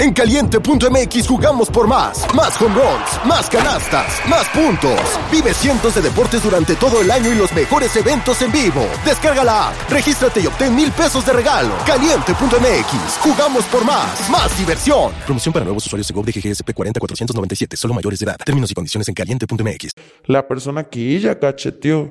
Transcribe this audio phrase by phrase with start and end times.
[0.00, 2.24] En caliente.mx jugamos por más.
[2.34, 4.98] Más home runs, más canastas, más puntos.
[5.30, 8.80] Vive cientos de deportes durante todo el año y los mejores eventos en vivo.
[9.04, 11.74] Descarga la app, regístrate y obtén mil pesos de regalo.
[11.84, 14.30] Caliente.mx, jugamos por más.
[14.30, 15.12] Más diversión.
[15.26, 18.38] Promoción para nuevos usuarios de GOV de GGSP 40497, solo mayores de edad.
[18.42, 19.90] Términos y condiciones en caliente.mx.
[20.24, 22.10] La persona que ella cacheteó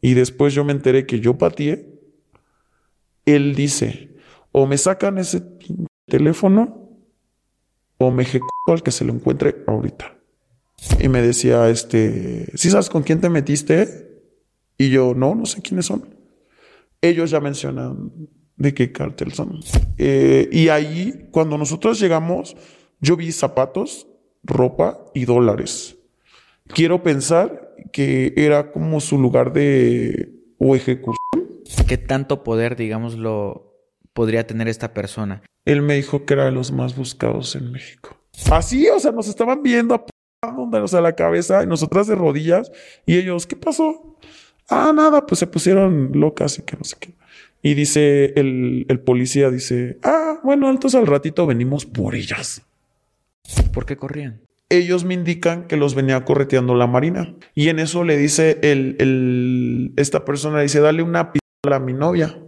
[0.00, 1.86] y después yo me enteré que yo pateé,
[3.26, 4.16] él dice,
[4.52, 5.42] o me sacan ese
[6.06, 6.85] teléfono
[7.98, 10.16] o me ejecuto al que se lo encuentre ahorita.
[11.00, 14.22] Y me decía, este, ¿sí sabes con quién te metiste?
[14.78, 16.14] Y yo, no, no sé quiénes son.
[17.00, 18.12] Ellos ya mencionan
[18.56, 19.60] de qué cártel son.
[19.98, 22.56] Eh, y ahí, cuando nosotros llegamos,
[23.00, 24.06] yo vi zapatos,
[24.42, 25.96] ropa y dólares.
[26.68, 31.16] Quiero pensar que era como su lugar de o ejecución.
[31.86, 33.65] ¿Qué tanto poder, digámoslo,
[34.16, 35.42] podría tener esta persona?
[35.66, 38.16] Él me dijo que era de los más buscados en México.
[38.50, 42.72] Así, o sea, nos estaban viendo apuntándonos a la cabeza y nosotras de rodillas.
[43.04, 44.16] Y ellos, ¿qué pasó?
[44.68, 47.14] Ah, nada, pues se pusieron locas y que no sé qué.
[47.62, 52.62] Y dice el, el policía, dice, ah, bueno, entonces al ratito venimos por ellas.
[53.72, 54.40] ¿Por qué corrían?
[54.68, 57.34] Ellos me indican que los venía correteando la marina.
[57.54, 61.92] Y en eso le dice el, el, esta persona, dice, dale una pistola a mi
[61.92, 62.38] novia.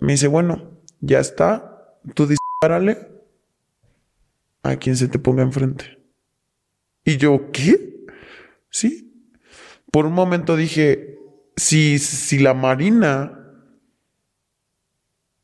[0.00, 0.75] Me dice, bueno,
[1.06, 3.08] ya está, tú dispárale
[4.62, 5.98] a quien se te ponga enfrente.
[7.04, 8.04] Y yo, ¿qué?
[8.68, 9.30] Sí.
[9.92, 11.18] Por un momento dije,
[11.56, 13.32] si, si la marina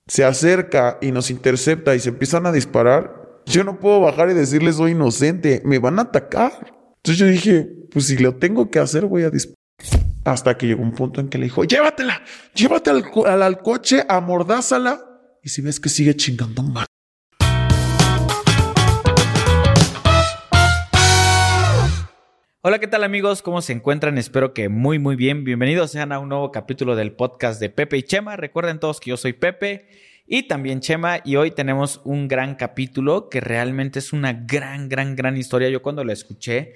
[0.07, 4.35] se acerca y nos intercepta y se empiezan a disparar, yo no puedo bajar y
[4.35, 6.75] decirles soy inocente, me van a atacar.
[6.97, 9.57] Entonces yo dije, pues si lo tengo que hacer, voy a disparar.
[10.25, 12.23] Hasta que llegó un punto en que le dijo, llévatela,
[12.55, 15.12] llévate al, al, al coche, amordázala.
[15.45, 16.63] Y si ves que sigue chingando.
[22.61, 23.43] Hola, ¿qué tal amigos?
[23.43, 24.19] ¿Cómo se encuentran?
[24.19, 25.43] Espero que muy, muy bien.
[25.43, 28.37] Bienvenidos sean a un nuevo capítulo del podcast de Pepe y Chema.
[28.37, 29.89] Recuerden todos que yo soy Pepe
[30.29, 35.17] y también Chema y hoy tenemos un gran capítulo que realmente es una gran, gran,
[35.17, 35.69] gran historia.
[35.71, 36.75] Yo cuando lo escuché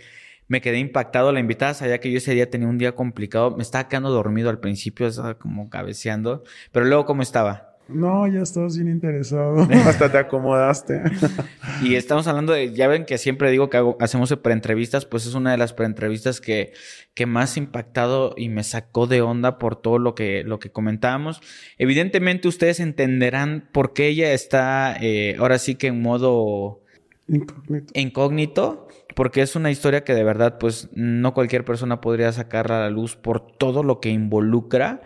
[0.48, 1.30] me quedé impactado.
[1.30, 3.56] La invitada sabía que yo ese día tenía un día complicado.
[3.56, 7.75] Me estaba quedando dormido al principio, estaba como cabeceando, pero luego ¿cómo estaba?
[7.88, 9.60] No, ya estabas bien interesado.
[9.86, 11.02] Hasta te acomodaste.
[11.82, 15.34] y estamos hablando de, ya ven que siempre digo que hago, hacemos preentrevistas, pues es
[15.34, 16.72] una de las preentrevistas que,
[17.14, 21.40] que más impactado y me sacó de onda por todo lo que, lo que comentábamos.
[21.78, 26.80] Evidentemente ustedes entenderán por qué ella está eh, ahora sí que en modo
[27.28, 27.92] Incógnito.
[27.98, 32.80] incógnito, porque es una historia que de verdad pues no cualquier persona podría sacarla a
[32.82, 35.02] la luz por todo lo que involucra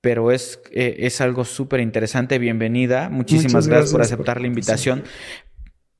[0.00, 2.38] pero es, eh, es algo súper interesante.
[2.38, 3.08] Bienvenida.
[3.10, 4.42] Muchísimas gracias, gracias, por aceptar por...
[4.42, 5.04] la invitación.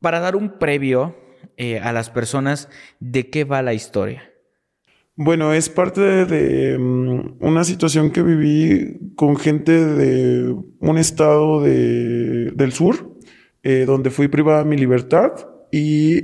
[0.00, 1.16] Para dar un previo
[1.56, 2.68] eh, a las personas
[3.00, 4.32] de qué va la historia.
[5.16, 11.60] Bueno, es parte de, de um, una situación que viví con gente de un estado
[11.60, 13.16] de, del sur,
[13.64, 15.32] eh, donde fui privada de mi libertad
[15.72, 16.22] y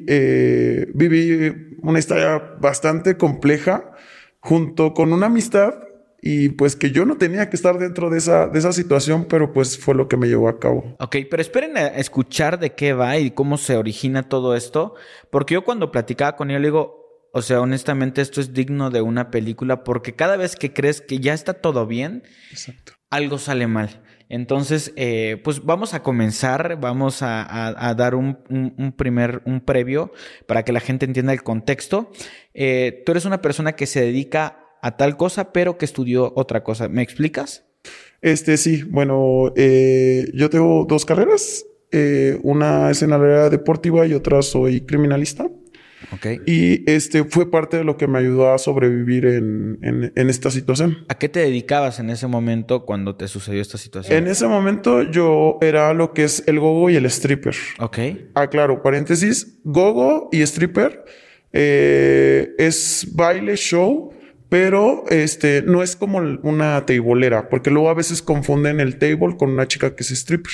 [0.95, 3.91] viví una historia bastante compleja
[4.39, 5.75] junto con una amistad
[6.27, 9.53] y pues que yo no tenía que estar dentro de esa, de esa situación, pero
[9.53, 10.97] pues fue lo que me llevó a cabo.
[10.99, 14.95] Ok, pero esperen a escuchar de qué va y cómo se origina todo esto,
[15.29, 19.03] porque yo cuando platicaba con él le digo, o sea, honestamente esto es digno de
[19.03, 22.95] una película, porque cada vez que crees que ya está todo bien, Exacto.
[23.11, 24.01] algo sale mal.
[24.31, 29.43] Entonces, eh, pues vamos a comenzar, vamos a, a, a dar un, un, un, primer,
[29.45, 30.11] un previo
[30.47, 32.11] para que la gente entienda el contexto.
[32.55, 36.63] Eh, tú eres una persona que se dedica a tal cosa, pero que estudió otra
[36.63, 36.91] cosa.
[36.91, 37.65] ¿Me explicas?
[38.21, 41.65] Este sí, bueno, eh, yo tengo dos carreras.
[41.91, 45.49] Eh, una es en la área deportiva y otra soy criminalista.
[46.13, 46.39] Okay.
[46.45, 50.51] Y este fue parte de lo que me ayudó a sobrevivir en, en, en, esta
[50.51, 50.99] situación.
[51.09, 54.19] ¿A qué te dedicabas en ese momento cuando te sucedió esta situación?
[54.19, 57.55] En ese momento yo era lo que es el gogo y el stripper.
[57.79, 57.99] Ok.
[58.35, 61.07] Ah, claro, paréntesis, gogo y stripper
[61.55, 64.13] eh, es baile, show,
[64.55, 69.51] pero este no es como una teibolera, porque luego a veces confunden el table con
[69.51, 70.53] una chica que es stripper.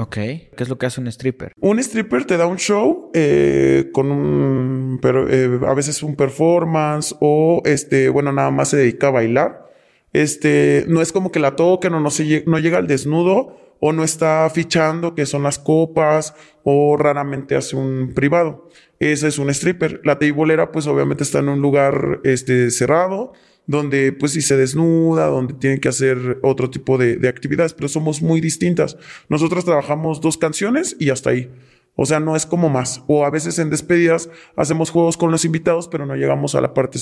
[0.00, 0.14] Ok.
[0.14, 1.52] ¿Qué es lo que hace un stripper?
[1.60, 7.14] Un stripper te da un show eh, con un, pero, eh, a veces un performance
[7.20, 9.70] o este, bueno, nada más se dedica a bailar.
[10.14, 13.92] Este, no es como que la toquen o no, se, no llega al desnudo o
[13.92, 18.68] no está fichando que son las copas o raramente hace un privado.
[19.00, 20.00] Ese es un stripper.
[20.04, 23.32] La teibolera pues obviamente está en un lugar este, cerrado
[23.66, 27.88] donde pues si se desnuda, donde tiene que hacer otro tipo de, de, actividades, pero
[27.88, 28.96] somos muy distintas.
[29.28, 31.50] Nosotros trabajamos dos canciones y hasta ahí.
[31.96, 33.02] O sea, no es como más.
[33.08, 36.72] O a veces en despedidas hacemos juegos con los invitados, pero no llegamos a la
[36.72, 37.00] parte.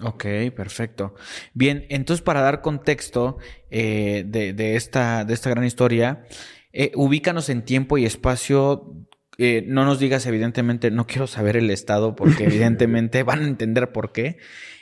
[0.00, 0.24] Ok,
[0.54, 1.14] perfecto.
[1.54, 3.38] Bien, entonces para dar contexto
[3.70, 6.24] eh, de, esta, de esta gran historia,
[6.72, 8.94] eh, ubícanos en tiempo y espacio.
[9.38, 13.92] Eh, no nos digas, evidentemente, no quiero saber el estado, porque evidentemente van a entender
[13.92, 14.38] por qué.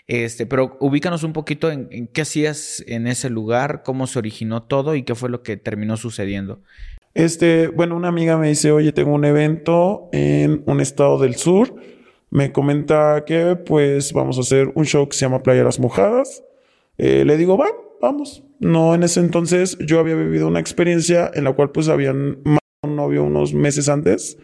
[0.07, 4.62] Este, pero ubícanos un poquito en, en, qué hacías en ese lugar, cómo se originó
[4.62, 6.61] todo y qué fue lo que terminó sucediendo.
[7.15, 11.75] Este, bueno, una amiga me dice, oye, tengo un evento en un estado del sur.
[12.31, 16.44] Me comenta que pues vamos a hacer un show que se llama Playeras Mojadas.
[16.99, 17.69] Eh, le digo, va,
[18.00, 18.43] vamos.
[18.58, 22.38] No, en ese entonces yo había vivido una experiencia en la cual pues habían
[22.82, 24.38] un novio unos meses antes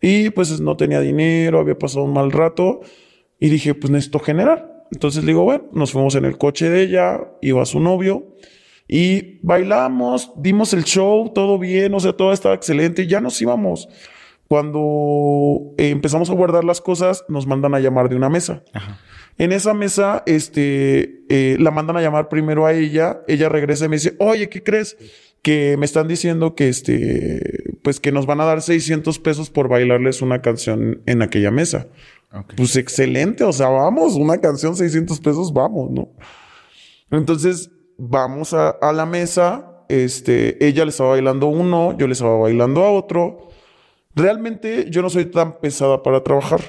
[0.00, 2.80] y pues no tenía dinero, había pasado un mal rato
[3.40, 4.86] y dije, pues necesito generar.
[4.92, 8.36] Entonces digo, bueno, nos fuimos en el coche de ella, iba su novio
[8.86, 13.88] y bailamos, dimos el show, todo bien, o sea, todo estaba excelente, ya nos íbamos.
[14.48, 18.62] Cuando eh, empezamos a guardar las cosas, nos mandan a llamar de una mesa.
[19.36, 23.88] En esa mesa, este, eh, la mandan a llamar primero a ella, ella regresa y
[23.88, 24.96] me dice, oye, ¿qué crees?
[25.42, 29.68] Que me están diciendo que este, pues que nos van a dar 600 pesos por
[29.68, 31.86] bailarles una canción en aquella mesa.
[32.56, 36.08] Pues excelente, o sea, vamos, una canción 600 pesos, vamos, ¿no?
[37.10, 42.84] Entonces, vamos a, la mesa, este, ella le estaba bailando uno, yo le estaba bailando
[42.84, 43.47] a otro.
[44.18, 46.60] Realmente yo no soy tan pesada para trabajar.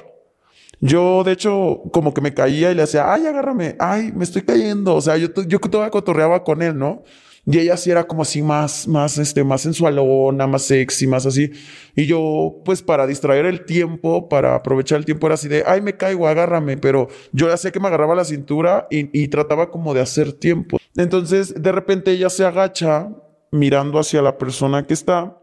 [0.78, 4.42] Yo, de hecho, como que me caía y le hacía, ay, agárrame, ay, me estoy
[4.42, 4.94] cayendo.
[4.94, 7.02] O sea, yo, yo todavía cotorreaba con él, ¿no?
[7.44, 11.50] Y ella sí era como así más, más, este, más sensualona, más sexy, más así.
[11.96, 15.80] Y yo, pues para distraer el tiempo, para aprovechar el tiempo, era así de, ay,
[15.80, 16.76] me caigo, agárrame.
[16.76, 20.78] Pero yo ya sé que me agarraba la cintura y trataba como de hacer tiempo.
[20.96, 23.08] Entonces, de repente ella se agacha
[23.50, 25.39] mirando hacia la persona que está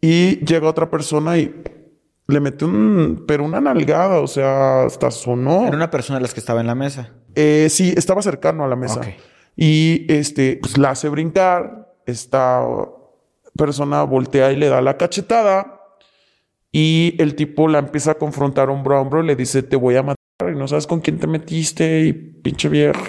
[0.00, 1.54] y llega otra persona y
[2.28, 5.66] le mete un, pero una nalgada, o sea, hasta sonó.
[5.66, 7.14] Era una persona de las que estaba en la mesa.
[7.34, 9.00] Eh, sí, estaba cercano a la mesa.
[9.56, 11.86] Y este, pues la hace brincar.
[12.06, 12.64] Esta
[13.56, 15.80] persona voltea y le da la cachetada.
[16.70, 19.96] Y el tipo la empieza a confrontar hombro a hombro y le dice: Te voy
[19.96, 23.00] a matar y no sabes con quién te metiste y pinche vieja,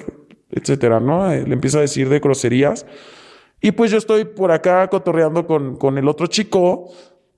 [0.49, 1.31] etcétera, ¿no?
[1.31, 2.85] Eh, le empieza a decir de groserías.
[3.61, 6.89] Y pues yo estoy por acá cotorreando con, con el otro chico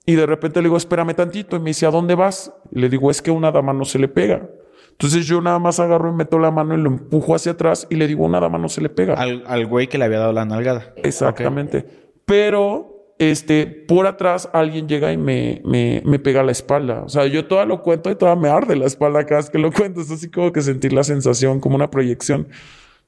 [0.06, 1.56] y de repente le digo, espérame tantito.
[1.56, 2.54] Y me dice, ¿a dónde vas?
[2.72, 4.50] Y le digo, es que una dama no se le pega.
[4.92, 7.96] Entonces yo nada más agarro y meto la mano y lo empujo hacia atrás y
[7.96, 9.16] le digo, una dama no se le pega.
[9.16, 10.94] Al, güey que le había dado la nalgada.
[10.98, 11.86] Exactamente.
[12.26, 17.04] Pero, este, por atrás alguien llega y me, me, me pega la espalda.
[17.04, 19.58] O sea, yo toda lo cuento y toda me arde la espalda cada vez que
[19.58, 20.02] lo cuento.
[20.02, 22.48] Es así como que sentir la sensación, como una proyección.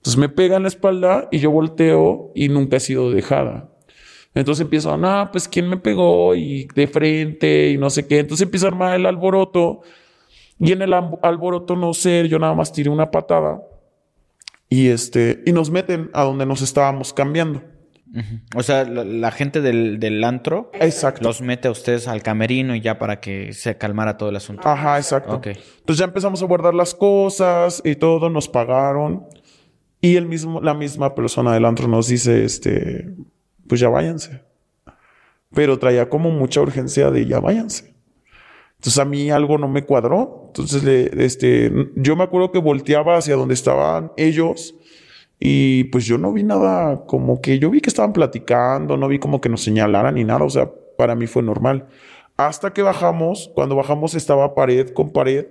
[0.04, 3.70] Entonces me pega en la espalda y yo volteo y nunca he sido dejada.
[4.36, 8.20] Entonces empiezo, no, pues quién me pegó y de frente y no sé qué.
[8.20, 9.80] Entonces empieza a armar el alboroto
[10.60, 13.62] y en el alboroto no sé, yo nada más tiré una patada
[14.68, 17.62] y este, y nos meten a donde nos estábamos cambiando.
[18.56, 21.24] O sea, la, gente del, del, antro exacto.
[21.24, 24.68] los mete a ustedes al camerino y ya para que se calmara todo el asunto.
[24.68, 25.42] Ajá, exacto.
[25.44, 29.28] Entonces ya empezamos a guardar las cosas y todo, nos pagaron.
[30.04, 33.16] Y el mismo, la misma persona del antro nos dice, este,
[33.70, 34.42] pues ya váyanse.
[35.56, 37.96] Pero traía como mucha urgencia de ya váyanse.
[38.76, 40.48] Entonces a mí algo no me cuadró.
[40.48, 44.76] Entonces, este, yo me acuerdo que volteaba hacia donde estaban ellos
[45.40, 49.20] y pues yo no vi nada como que yo vi que estaban platicando, no vi
[49.20, 50.44] como que nos señalaran ni nada.
[50.44, 51.88] O sea, para mí fue normal.
[52.36, 55.48] Hasta que bajamos, cuando bajamos estaba pared con pared.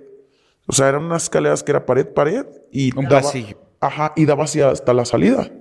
[0.67, 3.62] O sea, eran unas escaleras que era pared, pared y un pasillo.
[3.85, 5.51] Ajá, y daba hacia hasta la salida.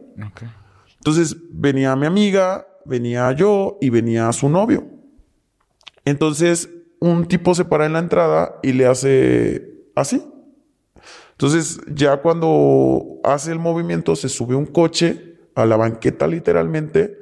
[0.97, 4.87] Entonces venía mi amiga, venía yo y venía su novio.
[6.05, 6.69] Entonces
[7.01, 10.25] un tipo se para en la entrada y le hace así.
[11.33, 17.19] Entonces, ya cuando hace el movimiento, se sube un coche a la banqueta literalmente.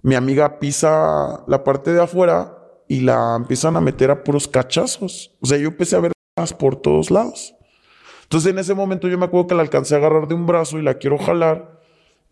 [0.00, 2.56] Mi amiga pisa la parte de afuera
[2.88, 5.36] y la empiezan a meter a puros cachazos.
[5.42, 6.12] O sea, yo empecé a ver
[6.58, 7.54] por todos lados.
[8.32, 10.78] Entonces, en ese momento yo me acuerdo que la alcancé a agarrar de un brazo
[10.78, 11.82] y la quiero jalar.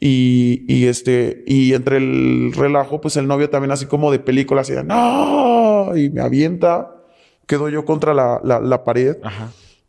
[0.00, 4.62] Y, y, este, y entre el relajo, pues el novio también así como de película,
[4.62, 6.90] así de, no, y me avienta,
[7.46, 9.18] quedo yo contra la, la, pared.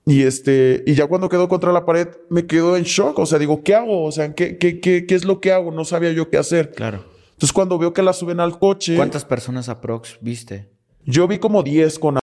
[0.05, 3.17] Y este, y ya cuando quedo contra la pared, me quedo en shock.
[3.17, 4.03] O sea, digo, ¿qué hago?
[4.03, 5.71] O sea, ¿qué, qué, qué, qué es lo que hago?
[5.71, 6.71] No sabía yo qué hacer.
[6.71, 7.05] Claro.
[7.29, 8.97] Entonces, cuando veo que la suben al coche.
[8.97, 10.67] ¿Cuántas personas aprox viste?
[11.05, 12.20] Yo vi como 10 con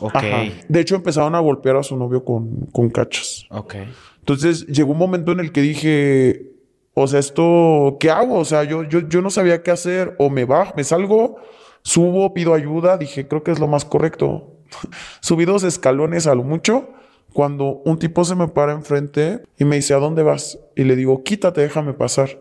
[0.00, 0.22] Ok.
[0.68, 3.46] De hecho, empezaron a golpear a su novio con, con cachas.
[3.50, 3.76] Ok.
[4.18, 6.50] Entonces, llegó un momento en el que dije,
[6.94, 8.38] o sea, esto, ¿qué hago?
[8.38, 11.36] O sea, yo, yo, yo no sabía qué hacer, o me bajo, me salgo,
[11.82, 14.56] Subo, pido ayuda, dije, creo que es lo más correcto.
[15.20, 16.90] Subí dos escalones a lo mucho
[17.32, 20.58] cuando un tipo se me para enfrente y me dice, ¿a dónde vas?
[20.76, 22.40] Y le digo, quítate, déjame pasar.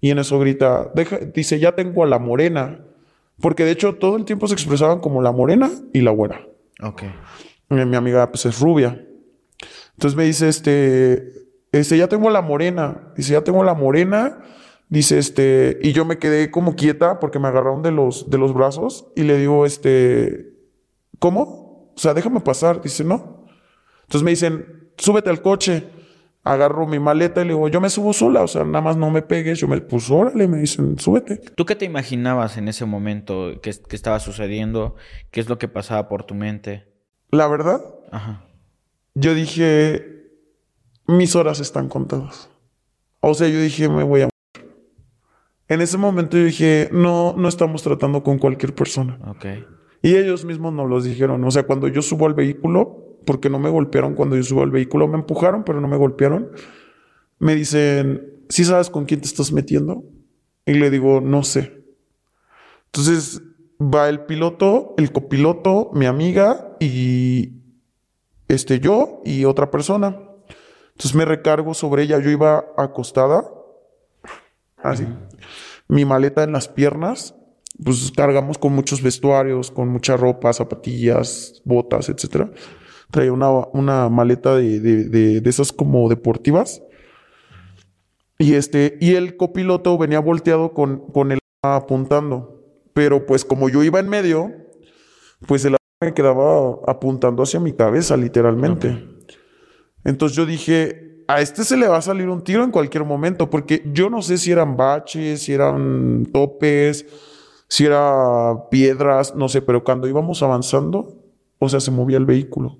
[0.00, 2.84] Y en eso grita, Deja, dice, ya tengo a la morena.
[3.40, 6.46] Porque de hecho todo el tiempo se expresaban como la morena y la güera.
[6.82, 7.02] Ok.
[7.68, 9.04] Mi, mi amiga pues es rubia.
[9.92, 11.32] Entonces me dice, este,
[11.72, 13.12] este, ya tengo la morena.
[13.16, 14.38] Dice, ya tengo la morena.
[14.88, 18.54] Dice, este, y yo me quedé como quieta porque me agarraron de los, de los
[18.54, 20.52] brazos y le digo, este,
[21.18, 21.92] ¿cómo?
[21.94, 22.80] O sea, déjame pasar.
[22.80, 23.46] Dice, no.
[24.02, 25.90] Entonces me dicen, súbete al coche.
[26.48, 29.10] Agarro mi maleta y le digo, yo me subo sola, o sea, nada más no
[29.10, 29.58] me pegues.
[29.58, 31.36] Yo me, pues órale, me dicen, súbete.
[31.36, 34.94] ¿Tú qué te imaginabas en ese momento que, que estaba sucediendo?
[35.30, 36.88] ¿Qué es lo que pasaba por tu mente?
[37.30, 38.44] La verdad, Ajá.
[39.14, 40.30] yo dije,
[41.06, 42.48] mis horas están contadas.
[43.20, 44.28] O sea, yo dije, me voy a.
[45.68, 49.18] En ese momento yo dije, no, no estamos tratando con cualquier persona.
[49.28, 49.44] Ok.
[50.00, 51.44] Y ellos mismos nos los dijeron.
[51.44, 54.70] O sea, cuando yo subo al vehículo, porque no me golpearon cuando yo subo al
[54.70, 56.50] vehículo, me empujaron, pero no me golpearon.
[57.38, 60.02] Me dicen, ¿sí sabes con quién te estás metiendo?
[60.64, 61.84] Y le digo, no sé.
[62.86, 63.42] Entonces
[63.78, 67.52] va el piloto, el copiloto, mi amiga y
[68.48, 70.18] este yo y otra persona.
[70.92, 72.18] Entonces me recargo sobre ella.
[72.20, 73.44] Yo iba acostada,
[74.78, 75.06] así,
[75.86, 77.34] mi maleta en las piernas.
[77.84, 82.50] Pues cargamos con muchos vestuarios, con mucha ropa, zapatillas, botas, etcétera.
[83.10, 86.82] Traía una, una maleta de, de, de, de esas como deportivas.
[88.38, 92.62] Y este, y el copiloto venía volteado con, con el apuntando.
[92.92, 94.52] Pero pues como yo iba en medio,
[95.46, 99.04] pues el me quedaba apuntando hacia mi cabeza, literalmente.
[100.04, 103.50] Entonces yo dije, a este se le va a salir un tiro en cualquier momento,
[103.50, 107.04] porque yo no sé si eran baches, si eran topes,
[107.68, 111.16] si era piedras, no sé, pero cuando íbamos avanzando,
[111.58, 112.78] o sea, se movía el vehículo.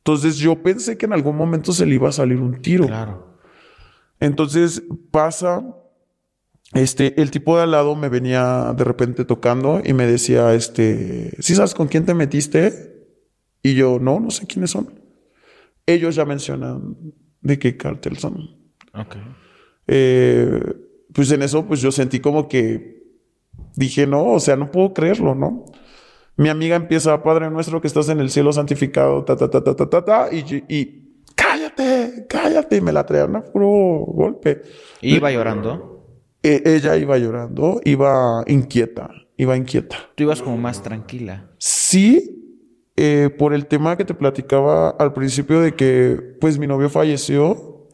[0.00, 2.86] Entonces yo pensé que en algún momento se le iba a salir un tiro.
[2.86, 3.36] Claro.
[4.18, 5.62] Entonces pasa,
[6.72, 11.34] este, el tipo de al lado me venía de repente tocando y me decía, este,
[11.40, 13.06] ¿sí sabes con quién te metiste?
[13.62, 15.00] Y yo, no, no sé quiénes son.
[15.84, 16.96] Ellos ya mencionan
[17.42, 18.56] de qué cártel son.
[18.94, 19.16] Ok.
[19.86, 20.60] Eh,
[21.12, 23.00] pues en eso, pues yo sentí como que
[23.76, 25.66] dije, no, o sea, no puedo creerlo, ¿no?
[26.40, 29.76] Mi amiga empieza, Padre nuestro que estás en el cielo santificado, ta, ta, ta, ta,
[29.76, 33.66] ta, ta, ta, y, y cállate, cállate, y me la traían a puro
[34.06, 34.62] golpe.
[35.02, 36.16] ¿Iba llorando?
[36.42, 39.98] Eh, ella iba llorando, iba inquieta, iba inquieta.
[40.14, 41.50] Tú ibas como más tranquila.
[41.58, 42.64] Sí,
[42.96, 47.86] eh, por el tema que te platicaba al principio de que pues mi novio falleció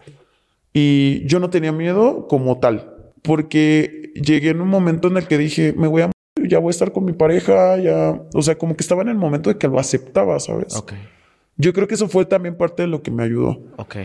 [0.72, 5.36] y yo no tenía miedo como tal, porque llegué en un momento en el que
[5.36, 6.10] dije, me voy a
[6.48, 9.16] ya voy a estar con mi pareja, ya, o sea, como que estaba en el
[9.16, 10.76] momento de que lo aceptaba, ¿sabes?
[10.76, 10.92] Ok.
[11.56, 13.62] Yo creo que eso fue también parte de lo que me ayudó.
[13.76, 13.96] Ok.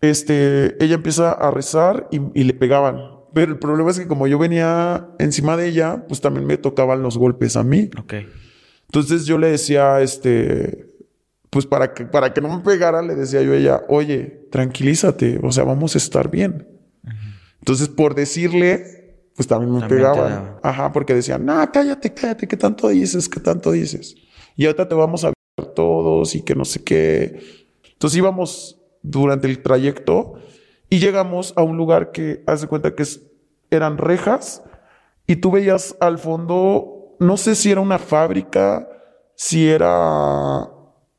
[0.00, 2.98] Este, ella empieza a rezar y, y le pegaban.
[3.32, 7.02] Pero el problema es que como yo venía encima de ella, pues también me tocaban
[7.02, 7.90] los golpes a mí.
[7.98, 8.14] Ok.
[8.86, 10.94] Entonces yo le decía, este,
[11.50, 15.40] pues para que, para que no me pegara, le decía yo a ella, oye, tranquilízate,
[15.42, 16.68] o sea, vamos a estar bien.
[17.60, 19.03] Entonces, por decirle,
[19.36, 20.56] pues también me También pegaban.
[20.62, 23.28] Ajá, porque decían, no, cállate, cállate, ¿qué tanto dices?
[23.28, 24.16] ¿Qué tanto dices?
[24.56, 27.40] Y ahorita te vamos a ver todos y que no sé qué.
[27.92, 30.34] Entonces íbamos durante el trayecto
[30.88, 33.22] y llegamos a un lugar que, haz de cuenta que es-
[33.70, 34.62] eran rejas
[35.26, 38.88] y tú veías al fondo, no sé si era una fábrica,
[39.34, 40.68] si era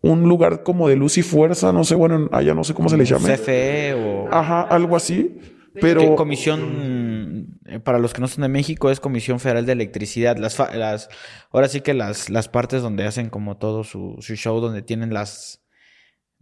[0.02, 2.96] un lugar como de luz y fuerza, no sé, bueno, allá no sé cómo se
[2.98, 3.36] le llame.
[3.36, 4.30] CFE o...
[4.32, 5.40] Ajá, algo así.
[5.74, 7.46] ¿Qué Pero comisión, eh,
[7.84, 10.38] para los que no son de México, es Comisión Federal de Electricidad.
[10.38, 11.10] Las, las,
[11.52, 15.14] ahora sí que las, las partes donde hacen como todo su, su show, donde tienen
[15.14, 15.66] las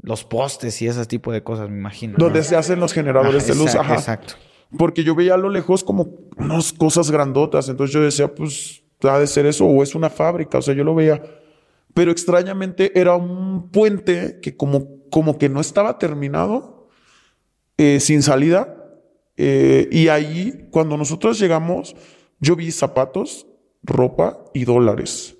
[0.01, 2.15] los postes y ese tipo de cosas, me imagino.
[2.17, 2.25] ¿no?
[2.25, 3.95] donde se hacen los generadores Ajá, de luz, exacto, ajá.
[3.95, 4.33] Exacto.
[4.77, 7.69] Porque yo veía a lo lejos como unas cosas grandotas.
[7.69, 10.57] Entonces yo decía, pues, ha de ser eso o es una fábrica.
[10.57, 11.21] O sea, yo lo veía.
[11.93, 16.89] Pero extrañamente era un puente que como, como que no estaba terminado,
[17.77, 18.82] eh, sin salida.
[19.37, 21.95] Eh, y ahí, cuando nosotros llegamos,
[22.39, 23.47] yo vi zapatos,
[23.83, 25.37] ropa y dólares.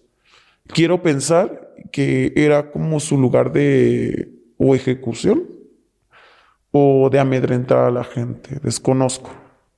[0.68, 5.44] Quiero pensar que era como su lugar de o ejecución
[6.72, 8.60] o de amedrentar a la gente.
[8.64, 9.30] Desconozco.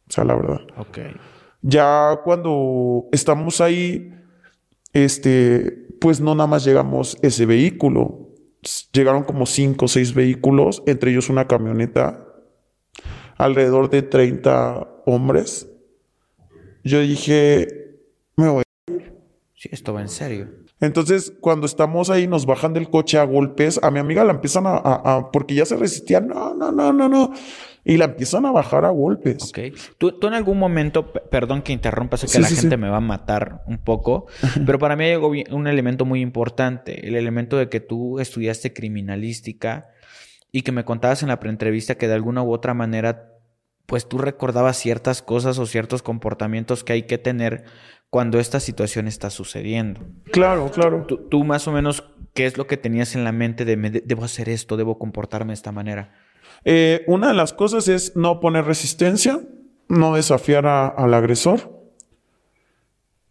[0.08, 0.62] O sea, la verdad.
[0.78, 1.00] Ok.
[1.62, 4.14] Ya cuando estamos ahí,
[4.94, 8.30] este, pues no nada más llegamos ese vehículo.
[8.92, 12.25] Llegaron como cinco o seis vehículos, entre ellos una camioneta,
[13.38, 15.70] alrededor de 30 hombres.
[16.84, 17.68] Yo dije,
[18.38, 18.64] me voy.
[19.56, 20.50] Sí, esto va en serio.
[20.82, 23.80] Entonces, cuando estamos ahí, nos bajan del coche a golpes.
[23.82, 26.92] A mi amiga la empiezan a, a- a- porque ya se resistía, no, no, no,
[26.92, 27.32] no, no.
[27.88, 29.50] Y la empiezan a bajar a golpes.
[29.50, 29.60] Ok.
[29.98, 32.76] ¿Tú, tú en algún momento, pe- perdón que interrumpa, sé que Sí, la sí, gente
[32.76, 32.82] sí.
[32.82, 34.26] me va a matar un poco,
[34.66, 39.88] pero para mí hay un elemento muy importante, el elemento de que tú estudiaste criminalística
[40.58, 43.34] y que me contabas en la preentrevista que de alguna u otra manera,
[43.88, 47.66] pues tú recordabas ciertas cosas o ciertos comportamientos que hay que tener
[48.10, 50.00] cuando esta situación está sucediendo.
[50.32, 51.04] Claro, claro.
[51.06, 53.90] Tú, tú más o menos, ¿qué es lo que tenías en la mente de me
[53.90, 56.14] de- debo hacer esto, debo comportarme de esta manera?
[56.64, 59.42] Eh, una de las cosas es no poner resistencia,
[59.90, 61.70] no desafiar a- al agresor,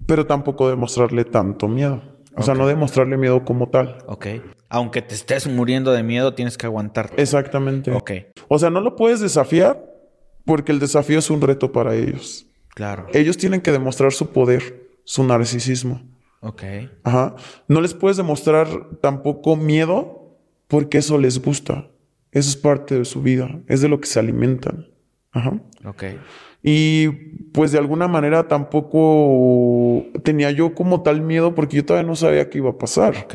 [0.07, 2.02] pero tampoco demostrarle tanto miedo.
[2.36, 2.60] O sea, Ok.
[2.60, 3.98] no demostrarle miedo como tal.
[4.06, 4.26] Ok.
[4.68, 7.10] Aunque te estés muriendo de miedo, tienes que aguantar.
[7.16, 7.92] Exactamente.
[7.92, 8.10] Ok,
[8.48, 9.84] O sea, no lo puedes desafiar
[10.44, 12.46] porque el desafío es un reto para ellos.
[12.74, 13.06] claro.
[13.12, 16.02] Ellos tienen que demostrar su poder, su narcisismo.
[16.40, 16.62] Ok,
[17.04, 17.36] Ajá.
[17.68, 18.68] No les puedes demostrar
[19.00, 20.36] tampoco miedo
[20.68, 21.88] porque eso les gusta.
[22.32, 23.60] Eso es parte de su vida.
[23.68, 24.88] Es de lo que se alimentan.
[25.32, 25.60] Ajá.
[25.84, 26.02] ok.
[26.66, 27.09] Y
[27.52, 32.49] pues de alguna manera tampoco tenía yo como tal miedo porque yo todavía no sabía
[32.49, 33.14] qué iba a pasar.
[33.23, 33.35] Ok.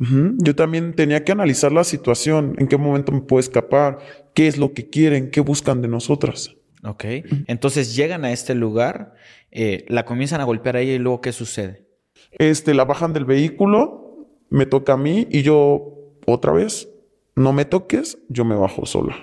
[0.00, 0.36] Ujú.
[0.38, 3.98] Yo también tenía que analizar la situación, en qué momento me puedo escapar,
[4.32, 6.56] qué es lo que quieren, qué buscan de nosotras.
[6.82, 7.04] Ok.
[7.46, 9.12] Entonces llegan a este lugar,
[9.50, 11.86] eh, la comienzan a golpear a ella y luego ¿qué sucede?
[12.32, 15.92] Este, la bajan del vehículo, me toca a mí y yo
[16.24, 16.88] otra vez,
[17.34, 19.14] no me toques, yo me bajo sola.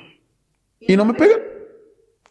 [0.79, 1.39] Y no me pegan.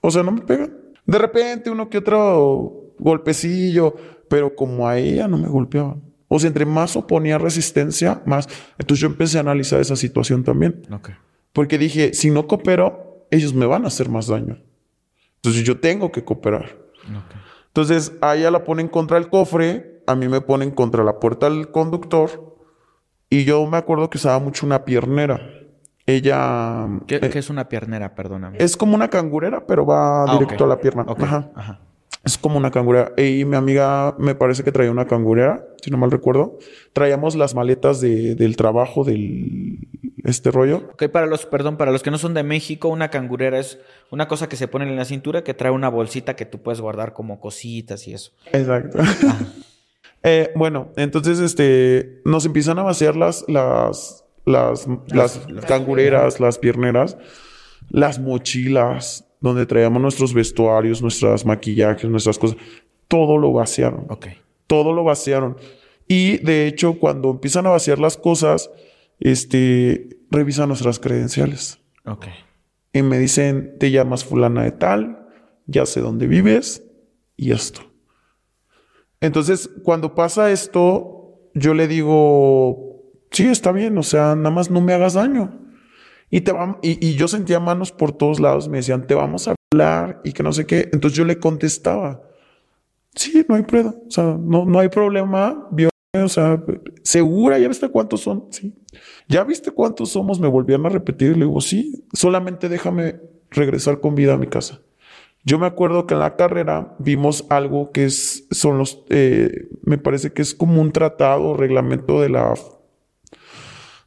[0.01, 0.82] O sea, no me pegan.
[1.07, 3.95] De repente uno que otro golpecillo,
[4.29, 6.03] pero como a ella no me golpeaban.
[6.29, 8.49] O sea, entre más oponía resistencia, más.
[8.79, 10.83] Entonces yo empecé a analizar esa situación también.
[10.91, 11.11] Ok.
[11.53, 14.59] Porque dije, si no coopero, ellos me van a hacer más daño.
[15.37, 16.79] Entonces yo tengo que cooperar.
[17.67, 21.51] Entonces a ella la ponen contra el cofre, a mí me ponen contra la puerta
[21.51, 22.57] del conductor
[23.29, 25.41] y yo me acuerdo que usaba mucho una piernera.
[26.07, 28.15] Ella ¿Qué, eh, qué es una piernera?
[28.15, 28.59] Perdóname.
[28.61, 31.05] es como una cangurera, pero va Ah, directo a la pierna.
[31.09, 31.51] Ajá.
[31.55, 31.81] Ajá.
[32.25, 33.13] Es como una cangurera.
[33.17, 36.59] Y mi amiga me parece que traía una cangurera, si no mal recuerdo.
[36.93, 39.89] Traíamos las maletas de- del trabajo del
[40.23, 40.89] este rollo.
[40.93, 43.81] Ok, para los, perdón, para los que no son de México, una cangurera es
[44.13, 46.81] una cosa que se pone en la cintura que trae una bolsita que tú puedes
[46.81, 48.31] guardar como cositas y eso.
[48.53, 48.99] Exacto.
[50.25, 57.17] Eh, bueno, entonces este nos empiezan a vaciar las, las, las, las cangureras, las pierneras,
[57.91, 62.57] las mochilas, donde traíamos nuestros vestuarios, nuestras maquillajes, nuestras cosas.
[63.09, 64.07] Todo lo vaciaron.
[64.67, 65.57] Todo lo vaciaron.
[66.09, 68.71] Y de hecho, cuando empiezan a vaciar las cosas,
[69.21, 71.81] este, revisan nuestras credenciales.
[72.07, 72.27] Ok.
[72.93, 75.29] Y me dicen, te llamas fulana de tal,
[75.67, 76.85] ya sé dónde vives
[77.37, 77.81] y esto.
[79.21, 82.92] Entonces, cuando pasa esto, yo le digo,
[83.33, 85.59] sí, está bien, o sea, nada más no me hagas daño.
[86.31, 89.49] Y, te vam- y, y yo sentía manos por todos lados, me decían, te vamos
[89.49, 90.89] a hablar y que no sé qué.
[90.93, 92.23] Entonces yo le contestaba,
[93.15, 95.69] sí, no hay problema, o sea, no, no hay problema,
[96.15, 96.63] o sea,
[97.03, 98.47] segura, ¿ya viste cuántos son?
[98.51, 98.75] Sí.
[99.29, 100.41] ¿Ya viste cuántos somos?
[100.41, 104.81] Me volvían a repetir le digo, sí, solamente déjame regresar con vida a mi casa.
[105.45, 109.99] Yo me acuerdo que en la carrera vimos algo que es, son los, eh, me
[109.99, 112.55] parece que es como un tratado o reglamento de la,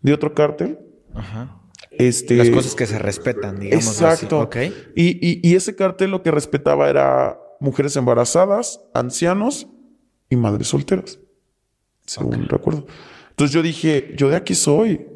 [0.06, 0.80] de otro cártel.
[1.13, 1.62] Ajá.
[1.91, 3.86] Este, Las cosas que se respetan, digamos.
[3.88, 4.41] Exacto.
[4.52, 4.68] Así.
[4.70, 4.76] Ok.
[4.96, 9.68] Y, y- y ese cartel lo que respetaba era mujeres embarazadas, ancianos
[10.30, 11.20] y madres solteras,
[12.06, 12.86] según recuerdo.
[13.30, 15.08] Entonces yo dije, yo de aquí soy.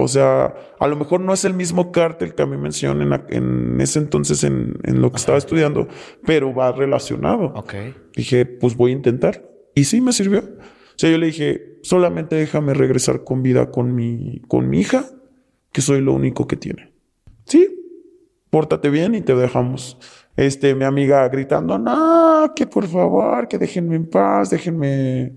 [0.00, 3.24] O sea, a lo mejor no es el mismo cártel que a mí mencioné en,
[3.30, 5.88] en ese entonces en, en lo que estaba estudiando,
[6.24, 7.46] pero va relacionado.
[7.56, 7.74] Ok.
[8.14, 9.44] Dije, pues voy a intentar.
[9.74, 10.44] Y sí me sirvió.
[10.98, 15.04] O sea, yo le dije, solamente déjame regresar con vida con mi, con mi hija,
[15.70, 16.92] que soy lo único que tiene.
[17.44, 17.68] Sí,
[18.50, 19.96] pórtate bien y te dejamos.
[20.36, 25.36] Este, mi amiga gritando, no, que por favor, que déjenme en paz, déjenme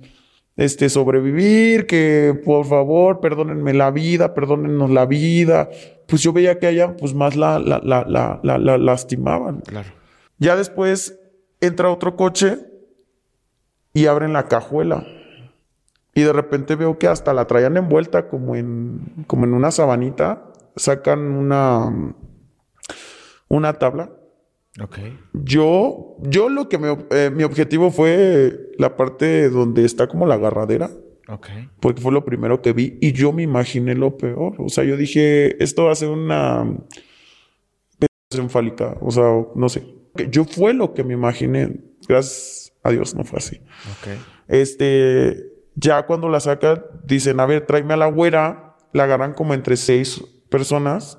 [0.58, 5.70] este, sobrevivir, que por favor, perdónenme la vida, perdónennos la vida.
[6.08, 9.62] Pues yo veía que a ella, pues más la, la, la, la lastimaban.
[9.62, 9.90] Claro.
[10.40, 11.20] Ya después
[11.60, 12.58] entra otro coche
[13.94, 15.06] y abren la cajuela.
[16.14, 20.52] Y de repente veo que hasta la traían envuelta como en, como en una sabanita.
[20.76, 22.16] Sacan una,
[23.48, 24.12] una tabla.
[24.82, 24.98] Ok.
[25.34, 30.36] Yo, yo lo que me, eh, mi objetivo fue la parte donde está como la
[30.36, 30.90] agarradera,
[31.28, 31.48] Ok.
[31.82, 34.56] porque fue lo primero que vi y yo me imaginé lo peor.
[34.60, 36.66] O sea, yo dije, esto va a ser una
[38.32, 39.84] enfálica, o sea, no sé.
[40.30, 41.82] Yo fue lo que me imaginé.
[42.08, 43.58] Gracias a Dios no fue así.
[43.58, 44.18] Ok.
[44.48, 49.54] Este, Ya cuando la sacan, dicen, a ver, tráeme a la güera, la agarran como
[49.54, 51.18] entre seis personas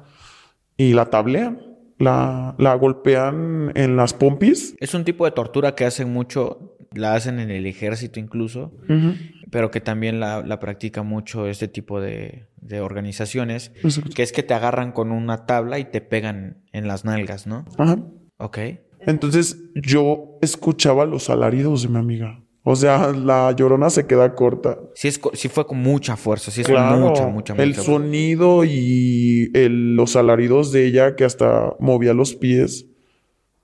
[0.76, 1.60] y la tablean.
[1.98, 4.74] La, la golpean en las pompis.
[4.80, 8.72] Es un tipo de tortura que hacen mucho, la hacen en el ejército incluso,
[9.52, 14.10] pero que también la, la practica mucho este tipo de, de organizaciones, Exacto.
[14.16, 17.64] que es que te agarran con una tabla y te pegan en las nalgas, ¿no?
[17.78, 17.98] Ajá.
[18.38, 18.58] Ok.
[19.00, 22.41] Entonces yo escuchaba los alaridos de mi amiga.
[22.64, 24.78] O sea, la llorona se queda corta.
[24.94, 27.82] Sí, es, sí fue con mucha fuerza, sí es Claro, con mucha, mucha, el mucha
[27.82, 27.82] fuerza.
[27.82, 32.86] sonido y el- los alaridos de ella que hasta movía los pies.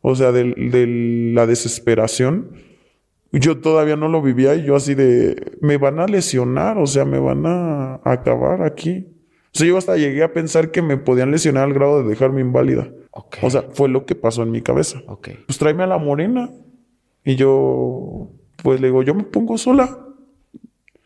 [0.01, 2.51] O sea, de, de la desesperación.
[3.31, 7.05] Yo todavía no lo vivía y yo así de, me van a lesionar, o sea,
[7.05, 9.07] me van a acabar aquí.
[9.55, 12.41] O sea, yo hasta llegué a pensar que me podían lesionar al grado de dejarme
[12.41, 12.91] inválida.
[13.11, 13.37] Ok.
[13.43, 15.03] O sea, fue lo que pasó en mi cabeza.
[15.07, 15.29] ok.
[15.47, 16.51] Pues tráeme a la morena.
[17.25, 18.31] Y yo,
[18.63, 20.05] pues le digo, yo me pongo sola.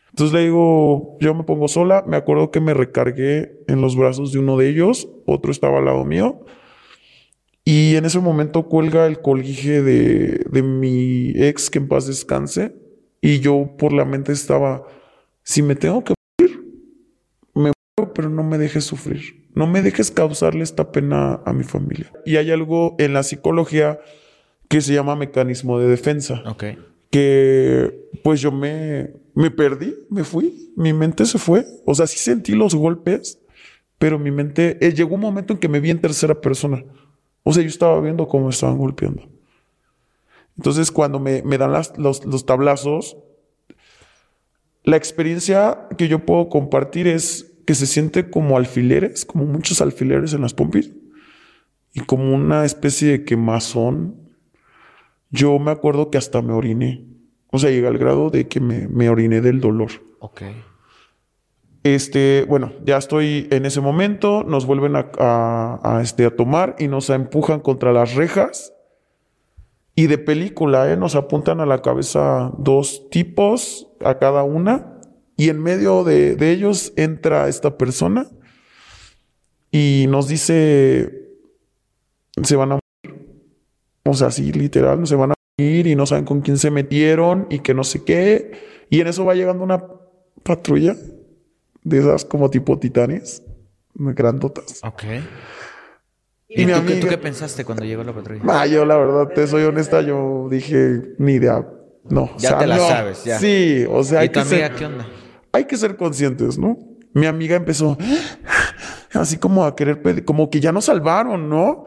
[0.09, 2.03] Entonces le digo, yo me pongo sola.
[2.07, 5.85] Me acuerdo que me recargué en los brazos de uno de ellos, otro estaba al
[5.85, 6.45] lado mío.
[7.65, 12.75] Y en ese momento cuelga el colguije de, de mi ex, que en paz descanse.
[13.21, 14.85] Y yo por la mente estaba,
[15.43, 16.61] si me tengo que morir,
[17.55, 19.47] me muero, pero no me dejes sufrir.
[19.55, 22.11] No me dejes causarle esta pena a mi familia.
[22.25, 23.99] Y hay algo en la psicología
[24.67, 26.63] que se llama mecanismo de defensa Ok.
[27.13, 31.63] Que pues yo me, me perdí, me fui, mi mente se fue.
[31.85, 33.39] O sea, sí sentí los golpes,
[33.99, 36.83] pero mi mente, eh, llegó un momento en que me vi en tercera persona.
[37.43, 39.29] O sea, yo estaba viendo cómo me estaban golpeando.
[40.57, 43.15] Entonces, cuando me, me dan las- los, los tablazos,
[44.83, 50.33] la experiencia que yo puedo compartir es que se siente como alfileres, como muchos alfileres
[50.33, 50.91] en las pompis,
[51.93, 54.22] y como una especie de quemazón.
[55.33, 57.05] Yo me acuerdo que hasta me oriné.
[57.51, 59.89] O sea, llegué al grado de que me, me oriné del dolor.
[60.19, 60.43] Ok.
[61.83, 66.75] Este, bueno, ya estoy en ese momento, nos vuelven a, a- a, este, a tomar
[66.79, 68.73] y nos empujan contra las rejas.
[69.95, 70.95] Y de película, ¿eh?
[70.97, 74.99] nos apuntan a la cabeza dos tipos a cada una.
[75.35, 78.27] Y en medio de, de ellos entra esta persona
[79.71, 81.27] y nos dice,
[82.43, 82.79] se van a.
[84.05, 86.71] O sea, así literal, no se van a morir y no saben con quién se
[86.71, 88.51] metieron y que no sé qué.
[88.89, 89.83] Y en eso va llegando una
[90.43, 90.95] patrulla
[91.83, 93.43] de esas como tipo titanes,
[93.95, 94.81] grandotas.
[94.83, 95.03] Ok.
[96.49, 98.41] Y ¿Y, mi tú, amiga- qué pensaste cuando llegó la patrulla?
[98.47, 101.65] Ah, yo la verdad, te soy honesta, yo dije, ni idea.
[102.09, 102.87] No, o Ya sea, te la no.
[102.87, 103.39] sabes, ya.
[103.39, 105.07] Sí, o sea, ¿Y hay tu que, amiga ser, qué onda?
[105.53, 106.77] hay que ser conscientes, ¿no?
[107.13, 107.97] Mi amiga empezó
[109.13, 111.85] así como a querer pedir, como que ya nos salvaron, ¿no?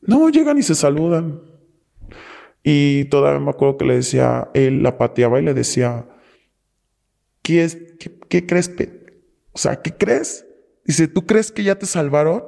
[0.00, 1.42] No, llegan y se saludan.
[2.62, 6.06] Y todavía me acuerdo que le decía, él la pateaba y le decía,
[7.42, 7.78] ¿qué es?
[8.28, 8.68] ¿Qué, crees?
[8.68, 10.44] pe- O sea, ¿qué crees?
[10.84, 12.44] Dice, ¿tú crees que ya te salvaron?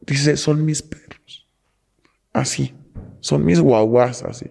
[0.00, 1.48] Dice, son mis perros.
[2.32, 2.74] Así.
[3.20, 4.50] Son mis guaguas, así.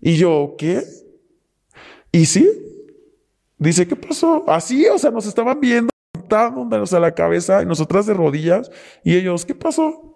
[0.00, 0.82] Y yo, ¿qué?
[2.12, 2.48] Y sí.
[3.58, 4.44] Dice, ¿qué pasó?
[4.48, 5.90] Así, o sea, nos estaban viendo,
[6.28, 8.70] dándonos a la cabeza y nosotras de rodillas.
[9.04, 10.07] Y ellos, ¿qué pasó?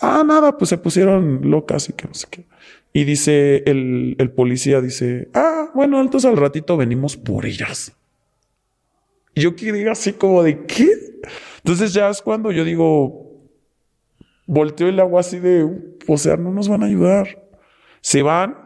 [0.00, 2.46] Ah, nada, pues se pusieron locas y que no sé qué.
[2.92, 7.92] Y dice el, policía, dice, ah, bueno, entonces al ratito venimos por ellas.
[9.34, 10.88] Y yo que diga así como de, ¿qué?
[11.58, 13.44] Entonces ya es cuando yo digo,
[14.46, 15.68] volteo el agua así de,
[16.06, 17.46] o sea, no nos van a ayudar.
[18.00, 18.56] Se van,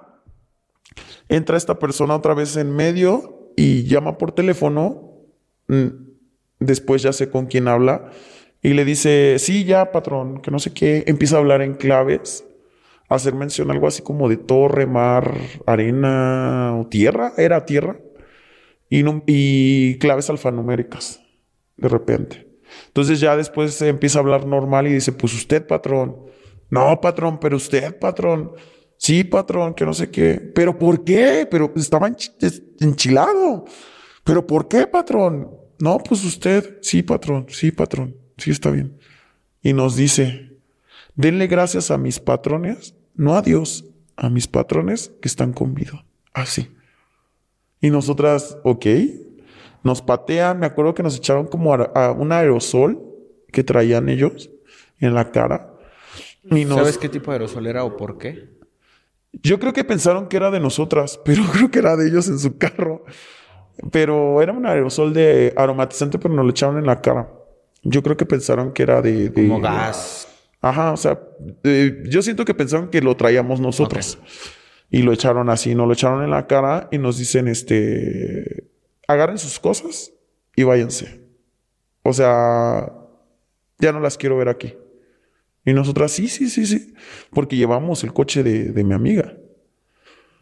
[1.28, 5.12] entra esta persona otra vez en medio y llama por teléfono.
[5.66, 6.04] Mm,
[6.60, 8.10] Después ya sé con quién habla
[8.64, 11.04] y le dice, sí, ya, patrón, que no sé qué.
[11.06, 12.44] Empieza a hablar en claves,
[13.08, 15.32] hacer mención algo así como de torre, mar,
[15.66, 17.32] arena o tierra.
[17.36, 17.98] Era tierra.
[18.90, 21.20] Y, num- y claves alfanuméricas,
[21.76, 22.48] de repente.
[22.88, 26.16] Entonces ya después empieza a hablar normal y dice, pues usted, patrón.
[26.70, 28.52] No, patrón, pero usted, patrón.
[28.96, 30.34] Sí, patrón, que no sé qué.
[30.54, 31.46] ¿Pero por qué?
[31.50, 33.64] Pero estaba enchi- es- enchilado.
[34.24, 35.50] ¿Pero por qué, patrón?
[35.80, 36.78] No, pues usted.
[36.82, 37.46] Sí, patrón.
[37.50, 38.16] Sí, patrón.
[38.36, 38.98] Sí, está bien.
[39.62, 40.50] Y nos dice,
[41.14, 43.84] denle gracias a mis patrones, no a Dios,
[44.16, 46.04] a mis patrones que están con vida.
[46.32, 46.74] Así.
[47.80, 48.86] Y nosotras, ok.
[49.82, 50.58] Nos patean.
[50.58, 53.02] Me acuerdo que nos echaron como a, a un aerosol
[53.52, 54.50] que traían ellos
[54.98, 55.74] en la cara.
[56.50, 58.54] Y nos, ¿Sabes qué tipo de aerosol era o por qué?
[59.42, 62.38] yo creo que pensaron que era de nosotras, pero creo que era de ellos en
[62.38, 63.04] su carro.
[63.90, 67.28] Pero era un aerosol de aromatizante, pero nos lo echaron en la cara.
[67.84, 69.28] Yo creo que pensaron que era de...
[69.30, 70.28] de- Como gas.
[70.60, 71.20] Ajá, o sea,
[71.62, 74.18] eh, yo siento que pensaron que lo traíamos nosotros.
[74.90, 78.70] Y lo echaron así, nos lo echaron en la cara y nos dicen, este,
[79.06, 80.12] agarren sus cosas
[80.56, 81.20] y váyanse.
[82.02, 82.92] O sea,
[83.78, 84.74] ya no las quiero ver aquí.
[85.66, 86.94] Y nosotras, sí, sí, sí, sí,
[87.30, 89.34] porque llevamos el coche de, de mi amiga.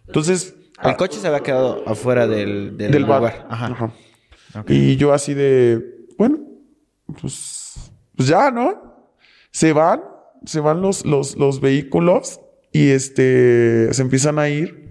[0.07, 0.55] Entonces...
[0.83, 3.47] El ah, coche se había quedado afuera del, del, del bar.
[3.49, 3.67] Ajá.
[3.67, 4.65] Ajá.
[4.69, 6.02] Y yo así de,
[7.13, 9.07] pues, pues ya, ¿no?
[9.51, 10.03] Se van,
[10.45, 12.41] se van los, los, los vehículos
[12.73, 14.83] y este, se empiezan a ir.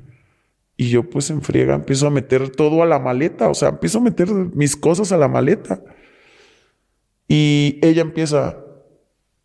[0.77, 3.99] Y yo pues en friega empiezo a meter todo a la maleta, o sea, empiezo
[3.99, 5.83] a meter mis cosas a la maleta.
[7.27, 8.57] Y ella empieza,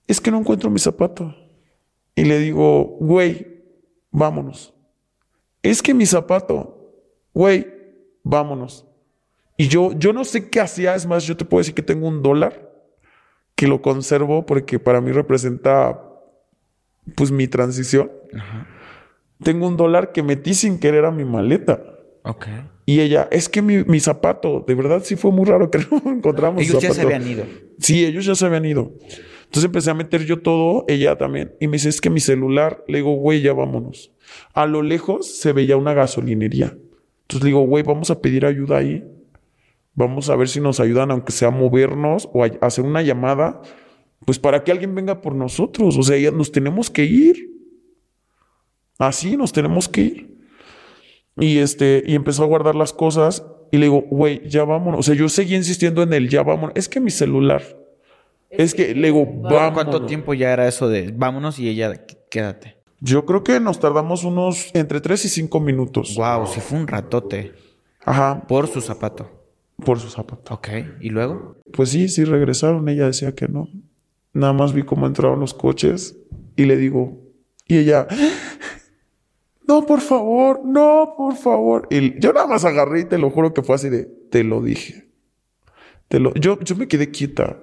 [0.07, 1.35] es que no encuentro mi zapato.
[2.15, 3.47] Y le digo, güey,
[4.11, 4.73] vámonos.
[5.63, 6.91] Es que mi zapato,
[7.35, 7.67] güey,
[8.23, 8.87] vámonos.
[9.59, 12.09] Y yo, yo no sé qué hacía, es más, yo te puedo decir que tengo
[12.09, 12.66] un dólar
[13.57, 16.01] que lo conservo porque para mí representa
[17.17, 18.13] pues mi transición.
[19.43, 21.83] Tengo un dólar que metí sin querer a mi maleta.
[22.23, 22.47] Ok.
[22.85, 26.13] Y ella, es que mi, mi zapato, de verdad sí fue muy raro que no
[26.13, 27.15] encontramos Ellos ya se zapato.
[27.15, 27.45] habían ido.
[27.79, 28.93] Sí, ellos ya se habían ido.
[29.45, 31.55] Entonces empecé a meter yo todo, ella también.
[31.61, 34.13] Y me dice, es que mi celular, le digo, güey, ya vámonos.
[34.53, 36.77] A lo lejos se veía una gasolinería.
[37.23, 39.05] Entonces le digo, güey, vamos a pedir ayuda ahí.
[39.97, 43.63] Vamos a ver si nos ayudan, aunque sea a movernos o a hacer una llamada,
[44.27, 45.97] pues para que alguien venga por nosotros.
[45.97, 47.51] O sea, ya nos tenemos que ir.
[48.99, 50.37] Así nos tenemos que ir.
[51.39, 55.01] Y este, y empezó a guardar las cosas y le digo, güey, ya vámonos.
[55.01, 56.73] O sea, yo seguí insistiendo en el ya vámonos.
[56.77, 57.63] Es que mi celular.
[58.51, 59.73] Es que le digo, vámonos.
[59.73, 62.77] ¿Cuánto tiempo ya era eso de vámonos y ella, quédate?
[63.01, 66.15] Yo creo que nos tardamos unos entre 3 y 5 minutos.
[66.17, 67.53] Wow, sí fue un ratote.
[68.05, 69.36] Ajá, Por su zapato.
[69.85, 70.55] Por su zapato.
[70.55, 70.69] Ok.
[71.01, 71.57] ¿Y luego?
[71.73, 72.89] Pues sí, sí regresaron.
[72.89, 73.69] Ella decía que no.
[74.33, 76.19] Nada más vi cómo entraron los coches
[76.57, 77.23] y le digo,
[77.67, 78.07] y ella,
[79.67, 81.89] no, por favor, no, por favor.
[81.91, 84.63] Y yo nada más agarré y te lo juro que fue así de, te lo
[84.63, 85.09] dije.
[86.09, 87.59] Te lo, yo, yo me quedé quieta.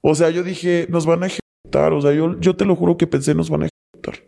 [0.00, 1.92] O sea, yo dije, nos van a ejecutar.
[1.92, 4.22] O sea, yo, yo te lo juro que pensé, nos van a ejecutar.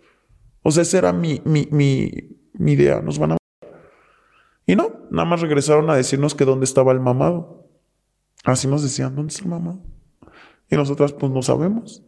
[0.63, 2.11] O sea, esa era mi, mi, mi,
[2.55, 3.37] mi idea, nos van a
[4.69, 7.67] y no, nada más regresaron a decirnos que dónde estaba el mamado.
[8.45, 9.81] Así nos decían, ¿dónde está el mamado?
[10.71, 12.05] Y nosotras, pues no sabemos.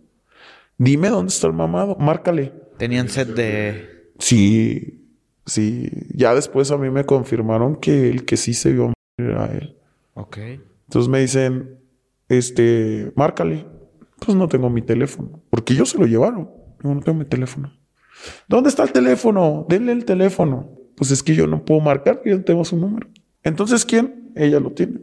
[0.76, 2.52] Dime dónde está el mamado, márcale.
[2.76, 4.12] Tenían set de.
[4.18, 5.06] Sí,
[5.46, 5.90] sí.
[6.14, 9.78] Ya después a mí me confirmaron que el que sí se vio era él.
[10.12, 10.36] Ok.
[10.36, 11.78] Entonces me dicen,
[12.28, 13.66] este, márcale.
[14.18, 16.50] Pues no tengo mi teléfono, porque ellos se lo llevaron.
[16.84, 17.72] Yo no tengo mi teléfono.
[18.48, 19.64] ¿Dónde está el teléfono?
[19.66, 20.79] Denle el teléfono.
[21.00, 23.08] Pues es que yo no puedo marcar, yo no tengo su número.
[23.42, 24.34] Entonces, ¿quién?
[24.36, 25.00] Ella lo tiene.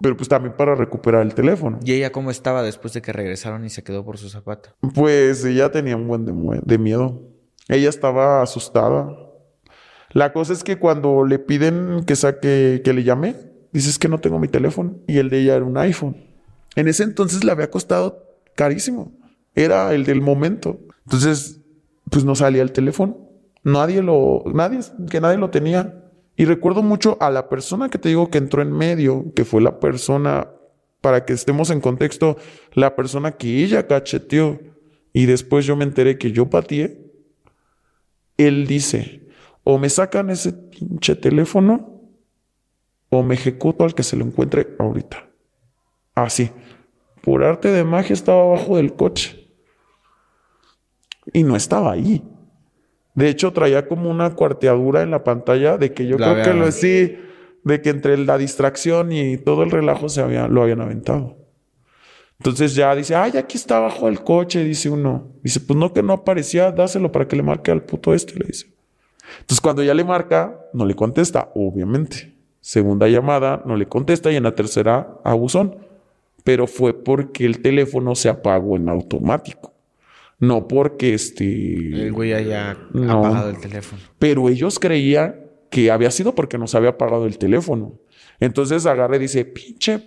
[0.00, 1.78] Pero pues también para recuperar el teléfono.
[1.84, 4.70] ¿Y ella cómo estaba después de que regresaron y se quedó por su zapato?
[4.94, 7.20] Pues ella tenía un buen de miedo.
[7.68, 9.14] Ella estaba asustada.
[10.12, 13.36] La cosa es que cuando le piden que saque, que le llame,
[13.72, 14.96] dices que no tengo mi teléfono.
[15.06, 16.16] Y el de ella era un iPhone.
[16.76, 18.24] En ese entonces le había costado
[18.56, 19.12] carísimo.
[19.54, 20.80] Era el del momento.
[21.04, 21.60] Entonces,
[22.08, 23.31] pues no salía el teléfono.
[23.64, 26.02] Nadie lo, nadie, que nadie lo tenía.
[26.36, 29.60] Y recuerdo mucho a la persona que te digo que entró en medio, que fue
[29.60, 30.48] la persona,
[31.00, 32.36] para que estemos en contexto,
[32.72, 34.60] la persona que ella cacheteó.
[35.12, 37.12] Y después yo me enteré que yo pateé.
[38.38, 39.28] Él dice,
[39.62, 42.00] o me sacan ese pinche teléfono,
[43.10, 45.28] o me ejecuto al que se lo encuentre ahorita.
[46.14, 46.50] Así.
[47.20, 49.48] Por arte de magia estaba abajo del coche.
[51.32, 52.24] Y no estaba ahí.
[53.14, 56.54] De hecho, traía como una cuarteadura en la pantalla de que yo La creo que
[56.54, 57.18] lo sí,
[57.64, 61.36] de que entre la distracción y todo el relajo se había, lo habían aventado.
[62.38, 65.30] Entonces ya dice, ay, aquí está abajo del coche, dice uno.
[65.42, 68.46] Dice, pues no que no aparecía, dáselo para que le marque al puto este, le
[68.46, 68.66] dice.
[69.40, 72.34] Entonces cuando ya le marca, no le contesta, obviamente.
[72.60, 75.76] Segunda llamada, no le contesta y en la tercera, a buzón.
[76.42, 79.71] Pero fue porque el teléfono se apagó en automático.
[80.42, 81.44] No porque este...
[81.44, 83.20] El güey haya No.
[83.20, 84.02] apagado el teléfono.
[84.18, 85.36] Pero ellos creían
[85.70, 88.00] que había sido porque nos había apagado el teléfono.
[88.40, 90.02] Entonces agarra y dice, pinche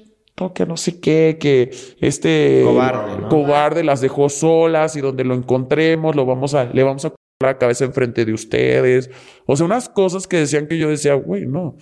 [0.53, 1.71] que no sé qué, que
[2.01, 3.29] este Cobarde, ¿no?
[3.29, 7.57] cobarde las dejó solas y donde lo encontremos lo vamos a, le vamos a la
[7.57, 9.09] cabeza enfrente de ustedes.
[9.45, 11.77] O sea, unas cosas que decían que yo decía, güey, no.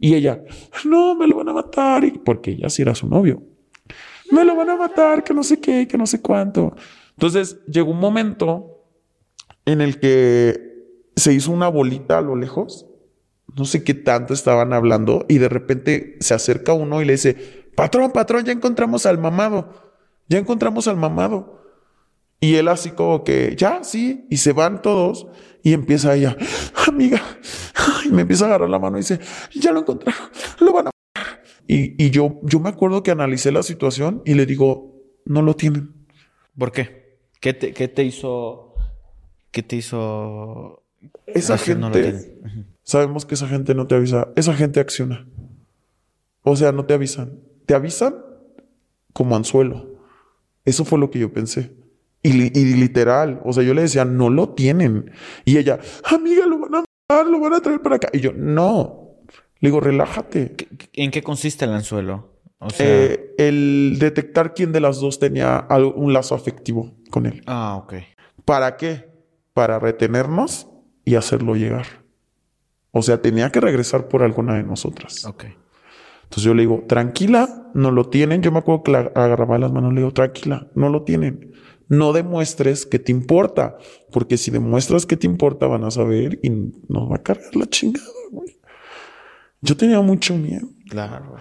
[0.00, 0.42] Y ella,
[0.84, 2.02] no, me lo van a matar.
[2.04, 3.44] Y, porque ella sí era su novio.
[4.32, 6.74] Me lo van a matar, que no sé qué, que no sé cuánto.
[7.16, 8.84] Entonces llegó un momento
[9.64, 10.72] en el que
[11.16, 12.86] se hizo una bolita a lo lejos.
[13.54, 17.34] No sé qué tanto estaban hablando y de repente se acerca uno y le dice,
[17.76, 19.92] patrón, patrón, ya encontramos al mamado.
[20.28, 21.62] Ya encontramos al mamado.
[22.40, 25.28] Y él así como que, ya, sí, y se van todos
[25.62, 26.36] y empieza ella,
[26.88, 27.22] amiga,
[28.04, 29.20] Y me empieza a agarrar la mano y dice,
[29.54, 30.90] ya lo encontraron, lo van a...
[31.68, 35.54] Y, y yo, yo me acuerdo que analicé la situación y le digo, no lo
[35.54, 36.06] tienen.
[36.58, 37.01] ¿Por qué?
[37.42, 38.74] ¿Qué te, qué te hizo?
[39.50, 40.84] ¿Qué te hizo?
[41.26, 41.90] Esa gente, no
[42.84, 45.26] sabemos que esa gente no te avisa, esa gente acciona.
[46.42, 47.40] O sea, no te avisan.
[47.66, 48.14] Te avisan
[49.12, 49.96] como anzuelo.
[50.64, 51.72] Eso fue lo que yo pensé.
[52.22, 55.10] Y, li- y literal, o sea, yo le decía, no lo tienen.
[55.44, 58.08] Y ella, amiga, lo van a matar, lo van a traer para acá.
[58.12, 59.16] Y yo, no.
[59.58, 60.52] Le digo, relájate.
[60.56, 62.30] ¿Qué- qué- ¿En qué consiste el anzuelo?
[62.60, 67.26] O sea, Eh, el detectar quién de las dos tenía algo- un lazo afectivo con
[67.26, 67.42] él.
[67.46, 67.94] ah, ok.
[68.44, 69.08] ¿Para qué?
[69.54, 70.66] Para retenernos
[71.04, 71.86] y hacerlo llegar.
[72.90, 75.24] O sea, tenía que regresar por alguna de nosotras.
[75.24, 75.44] Ok.
[76.24, 78.42] Entonces yo le digo, tranquila, no lo tienen.
[78.42, 81.52] Yo me acuerdo que la agarraba las manos, le digo, tranquila, no lo tienen.
[81.88, 83.76] No demuestres que te importa,
[84.10, 87.66] porque si demuestras que te importa, van a saber y nos va a cargar la
[87.66, 88.58] chingada, güey.
[89.60, 90.68] Yo tenía mucho miedo.
[90.88, 91.36] Claro.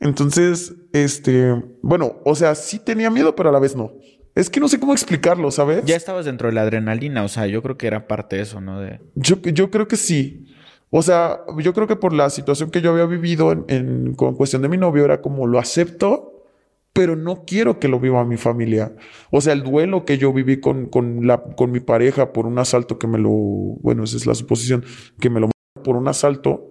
[0.00, 3.92] Entonces, este, bueno, o sea, sí tenía miedo, pero a la vez no.
[4.34, 5.84] Es que no sé cómo explicarlo, ¿sabes?
[5.84, 8.60] Ya estabas dentro de la adrenalina, o sea, yo creo que era parte de eso,
[8.60, 8.80] ¿no?
[8.80, 9.00] De...
[9.14, 10.46] Yo, yo creo que sí.
[10.90, 14.34] O sea, yo creo que por la situación que yo había vivido en, en- con
[14.34, 16.30] cuestión de mi novio era como lo acepto,
[16.92, 18.92] pero no quiero que lo viva mi familia.
[19.30, 22.58] O sea, el duelo que yo viví con, con, la, con mi pareja por un
[22.58, 24.84] asalto que me lo, bueno, esa es la suposición,
[25.20, 25.50] que me lo
[25.82, 26.70] por un asalto,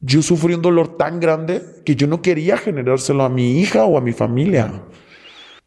[0.00, 3.96] yo sufrí un dolor tan grande que yo no quería generárselo a mi hija o
[3.96, 4.82] a mi familia.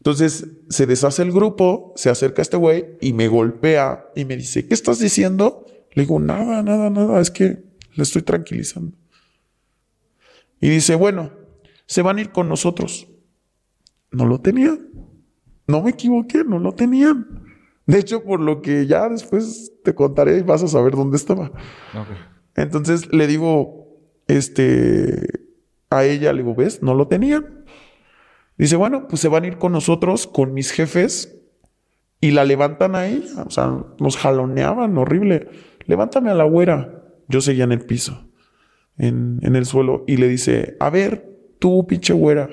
[0.00, 4.66] Entonces se deshace el grupo, se acerca este güey y me golpea y me dice,
[4.66, 5.66] ¿qué estás diciendo?
[5.92, 8.96] Le digo, nada, nada, nada, es que le estoy tranquilizando.
[10.60, 11.32] Y dice, bueno,
[11.86, 13.08] se van a ir con nosotros.
[14.10, 14.88] No lo tenían.
[15.66, 17.44] No me equivoqué, no lo tenían.
[17.86, 21.50] De hecho, por lo que ya después te contaré y vas a saber dónde estaba.
[22.54, 25.46] Entonces le digo, este,
[25.90, 26.82] a ella, le digo, ¿ves?
[26.82, 27.57] No lo tenían.
[28.58, 31.36] Dice, bueno, pues se van a ir con nosotros, con mis jefes,
[32.20, 33.44] y la levantan a ella.
[33.46, 35.48] O sea, nos jaloneaban, horrible.
[35.86, 37.04] Levántame a la güera.
[37.28, 38.28] Yo seguía en el piso,
[38.98, 42.50] en, en el suelo, y le dice, a ver, tú, pinche güera,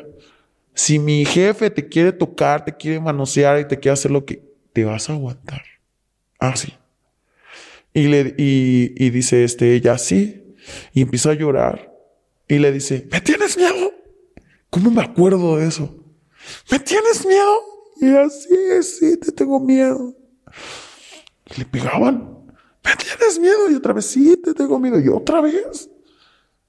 [0.73, 4.43] si mi jefe te quiere tocar, te quiere manosear y te quiere hacer lo que,
[4.73, 5.63] te vas a aguantar.
[6.37, 6.73] Ah, sí.
[7.93, 10.53] Y, le, y, y dice este, ella sí.
[10.91, 11.93] Y empieza a llorar.
[12.49, 13.93] Y le dice, ¿me tienes miedo?
[14.75, 15.95] ¿Cómo me acuerdo de eso?
[16.69, 17.55] ¿Me tienes miedo?
[18.01, 20.13] Y ella, sí, te tengo miedo.
[21.57, 22.43] Le pegaban.
[22.83, 23.71] ¿Me tienes miedo?
[23.71, 24.99] Y otra vez, sí, te tengo miedo.
[24.99, 25.89] Y otra vez.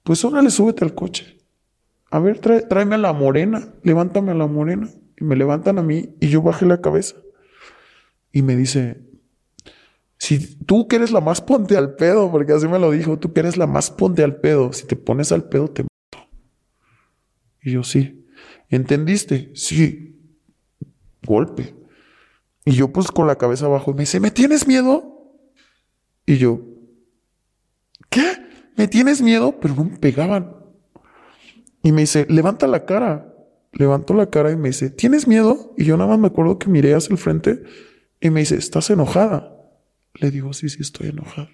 [0.03, 1.37] Pues órale, súbete al coche.
[2.09, 3.73] A ver, tráeme a la morena.
[3.83, 4.89] Levántame a la morena.
[5.19, 7.17] Y me levantan a mí y yo bajé la cabeza.
[8.31, 9.01] Y me dice,
[10.17, 13.33] si tú que eres la más ponte al pedo, porque así me lo dijo, tú
[13.33, 15.85] que eres la más ponte al pedo, si te pones al pedo te.
[17.67, 18.25] Y yo sí.
[18.69, 19.51] ¿Entendiste?
[19.53, 20.15] Sí.
[21.21, 21.75] Golpe.
[22.63, 25.37] Y yo pues con la cabeza abajo me dice, ¿me tienes miedo?
[26.25, 26.61] Y yo,
[28.09, 28.23] ¿qué?
[28.77, 29.59] ¿Me tienes miedo?
[29.59, 30.55] Pero no me pegaban.
[31.83, 33.35] Y me dice, levanta la cara.
[33.73, 35.73] Levanto la cara y me dice, ¿tienes miedo?
[35.77, 37.63] Y yo nada más me acuerdo que miré hacia el frente
[38.21, 39.53] y me dice, ¿estás enojada?
[40.13, 41.49] Le digo, sí, sí, estoy enojada.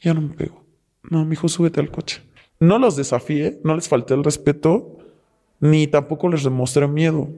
[0.00, 0.64] Ya no me pego.
[1.10, 2.22] No, mi hijo, súbete al coche.
[2.60, 4.98] No los desafié, no les falté el respeto,
[5.60, 7.28] ni tampoco les demostré miedo.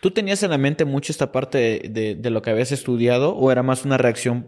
[0.00, 3.34] ¿Tú tenías en la mente mucho esta parte de, de- de lo que habías estudiado
[3.34, 4.46] o era más una reacción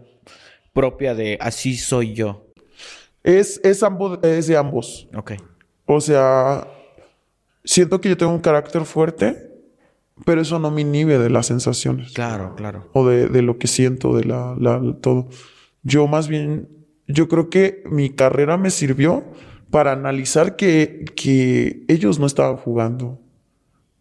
[0.73, 2.45] propia de así soy yo?
[3.23, 5.07] Es, es, ambos, es de ambos.
[5.15, 5.33] Ok.
[5.85, 6.67] O sea,
[7.63, 9.51] siento que yo tengo un carácter fuerte,
[10.25, 12.13] pero eso no me inhibe de las sensaciones.
[12.13, 12.89] Claro, claro.
[12.93, 15.27] o de, de lo que siento, de la, la- todo.
[15.83, 16.69] Yo más bien,
[17.07, 19.23] yo creo que mi carrera me sirvió
[19.71, 23.19] para analizar que, que ellos no estaban jugando,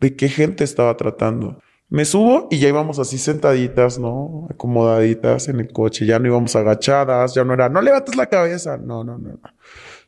[0.01, 1.61] de qué gente estaba tratando.
[1.89, 4.47] Me subo y ya íbamos así sentaditas, ¿no?
[4.51, 8.77] Acomodaditas en el coche, ya no íbamos agachadas, ya no era, no levantes la cabeza,
[8.77, 9.31] no, no, no.
[9.31, 9.41] no.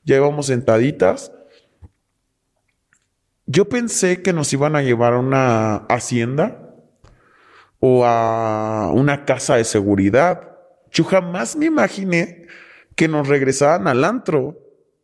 [0.04, 1.32] Ya íbamos sentaditas.
[3.46, 6.74] Yo pensé que nos iban a llevar a una hacienda
[7.80, 10.56] o a una casa de seguridad.
[10.92, 12.46] Yo jamás me imaginé
[12.94, 14.61] que nos regresaran al antro,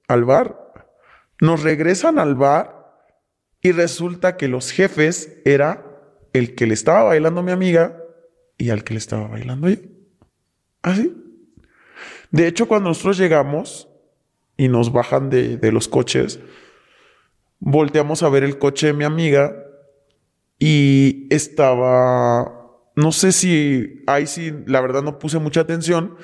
[0.08, 0.72] al bar.
[1.40, 2.78] Nos regresan al bar
[3.62, 5.84] y resulta que los jefes era
[6.32, 8.02] el que le estaba bailando mi amiga
[8.56, 9.76] y al que le estaba bailando yo.
[10.82, 11.14] Así.
[12.30, 13.88] De hecho, cuando nosotros llegamos
[14.56, 16.40] y nos bajan de, de los coches,
[17.60, 19.54] volteamos a ver el coche de mi amiga
[20.58, 22.52] y estaba,
[22.96, 26.16] no sé si, ahí sí, la verdad no puse mucha atención,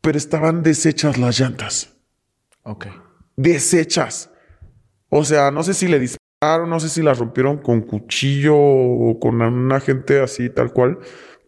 [0.00, 1.96] pero estaban deshechas las llantas.
[2.62, 2.86] Ok.
[3.36, 4.30] Deshechas.
[5.08, 9.18] O sea, no sé si le dispararon, no sé si las rompieron con cuchillo o
[9.20, 10.98] con una gente así, tal cual,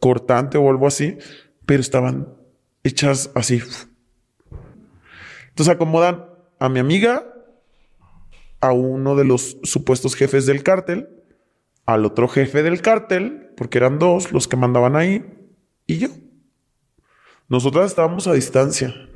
[0.01, 1.19] cortante o algo así,
[1.67, 2.35] pero estaban
[2.85, 3.63] hechas así.
[5.49, 6.27] Entonces acomodan
[6.59, 7.35] a mi amiga,
[8.61, 11.09] a uno de los supuestos jefes del cártel,
[11.87, 15.25] al otro jefe del cártel, porque eran dos los que mandaban ahí,
[15.87, 16.09] y yo.
[17.49, 19.08] Nosotras estábamos a distancia.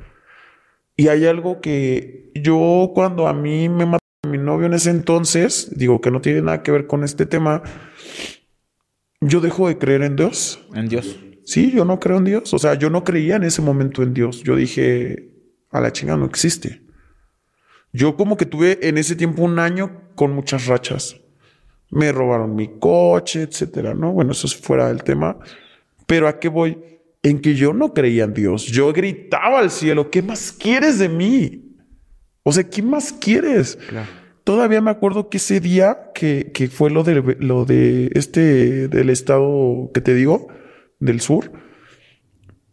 [0.95, 5.71] Y hay algo que yo cuando a mí me mató mi novio en ese entonces,
[5.75, 7.63] digo que no tiene nada que ver con este tema,
[9.21, 10.65] yo dejo de creer en Dios.
[10.73, 11.19] En Dios.
[11.45, 12.53] Sí, yo no creo en Dios.
[12.53, 14.43] O sea, yo no creía en ese momento en Dios.
[14.43, 15.29] Yo dije,
[15.71, 16.81] a la chinga no existe.
[17.91, 21.17] Yo como que tuve en ese tiempo un año con muchas rachas.
[21.89, 24.13] Me robaron mi coche, etcétera, ¿no?
[24.13, 25.37] Bueno, eso es fuera del tema.
[26.07, 26.92] Pero ¿a qué voy?
[27.23, 28.65] En que yo no creía en Dios.
[28.65, 31.77] Yo gritaba al cielo, ¿qué más quieres de mí?
[32.43, 33.77] O sea, ¿qué más quieres?
[33.87, 34.09] Claro.
[34.43, 39.09] Todavía me acuerdo que ese día que, que fue lo de, lo de este, del
[39.09, 40.49] estado que te digo,
[40.99, 41.51] del sur,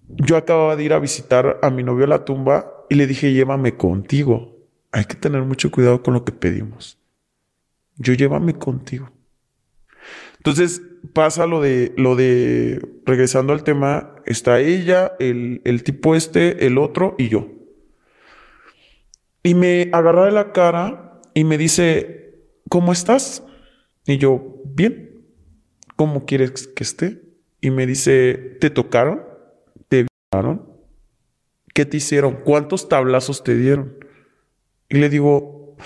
[0.09, 3.32] yo acababa de ir a visitar a mi novio a la tumba y le dije,
[3.32, 4.59] llévame contigo.
[4.90, 6.98] Hay que tener mucho cuidado con lo que pedimos.
[7.96, 9.12] Yo llévame contigo.
[10.38, 10.82] Entonces
[11.12, 16.78] pasa lo de, lo de, regresando al tema, está ella, el, el tipo este, el
[16.78, 17.48] otro y yo.
[19.42, 22.34] Y me agarra de la cara y me dice,
[22.68, 23.42] ¿cómo estás?
[24.07, 25.09] Y yo, bien.
[25.96, 27.20] ¿Cómo quieres que esté?
[27.61, 29.22] Y me dice, ¿te tocaron?
[29.88, 30.66] ¿Te violaron?
[31.74, 32.40] ¿Qué te hicieron?
[32.42, 33.98] ¿Cuántos tablazos te dieron?
[34.88, 35.76] Y le digo,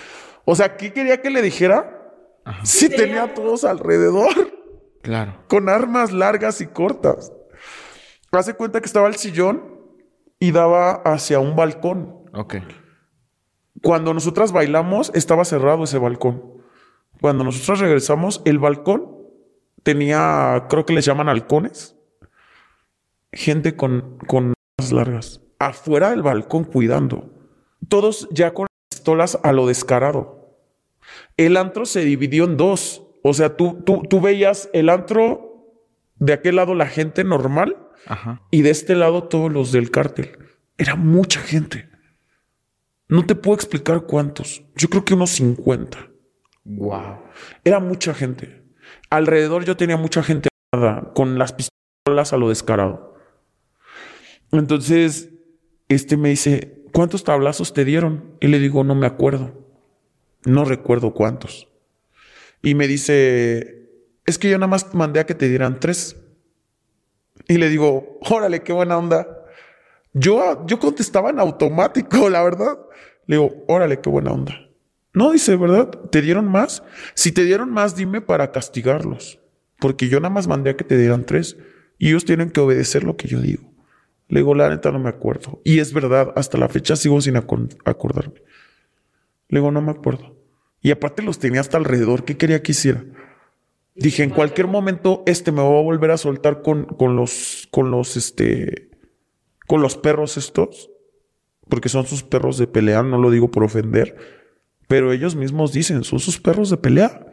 [0.44, 1.90] o sea, ¿qué quería que le dijera?
[2.62, 4.53] Si tenía a todos alrededor,
[5.04, 5.44] Claro.
[5.48, 7.30] con armas largas y cortas.
[8.32, 9.62] Hace cuenta que estaba el sillón
[10.40, 12.24] y daba hacia un balcón.
[12.32, 12.56] Ok.
[13.82, 16.42] Cuando nosotras bailamos, estaba cerrado ese balcón.
[17.20, 19.14] Cuando nosotras regresamos, el balcón
[19.82, 21.96] tenía, creo que les llaman halcones.
[23.30, 25.40] Gente con, con armas largas.
[25.58, 27.30] Afuera del balcón cuidando.
[27.88, 30.58] Todos ya con pistolas a lo descarado.
[31.36, 33.03] El antro se dividió en dos.
[33.26, 35.72] O sea, tú, tú, tú veías el antro
[36.16, 38.42] de aquel lado la gente normal Ajá.
[38.50, 40.36] y de este lado todos los del cártel.
[40.76, 41.88] Era mucha gente.
[43.08, 44.62] No te puedo explicar cuántos.
[44.76, 46.10] Yo creo que unos 50.
[46.64, 47.22] Wow.
[47.64, 48.62] Era mucha gente.
[49.08, 50.50] Alrededor yo tenía mucha gente
[51.14, 53.14] con las pistolas a lo descarado.
[54.52, 55.30] Entonces,
[55.88, 58.36] este me dice, ¿cuántos tablazos te dieron?
[58.40, 59.64] Y le digo, no me acuerdo.
[60.44, 61.68] No recuerdo cuántos.
[62.64, 63.90] Y me dice,
[64.26, 66.16] es que yo nada más mandé a que te dieran tres.
[67.46, 69.26] Y le digo, órale, qué buena onda.
[70.12, 72.78] Yo, yo contestaba en automático, la verdad.
[73.26, 74.60] Le digo, órale, qué buena onda.
[75.12, 75.90] No, dice, ¿verdad?
[76.10, 76.82] ¿Te dieron más?
[77.14, 79.38] Si te dieron más, dime para castigarlos.
[79.78, 81.56] Porque yo nada más mandé a que te dieran tres.
[81.98, 83.70] Y ellos tienen que obedecer lo que yo digo.
[84.28, 85.60] Le digo, la neta no me acuerdo.
[85.64, 88.42] Y es verdad, hasta la fecha sigo sin acor- acordarme.
[89.48, 90.33] Le digo, no me acuerdo.
[90.84, 92.26] Y aparte los tenía hasta alrededor.
[92.26, 93.02] ¿Qué quería que hiciera?
[93.94, 97.90] Dije, en cualquier momento, este me va a volver a soltar con, con los, con
[97.90, 98.90] los, este,
[99.66, 100.90] con los perros estos.
[101.70, 104.14] Porque son sus perros de pelea, no lo digo por ofender.
[104.86, 107.32] Pero ellos mismos dicen, son sus perros de pelea.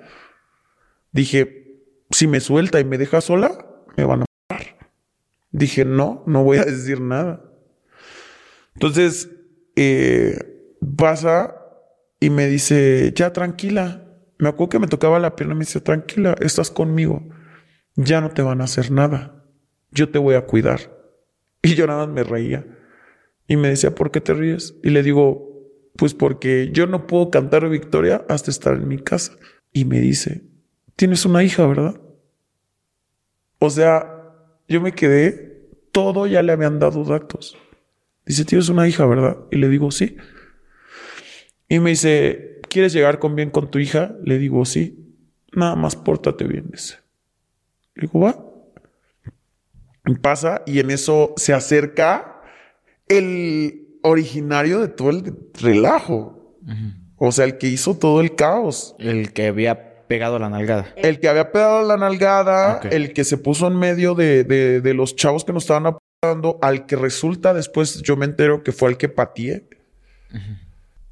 [1.11, 1.75] Dije,
[2.09, 3.65] si me suelta y me deja sola,
[3.97, 4.77] me van a matar.
[5.51, 7.43] Dije, no, no voy a decir nada.
[8.75, 9.29] Entonces,
[9.75, 10.39] eh,
[10.95, 11.60] pasa
[12.21, 14.05] y me dice, ya tranquila.
[14.37, 17.27] Me acuerdo que me tocaba la pierna y me dice, tranquila, estás conmigo.
[17.95, 19.43] Ya no te van a hacer nada.
[19.89, 20.79] Yo te voy a cuidar.
[21.63, 22.65] Y yo nada más me reía.
[23.47, 24.73] Y me decía, ¿por qué te ríes?
[24.83, 25.51] Y le digo,
[25.95, 29.33] pues porque yo no puedo cantar victoria hasta estar en mi casa.
[29.71, 30.41] Y me dice,
[30.95, 32.01] tienes una hija, ¿verdad?
[33.59, 34.23] O sea,
[34.67, 37.55] yo me quedé, todo ya le habían dado datos.
[38.25, 39.37] Dice, tienes una hija, ¿verdad?
[39.51, 40.17] Y le digo, sí.
[41.73, 44.13] Y me dice, ¿quieres llegar con bien con tu hija?
[44.23, 44.97] Le digo, sí.
[45.53, 46.95] Nada más pórtate bien, dice.
[47.95, 48.35] Le digo, va.
[50.05, 52.41] Y pasa y en eso se acerca
[53.07, 56.57] el originario de todo el relajo.
[57.15, 58.95] O sea, el que hizo todo el caos.
[58.99, 60.87] El que había pegado la nalgada.
[60.97, 64.93] El que había pegado la nalgada, el que se puso en medio de, de- de
[64.93, 68.89] los chavos que nos estaban apoyando, al que resulta después yo me entero que fue
[68.89, 69.67] el que pateé.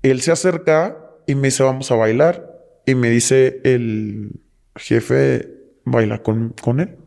[0.02, 0.98] Él se acerca
[1.28, 2.46] y me dice, vamos a bailar.
[2.86, 4.40] Y me dice el
[4.76, 5.48] jefe,
[5.86, 6.98] baila con, con él.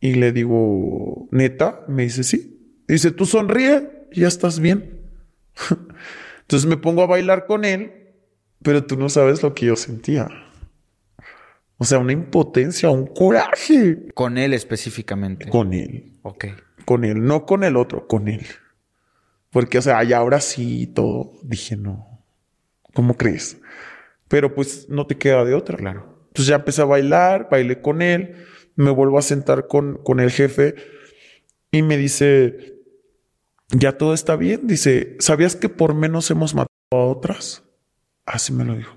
[0.00, 2.82] Y le digo, neta, me dice, sí.
[2.86, 5.00] Dice, tú sonríe ya estás bien.
[6.40, 8.14] Entonces me pongo a bailar con él,
[8.62, 10.28] pero tú no sabes lo que yo sentía.
[11.76, 14.06] O sea, una impotencia, un coraje.
[14.14, 15.48] Con él específicamente.
[15.48, 16.18] Con él.
[16.22, 16.46] Ok.
[16.84, 18.46] Con él, no con el otro, con él.
[19.50, 21.32] Porque, o sea, ahora sí todo.
[21.42, 22.24] Dije, no.
[22.94, 23.58] ¿Cómo crees?
[24.28, 25.76] Pero pues no te queda de otra.
[25.76, 26.18] Claro.
[26.28, 28.34] Entonces ya empecé a bailar, bailé con él,
[28.76, 30.74] me vuelvo a sentar con, con el jefe
[31.70, 32.78] y me dice,
[33.70, 34.66] ya todo está bien.
[34.66, 37.64] Dice, ¿sabías que por menos hemos matado a otras?
[38.26, 38.96] Así me lo dijo.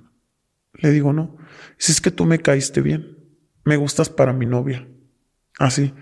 [0.74, 1.38] Le digo, no.
[1.78, 3.18] Si es que tú me caíste bien.
[3.64, 4.88] Me gustas para mi novia.
[5.60, 5.94] Así.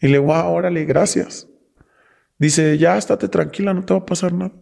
[0.00, 1.48] Y le digo, ah, órale, gracias.
[2.38, 4.52] Dice, ya estate tranquila, no te va a pasar nada.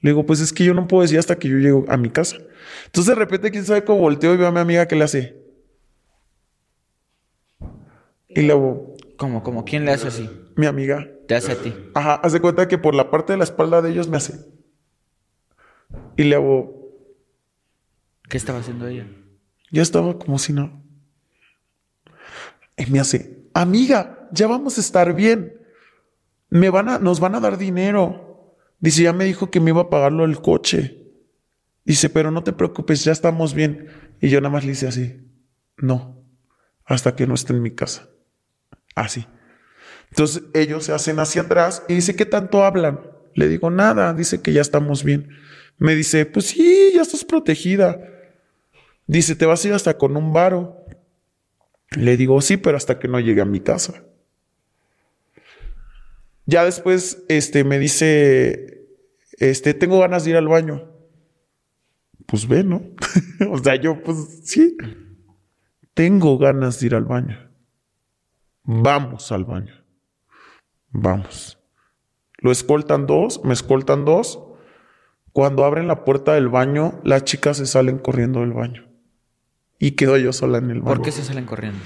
[0.00, 2.10] Le digo, pues es que yo no puedo decir hasta que yo llego a mi
[2.10, 2.36] casa.
[2.86, 5.36] Entonces de repente, quién sabe cómo volteo y veo a mi amiga que le hace.
[8.28, 9.42] Y luego, ¿Cómo?
[9.42, 9.64] ¿Cómo?
[9.64, 10.28] ¿Quién le hace así?
[10.56, 11.72] mi amiga, Te hace a ti.
[11.94, 14.44] ajá, hace cuenta que por la parte de la espalda de ellos me hace.
[16.16, 16.80] Y le hago,
[18.28, 19.06] ¿Qué estaba haciendo ella?
[19.70, 20.82] ya estaba como si no.
[22.76, 25.58] Y me hace, amiga, ya vamos a estar bien.
[26.52, 28.58] Me van a, nos van a dar dinero.
[28.78, 31.02] Dice, ya me dijo que me iba a pagarlo el coche.
[31.82, 33.88] Dice, pero no te preocupes, ya estamos bien.
[34.20, 35.18] Y yo nada más le hice así.
[35.78, 36.22] No,
[36.84, 38.10] hasta que no esté en mi casa.
[38.94, 39.26] Así.
[40.10, 43.00] Entonces ellos se hacen hacia atrás y dice, ¿qué tanto hablan?
[43.34, 45.30] Le digo, nada, dice que ya estamos bien.
[45.78, 47.98] Me dice, pues sí, ya estás protegida.
[49.06, 50.84] Dice, te vas a ir hasta con un varo.
[51.96, 54.04] Le digo, sí, pero hasta que no llegue a mi casa.
[56.46, 58.88] Ya después, este, me dice,
[59.38, 60.90] este, tengo ganas de ir al baño.
[62.26, 62.82] Pues ve, ¿no?
[63.50, 64.76] o sea, yo, pues sí.
[65.94, 67.38] Tengo ganas de ir al baño.
[68.64, 69.74] Vamos al baño.
[70.90, 71.58] Vamos.
[72.38, 74.40] Lo escoltan dos, me escoltan dos.
[75.32, 78.88] Cuando abren la puerta del baño, las chicas se salen corriendo del baño.
[79.78, 80.96] Y quedo yo sola en el baño.
[80.96, 81.80] ¿Por qué se salen corriendo?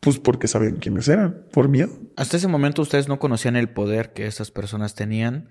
[0.00, 1.90] Pues porque sabían quiénes eran, por miedo.
[2.16, 5.50] Hasta ese momento ustedes no conocían el poder que esas personas tenían,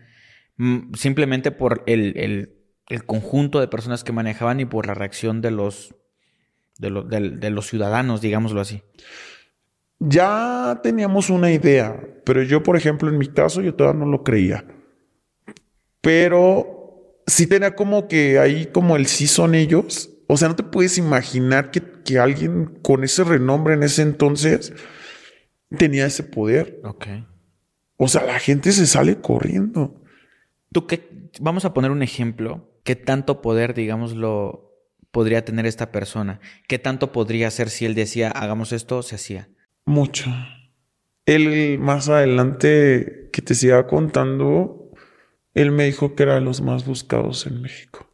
[0.58, 2.56] mm, simplemente por el, el-
[2.89, 5.93] el conjunto de personas que manejaban y por la reacción de los,
[6.80, 8.82] de, lo- de los ciudadanos, digámoslo así.
[10.00, 14.24] Ya teníamos una idea, pero yo, por ejemplo, en mi caso, yo todavía no lo
[14.24, 14.66] creía.
[16.02, 20.10] Pero sí tenía como que ahí como el sí son ellos.
[20.32, 24.74] O sea, no te puedes imaginar que, que alguien con ese renombre en ese entonces
[25.76, 26.80] tenía ese poder.
[26.84, 27.08] Ok.
[27.98, 30.04] O sea, la gente se sale corriendo.
[30.72, 31.30] ¿Tú qué?
[31.42, 32.80] Vamos a poner un ejemplo.
[32.84, 34.72] ¿Qué tanto poder, digámoslo,
[35.10, 36.40] podría tener esta persona?
[36.68, 39.50] ¿Qué tanto podría hacer si él decía, hagamos esto, se hacía?
[39.86, 40.30] Mucho.
[41.26, 44.92] Él más adelante que te siga contando,
[45.56, 48.08] él me dijo que era de los más buscados en México.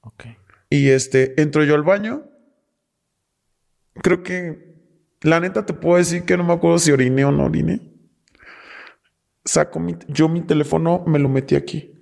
[0.00, 0.24] Ok.
[0.70, 2.22] Y este, entro yo al baño.
[3.94, 4.70] Creo que,
[5.22, 7.82] la neta te puedo decir que no me acuerdo si oriné o no oriné.
[9.44, 11.92] Saco mi, yo mi teléfono, me lo metí aquí.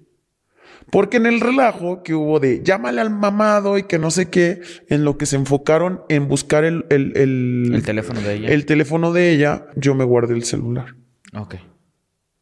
[0.91, 4.61] Porque en el relajo que hubo de llámale al mamado y que no sé qué,
[4.89, 8.49] en lo que se enfocaron en buscar el, el, el, El teléfono de ella.
[8.51, 10.95] el teléfono de ella, yo me guardé el celular.
[11.35, 11.57] Ok.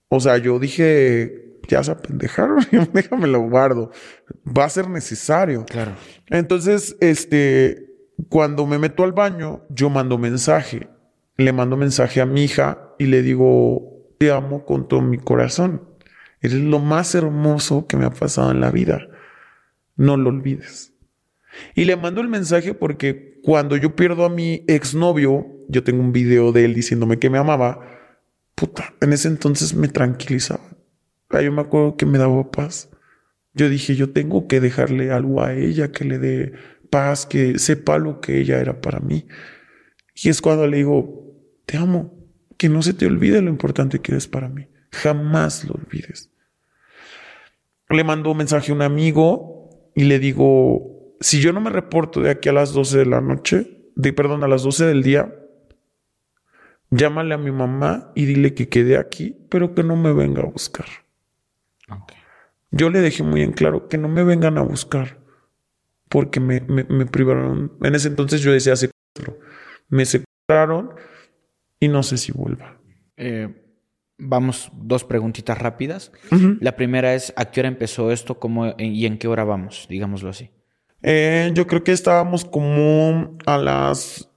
[0.09, 2.59] O sea, yo dije, ya se apendejaron,
[2.93, 3.91] déjame lo guardo.
[4.47, 5.65] Va a ser necesario.
[5.67, 5.93] Claro.
[6.29, 7.87] Entonces, este,
[8.29, 10.89] cuando me meto al baño, yo mando mensaje.
[11.37, 15.83] Le mando mensaje a mi hija y le digo, te amo con todo mi corazón.
[16.41, 19.07] Eres lo más hermoso que me ha pasado en la vida.
[19.97, 20.95] No lo olvides.
[21.75, 26.13] Y le mando el mensaje porque cuando yo pierdo a mi exnovio, yo tengo un
[26.13, 27.81] video de él diciéndome que me amaba.
[28.55, 30.76] Puta, en ese entonces me tranquilizaba.
[31.31, 32.91] Ah, Yo me acuerdo que me daba paz.
[33.55, 36.53] Yo dije, yo tengo que dejarle algo a ella que le dé
[36.91, 39.27] paz, que sepa lo que ella era para mí.
[40.15, 42.15] Y es cuando le digo, te amo,
[42.57, 44.69] que no se te olvide lo importante que eres para mí.
[44.93, 46.31] Jamás lo olvides.
[47.89, 52.21] Le mando un mensaje a un amigo y le digo, si yo no me reporto
[52.21, 55.35] de aquí a las 12 de la noche, de perdón, a las 12 del día,
[56.91, 60.47] llámale a mi mamá y dile que quede aquí, pero que no me venga a
[60.47, 60.87] buscar.
[62.71, 65.19] Yo le dejé muy en claro que no me vengan a buscar
[66.09, 67.73] porque me, me, me privaron.
[67.83, 69.39] En ese entonces yo decía secuestro.
[69.89, 70.95] Me secuestraron
[71.81, 72.79] y no sé si vuelva.
[73.17, 73.67] Eh,
[74.19, 76.13] vamos, dos preguntitas rápidas.
[76.61, 79.87] La primera es, ¿a qué hora empezó esto cómo, y en qué hora vamos?
[79.89, 80.51] Digámoslo así.
[81.03, 84.31] Eh, yo creo que estábamos como a las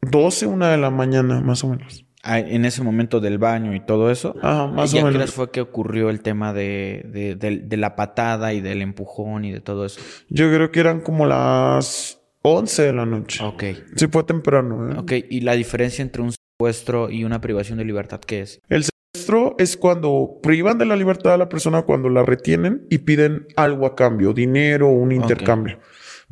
[0.00, 2.05] 12, una de la mañana, más o menos.
[2.26, 4.34] En ese momento del baño y todo eso.
[4.42, 5.30] Ajá, más ¿Y o menos.
[5.32, 9.52] fue que ocurrió el tema de, de, de- de la patada y del empujón y
[9.52, 10.00] de todo eso?
[10.28, 13.44] Yo creo que eran como las 11 de la noche.
[13.44, 13.64] Ok.
[13.96, 14.90] Sí, fue temprano.
[14.92, 14.94] ¿eh?
[14.98, 18.60] Ok, ¿y la diferencia entre un secuestro y una privación de libertad qué es?
[18.68, 22.98] El secuestro es cuando privan de la libertad a la persona cuando la retienen y
[22.98, 25.78] piden algo a cambio, dinero o un intercambio.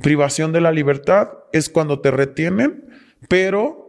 [0.03, 2.85] Privación de la libertad es cuando te retienen,
[3.29, 3.84] pero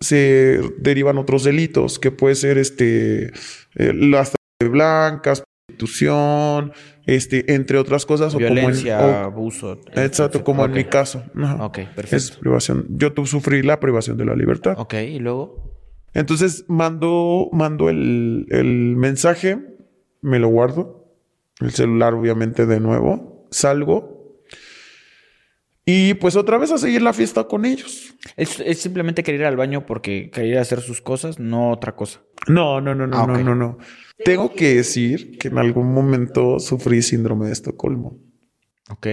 [0.00, 3.32] se derivan otros delitos, que puede ser este
[3.76, 4.32] eh, las
[4.64, 6.72] blancas, prostitución,
[7.06, 8.34] este, entre otras cosas.
[8.34, 9.80] o como en- o- abuso.
[9.94, 11.22] exacto, como en mi caso.
[11.36, 11.64] Ajá.
[11.64, 12.16] Ok, perfecto.
[12.16, 12.86] Es privación.
[12.90, 14.74] Yo tu- sufrí la privación de la libertad.
[14.78, 15.74] Ok, y luego.
[16.14, 19.58] Entonces mando, mando el, el mensaje,
[20.22, 21.06] me lo guardo,
[21.60, 24.17] el celular obviamente de nuevo, salgo
[25.90, 28.14] y pues otra vez a seguir la fiesta con ellos.
[28.36, 32.20] Es, es simplemente querer ir al baño porque querer hacer sus cosas, no otra cosa.
[32.46, 33.78] No, no, no, no, Ah, no, no, no.
[34.22, 38.18] Tengo que decir que en algún momento sufrí síndrome de Estocolmo.
[38.90, 39.06] Ok.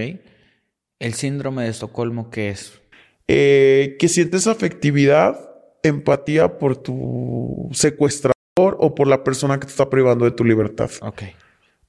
[0.98, 2.78] El síndrome de Estocolmo, ¿qué es?
[3.26, 5.38] Eh, que sientes afectividad,
[5.82, 10.90] empatía por tu secuestrador o por la persona que te está privando de tu libertad.
[11.00, 11.22] Ok,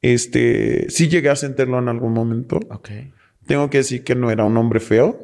[0.01, 2.59] Este, sí llegué a sentirlo en algún momento.
[2.69, 2.89] ok.
[3.47, 5.19] Tengo que decir que no era un hombre feo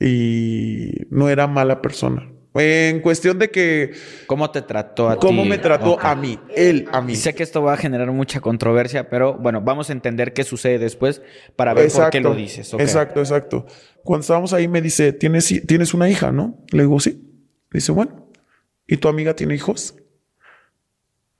[0.00, 2.30] y no era mala persona.
[2.56, 3.92] En cuestión de que
[4.28, 5.20] ¿Cómo te trató a ti?
[5.20, 7.16] cómo me trató a mí, él a mí.
[7.16, 10.78] Sé que esto va a generar mucha controversia, pero bueno, vamos a entender qué sucede
[10.78, 11.20] después
[11.56, 12.72] para ver por qué lo dices.
[12.74, 13.66] Exacto, exacto.
[14.04, 16.64] Cuando estábamos ahí me dice, ¿tienes, tienes una hija, ¿no?
[16.70, 17.20] Le digo, sí.
[17.72, 18.30] Dice, bueno,
[18.86, 19.96] ¿y tu amiga tiene hijos?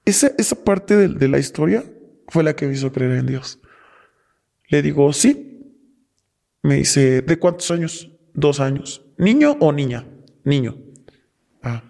[0.05, 1.85] Esa, esa parte de, de la historia
[2.27, 3.61] fue la que me hizo creer en Dios.
[4.67, 5.54] Le digo, sí.
[6.65, 8.11] Me dice, ¿de cuántos años?
[8.33, 9.05] Dos años.
[9.19, 10.07] ¿Niño o niña?
[10.45, 10.77] Niño.
[11.63, 11.85] Ah,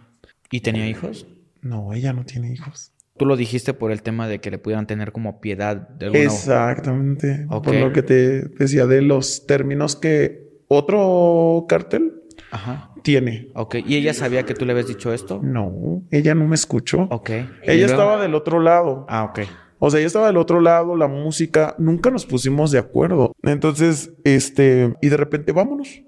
[0.50, 1.26] ¿Y tenía hijos?
[1.62, 2.92] no, ella no tiene hijos.
[3.16, 6.24] Tú lo dijiste por el tema de que le pudieran tener como piedad de alguna
[6.24, 7.46] Exactamente.
[7.48, 7.64] Ok.
[7.66, 12.90] Por lo que te decía de los términos que otro cartel Ajá.
[13.04, 13.50] tiene.
[13.54, 13.76] Ok.
[13.86, 15.40] ¿Y ella sabía que tú le habías dicho esto?
[15.42, 17.02] No, ella no me escuchó.
[17.10, 17.30] Ok.
[17.30, 17.92] ¿Y Ella luego?
[17.92, 19.06] estaba del otro lado.
[19.08, 19.40] Ah, ok.
[19.87, 23.35] O sea, ella estaba del otro lado, la música, nunca nos pusimos de acuerdo.
[23.43, 26.03] Entonces, este, y de repente, vámonos.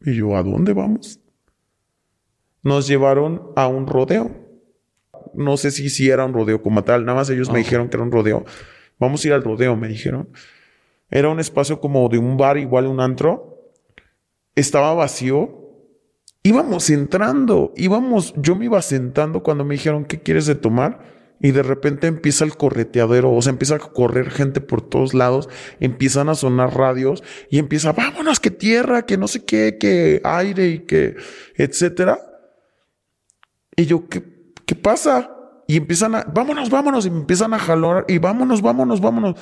[0.00, 1.20] Y yo, ¿a dónde vamos?
[2.62, 4.30] Nos llevaron a un rodeo.
[5.34, 7.64] No sé si, si era un rodeo como tal, nada más ellos me Ok.
[7.66, 8.46] dijeron que era un rodeo.
[8.98, 10.30] Vamos a ir al rodeo, me dijeron.
[11.10, 13.72] Era un espacio como de un bar, igual un antro.
[14.54, 15.66] Estaba vacío.
[16.42, 21.17] Íbamos entrando, íbamos, yo me iba sentando cuando me dijeron, ¿qué quieres de tomar?
[21.40, 25.48] Y de repente empieza el correteadero, o sea, empieza a correr gente por todos lados,
[25.78, 30.68] empiezan a sonar radios y empieza, vámonos, que tierra, que no sé qué, que aire
[30.68, 31.16] y que,
[31.56, 32.18] etcétera.
[33.76, 35.30] Y yo, ¿qué, qué pasa?
[35.68, 39.36] Y empiezan a, vámonos, vámonos, y me empiezan a jalar y vámonos, vámonos, vámonos.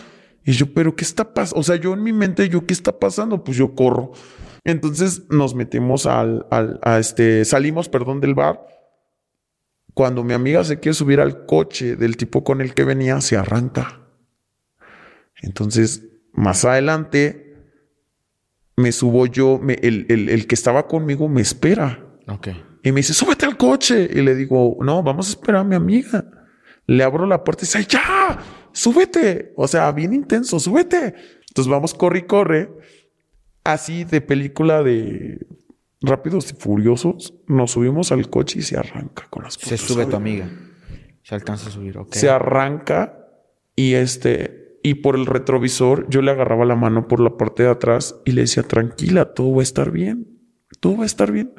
[0.45, 1.61] Y yo, pero ¿qué está pasando?
[1.61, 3.43] O sea, yo en mi mente, yo, ¿qué está pasando?
[3.43, 4.13] Pues yo corro.
[4.65, 8.61] Entonces nos metimos al, al, a este, salimos, perdón, del bar.
[9.97, 13.39] Cuando mi amiga se quiere subir al coche del tipo con el que venía, se
[13.39, 14.03] arranca.
[15.41, 16.03] Entonces,
[16.35, 17.57] más adelante,
[18.77, 22.05] me subo yo, me- el, el- el que estaba conmigo me espera.
[22.29, 22.49] Ok.
[22.83, 24.07] Y me dice, súbete al coche.
[24.13, 26.27] Y le digo, no, vamos a esperar a mi amiga.
[26.87, 28.39] Le abro la puerta y dice, ya,
[28.73, 29.55] súbete.
[29.57, 31.15] O sea, bien intenso, súbete.
[31.49, 32.71] Entonces vamos, corre y corre.
[33.65, 35.39] Así de película de
[36.07, 37.35] Rápidos y Furiosos.
[37.47, 40.49] Nos subimos al coche y se arranca con las Se sube tu amiga.
[41.23, 42.15] Se alcanza a subir, ok.
[42.15, 43.29] Se arranca
[43.75, 47.71] y este, y por el retrovisor yo le agarraba la mano por la parte de
[47.71, 50.39] atrás y le decía, tranquila, todo va a estar bien.
[50.81, 51.53] Todo va a estar bien.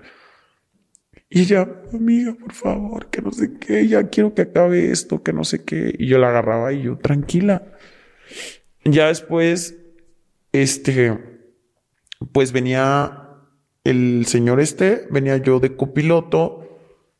[1.30, 5.34] Y ella, amiga, por favor, que no sé qué, ya quiero que acabe esto, que
[5.34, 5.93] no sé qué.
[6.00, 7.74] Y yo la agarraba y yo, tranquila.
[8.86, 9.76] Ya después,
[10.54, 11.20] este,
[12.32, 13.27] pues venía
[13.90, 16.64] el señor este, venía yo de copiloto,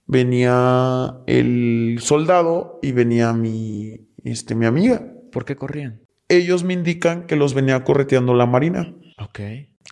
[0.06, 5.06] venía el soldado y venía mi, este, mi amiga.
[5.32, 6.02] ¿Por qué corrían?
[6.30, 9.40] Ellos me indican que los venía correteando la marina, Ok.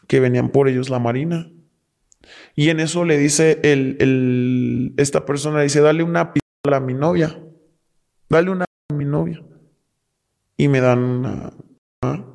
[0.08, 1.52] que venían por ellos la marina.
[2.56, 6.80] Y en eso le dice el, el- esta persona, le dice, dale una pistola a
[6.80, 7.40] mi novia.
[8.30, 9.44] Dale una a mi novia.
[10.58, 11.54] Y me dan una,
[12.02, 12.26] una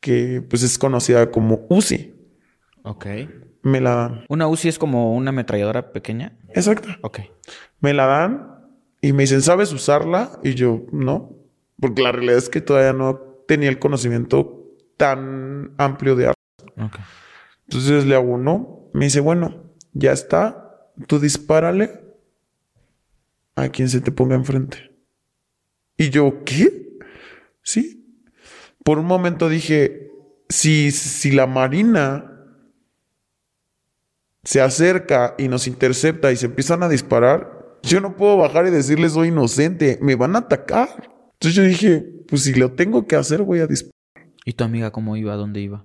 [0.00, 2.11] que pues es conocida como Uzi.
[2.82, 3.06] Ok.
[3.62, 4.24] Me la dan.
[4.28, 6.36] ¿Una UCI es como una ametralladora pequeña?
[6.48, 6.88] Exacto.
[7.02, 7.20] Ok.
[7.80, 8.52] Me la dan
[9.00, 10.38] y me dicen, ¿sabes usarla?
[10.42, 11.36] Y yo, no.
[11.80, 13.16] Porque la realidad es que todavía no
[13.46, 16.86] tenía el conocimiento tan amplio de armas.
[16.90, 16.98] Ok.
[17.64, 18.90] Entonces le hago, no.
[18.92, 20.88] Me dice, bueno, ya está.
[21.06, 22.00] Tú dispárale
[23.54, 24.92] a quien se te ponga enfrente.
[25.96, 26.98] Y yo, ¿qué?
[27.62, 28.18] Sí.
[28.84, 30.10] Por un momento dije,
[30.48, 32.31] si, si la Marina
[34.44, 38.70] se acerca y nos intercepta y se empiezan a disparar, yo no puedo bajar y
[38.70, 40.88] decirles soy inocente, me van a atacar.
[41.34, 43.92] Entonces yo dije, pues si lo tengo que hacer, voy a disparar.
[44.44, 45.34] ¿Y tu amiga cómo iba?
[45.34, 45.84] ¿Dónde iba?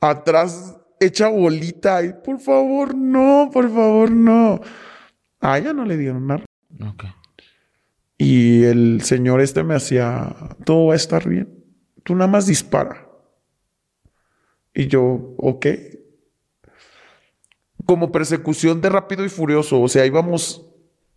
[0.00, 4.60] Atrás, hecha bolita, y por favor, no, por favor, no.
[5.40, 6.44] A ella no le dieron nada.
[6.86, 7.04] Ok.
[8.16, 10.34] Y el señor este me hacía,
[10.64, 11.64] todo va a estar bien.
[12.02, 13.08] Tú nada más dispara.
[14.74, 15.66] Y yo, ok.
[17.88, 19.80] Como persecución de rápido y furioso.
[19.80, 20.68] O sea, íbamos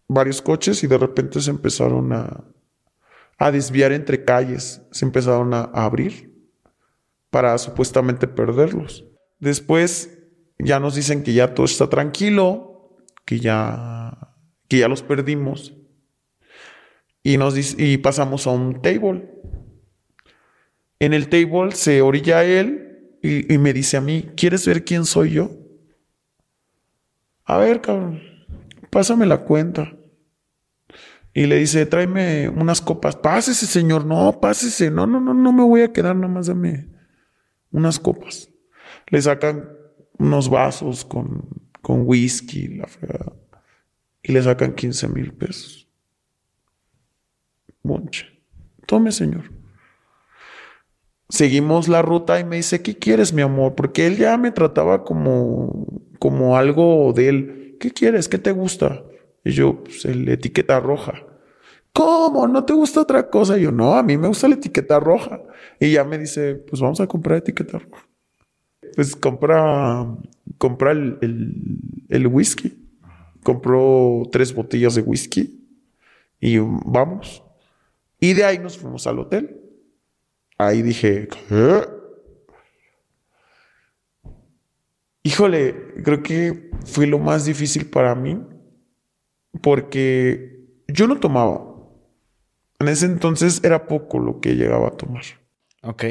[0.07, 2.45] varios coches y de repente se empezaron a,
[3.37, 4.81] a desviar entre calles.
[4.91, 6.31] Se empezaron a, abrir
[7.29, 9.03] para supuestamente perderlos.
[9.39, 10.17] Después
[10.59, 14.33] ya nos dicen que ya todo está tranquilo, que ya,
[14.69, 15.73] que ya los perdimos.
[17.21, 19.29] Y, nos y pasamos a un table.
[20.99, 25.03] En el table se orilla él y, y me dice a mí, ¿quieres ver quién
[25.03, 25.60] soy yo?
[27.45, 28.21] A ver, cabrón,
[28.89, 29.93] pásame la cuenta.
[31.33, 33.15] Y le dice, tráeme unas copas.
[33.15, 34.05] Pásese, señor.
[34.05, 34.91] No, pásese.
[34.91, 36.89] No, no, no, no me voy a quedar, nada más dame
[37.71, 38.49] unas copas.
[39.07, 39.69] Le sacan
[40.17, 41.47] unos vasos con,
[41.81, 42.81] con whisky.
[44.23, 45.87] Y le sacan 15 mil pesos.
[47.83, 48.27] Monche.
[48.85, 49.60] Tome, señor.
[51.31, 53.73] Seguimos la ruta y me dice, ¿qué quieres, mi amor?
[53.73, 55.87] Porque él ya me trataba como,
[56.19, 57.77] como algo de él.
[57.79, 58.27] ¿Qué quieres?
[58.27, 59.01] ¿Qué te gusta?
[59.45, 61.23] Y yo, pues, el etiqueta roja.
[61.93, 62.49] ¿Cómo?
[62.49, 63.57] ¿No te gusta otra cosa?
[63.57, 65.41] Y yo, no, a mí me gusta la etiqueta roja.
[65.79, 68.05] Y ya me dice, pues vamos a comprar etiqueta roja.
[68.93, 70.05] Pues compra,
[70.57, 71.17] compra el,
[72.09, 72.77] el whisky.
[73.41, 75.65] Compró tres botellas de whisky
[76.41, 77.41] y vamos.
[78.19, 79.60] Y de ahí nos fuimos al hotel.
[80.61, 81.81] Ahí dije, ¿qué?
[85.23, 88.41] Híjole, creo que fue lo más difícil para mí
[89.61, 91.63] porque yo no tomaba.
[92.79, 95.23] En ese entonces era poco lo que llegaba a tomar.
[95.83, 96.03] Ok.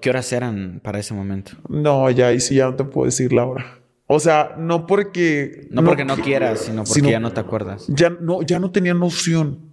[0.00, 1.52] ¿Qué horas eran para ese momento?
[1.68, 3.78] No, ya ahí sí ya no te puedo decir la hora.
[4.08, 5.68] O sea, no porque...
[5.70, 7.86] No porque no quieras, sino porque sino- ya no te acuerdas.
[7.88, 9.72] Ya no, ya no tenía noción.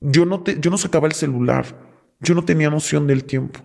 [0.00, 1.66] Yo no, te, yo no sacaba el celular.
[2.20, 3.60] Yo no tenía noción del tiempo.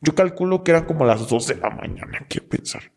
[0.00, 2.92] Yo calculo que eran como las 2 de la mañana, quiero pensar.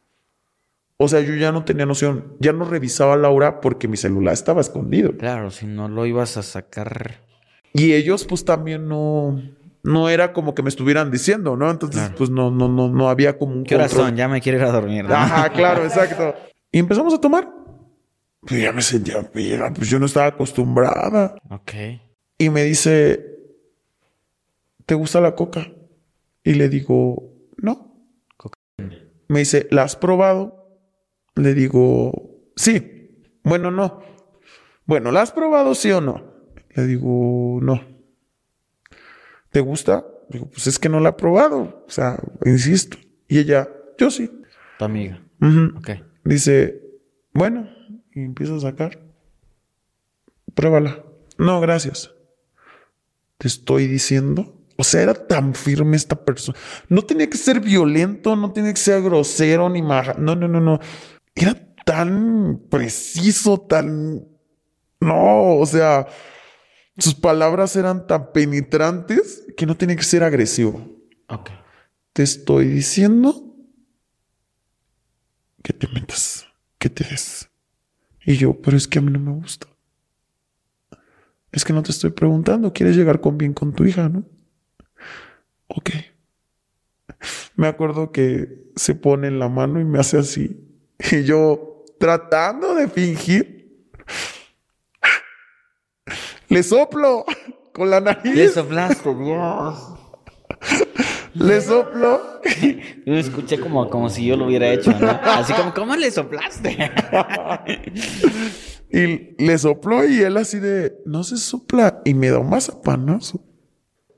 [0.97, 2.36] O sea, yo ya no tenía noción.
[2.39, 5.16] Ya no revisaba la hora porque mi celular estaba escondido.
[5.16, 7.22] Claro, si no lo ibas a sacar.
[7.74, 9.41] Y ellos, pues también no,
[9.82, 11.72] no era como que me estuvieran diciendo, ¿no?
[11.72, 12.16] Entonces, Claro.
[12.18, 14.18] pues no, no, no, no había como un ¿Qué horas son?
[14.18, 15.05] Ya me quiero ir a dormir.
[15.05, 15.16] ¿no?
[15.16, 16.36] Ajá, claro, exacto.
[16.70, 17.49] Y empezamos a tomar.
[18.41, 21.36] Pues ya me sentía pues yo no estaba acostumbrada.
[21.49, 21.72] Ok.
[22.38, 23.38] Y me dice,
[24.89, 25.71] ¿te gusta la coca?
[26.43, 27.95] Y le digo, no.
[29.27, 30.79] Me dice, ¿la has probado?
[31.35, 33.21] Le digo, sí.
[33.43, 34.01] Bueno, no.
[34.87, 36.33] Bueno, ¿la has probado, sí o no?
[36.71, 37.83] Le digo, no.
[39.51, 40.07] ¿Te gusta?
[40.27, 41.85] Digo, pues es que no la he probado.
[41.87, 42.97] O sea, insisto.
[43.27, 43.69] Y ella,
[43.99, 44.41] yo sí.
[44.79, 45.21] Tu amiga.
[45.39, 45.77] Ujú.
[45.77, 45.89] Ok.
[46.23, 46.81] Dice,
[47.31, 47.69] bueno,
[48.15, 48.99] y empieza a sacar.
[50.55, 51.05] Pruébala.
[51.37, 52.11] No, gracias.
[53.37, 54.55] Te estoy diciendo.
[54.80, 56.57] O sea, era tan firme esta persona.
[56.88, 60.13] No tenía que ser violento, no tenía que ser grosero ni maja.
[60.17, 60.80] No, no, no, no.
[61.36, 61.53] Era
[61.84, 64.25] tan preciso, tan.
[65.01, 66.07] No, o sea,
[66.97, 70.89] sus palabras eran tan penetrantes que no tenía que ser agresivo.
[71.27, 71.49] Ok.
[72.13, 73.53] Te estoy diciendo
[75.61, 77.49] que te metas, que te des.
[78.25, 79.67] Y yo, pero es que a mí no me gusta.
[81.51, 84.38] Es que no te estoy preguntando, quieres llegar con bien con tu hija, ¿no?
[85.70, 85.91] Ok.
[87.55, 90.65] Me acuerdo que se pone en la mano y me hace así.
[91.11, 93.88] Y yo, tratando de fingir,
[96.47, 97.26] le soplo
[97.74, 98.36] con la nariz.
[98.36, 99.93] Le soplaste, Dios.
[101.34, 102.41] Le soplo.
[103.05, 105.09] Yo escuché como, como si yo lo hubiera hecho, ¿no?
[105.09, 106.91] Así como, ¿cómo le soplaste?
[108.91, 112.01] Y le sopló y él así de, no se sopla.
[112.05, 113.45] Y me da un mazapanazo.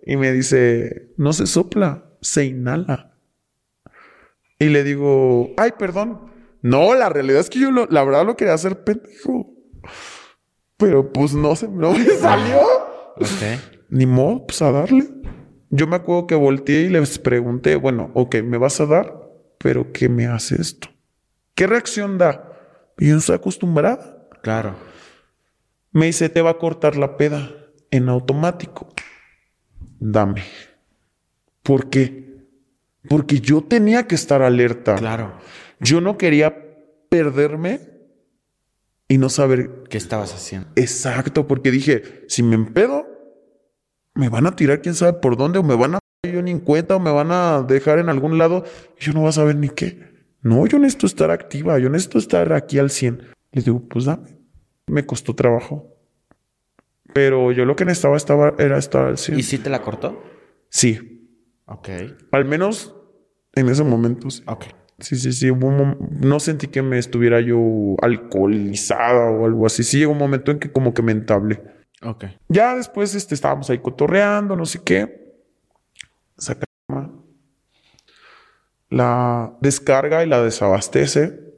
[0.05, 3.17] Y me dice, no se sopla, se inhala.
[4.59, 6.31] Y le digo, ay, perdón.
[6.61, 9.53] No, la realidad es que yo lo- la verdad lo quería hacer pendejo.
[10.77, 12.59] Pero pues no se no me salió.
[13.17, 13.59] Ok.
[13.89, 15.07] Ni modo, pues a darle.
[15.69, 19.13] Yo me acuerdo que volteé y les pregunté, bueno, ok, me vas a dar,
[19.57, 20.89] pero ¿qué me hace esto?
[21.55, 22.51] ¿Qué reacción da?
[22.97, 24.27] Y yo no estoy acostumbrada.
[24.41, 24.75] Claro.
[25.91, 27.51] Me dice, te va a cortar la peda
[27.89, 28.87] en automático.
[30.01, 30.43] Dame.
[31.61, 32.47] ¿Por qué?
[33.07, 34.95] Porque yo tenía que estar alerta.
[34.95, 35.33] Claro.
[35.79, 36.55] Yo no quería
[37.07, 37.79] perderme
[39.07, 40.69] y no saber ¿Qué estabas haciendo?
[40.75, 43.05] exacto, porque dije, si me empedo,
[44.15, 46.59] me van a tirar quién sabe por dónde, o me van a yo ni en
[46.59, 48.63] cuenta, o me van a dejar en algún lado,
[48.99, 49.99] y yo no voy a saber ni qué.
[50.41, 53.21] No, yo necesito estar activa, yo necesito estar aquí al 100.
[53.51, 54.39] Les digo, pues dame.
[54.87, 55.90] Me costó trabajo.
[57.13, 59.39] Pero yo lo que necesitaba estaba, era estar al 100.
[59.39, 60.23] ¿Y si te la cortó?
[60.69, 61.29] Sí,
[61.65, 61.89] Ok.
[62.31, 62.95] al menos
[63.53, 64.29] en ese momento.
[64.29, 64.43] sí.
[64.47, 64.65] Ok.
[64.99, 65.51] Sí, sí, sí.
[65.51, 67.57] no sentí que me estuviera yo
[68.03, 69.83] alcoholizada o algo así.
[69.83, 71.59] Sí, llegó un momento en que como que me entablé.
[72.03, 72.25] Ok.
[72.49, 75.33] Ya después este, estábamos ahí cotorreando, no sé qué.
[76.37, 76.65] Saca
[78.89, 81.50] la descarga y la desabastece.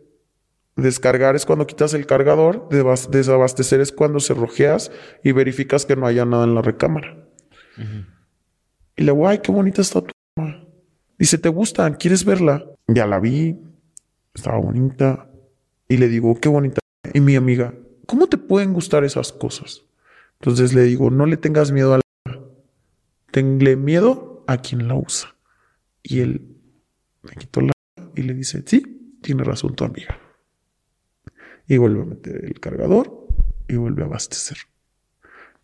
[0.76, 4.92] Descargar es cuando quitas el cargador, desabastecer es cuando se rojeas
[5.24, 7.28] y verificas que no haya nada en la recámara.
[8.96, 10.66] Y le digo, ay, qué bonita está tu cama.
[11.20, 11.96] Dice, ¿te gusta?
[11.96, 12.66] ¿Quieres verla?
[12.88, 13.60] Ya la vi,
[14.34, 15.30] estaba bonita.
[15.88, 16.80] Y le digo, qué bonita.
[17.14, 17.76] Y mi amiga,
[18.08, 19.84] ¿cómo te pueden gustar esas cosas?
[20.40, 22.40] Entonces le digo, no le tengas miedo a la...
[23.30, 25.36] Tenle miedo a quien la usa.
[26.02, 26.58] Y él
[27.22, 27.72] me quitó la...
[28.16, 30.20] Y le dice, sí, tiene razón tu amiga.
[31.74, 33.26] Y vuelve a meter el cargador
[33.68, 34.58] y vuelve a abastecer.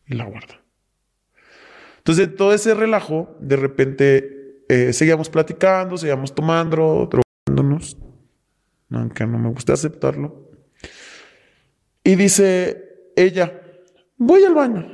[0.08, 0.60] Y la guarda.
[2.00, 7.96] Entonces, todo ese relajo, de repente, eh, seguíamos platicando, seguíamos tomando, drogándonos.
[8.90, 10.50] Aunque no me gusta aceptarlo.
[12.04, 13.62] Y dice ella,
[14.18, 14.88] voy al baño.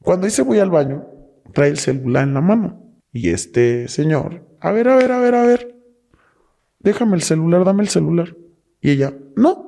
[0.00, 1.08] Cuando dice voy al baño,
[1.52, 3.00] trae el celular en la mano.
[3.12, 5.74] Y este señor, a ver, a ver, a ver, a ver.
[6.78, 8.36] Déjame el celular, dame el celular.
[8.80, 9.63] Y ella, no.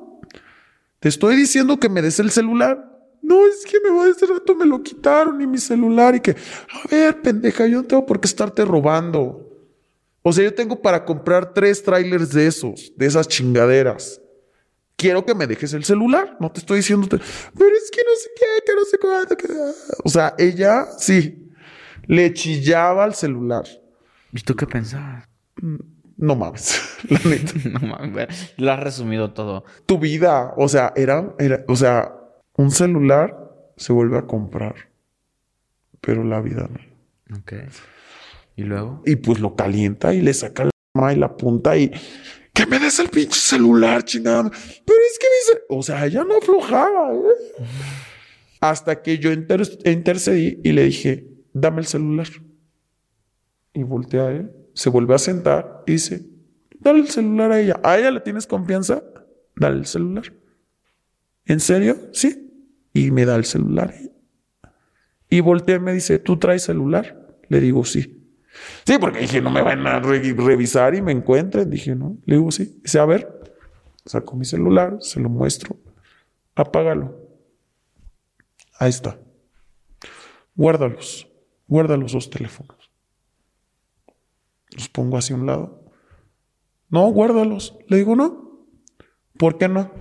[0.99, 2.83] Te estoy diciendo que me des el celular.
[3.21, 6.15] No, es que me voy a este rato, me lo quitaron y mi celular.
[6.15, 9.43] Y que, a ver, pendeja, yo no tengo por qué estarte robando.
[10.21, 14.21] O sea, yo tengo para comprar tres trailers de esos, de esas chingaderas.
[14.95, 16.37] Quiero que me dejes el celular.
[16.39, 17.19] No te estoy diciendo, pero
[17.75, 19.37] es que no sé qué, que no sé cuánto.
[19.37, 19.47] que-".
[20.03, 21.51] O sea, ella sí
[22.07, 23.65] le chillaba al celular.
[24.31, 25.27] ¿Y tú qué pensabas?
[26.17, 27.53] No mames, la neta.
[27.69, 28.53] no mames.
[28.57, 29.63] Lo has resumido todo.
[29.85, 32.13] Tu vida, o sea, era, era, o sea,
[32.57, 34.75] un celular se vuelve a comprar,
[36.01, 37.37] pero la vida no.
[37.37, 37.53] Ok.
[38.55, 39.03] ¿Y luego?
[39.05, 41.91] Y pues lo calienta y le saca la y la punta y
[42.53, 44.49] que me des el pinche celular, chingada.
[44.49, 47.13] Pero es que me dice, o sea, ella no aflojaba.
[47.13, 47.63] ¿eh?
[48.59, 52.27] Hasta que yo inter- intercedí y le dije, dame el celular.
[53.73, 56.25] Y voltea a él, se vuelve a sentar y dice,
[56.79, 57.79] dale el celular a ella.
[57.83, 59.03] ¿A ella le tienes confianza?
[59.55, 60.31] Dale el celular.
[61.45, 61.97] ¿En serio?
[62.13, 62.43] Sí.
[62.93, 63.93] Y me da el celular.
[65.29, 67.27] Y voltea y me dice, ¿tú traes celular?
[67.49, 68.13] Le digo, sí.
[68.85, 71.69] Sí, porque dije, no me van a re- revisar y me encuentren.
[71.69, 72.17] Dije, no.
[72.25, 72.79] Le digo, sí.
[72.83, 73.41] Dice, a ver,
[74.05, 75.75] saco mi celular, se lo muestro.
[76.55, 77.17] Apágalo.
[78.79, 79.19] Ahí está.
[80.55, 81.27] Guárdalos.
[81.67, 82.76] Guarda los teléfonos.
[84.77, 85.83] Los pongo hacia un lado.
[86.89, 87.77] No, guárdalos.
[87.87, 88.61] Le digo, no.
[89.37, 89.91] ¿Por qué no?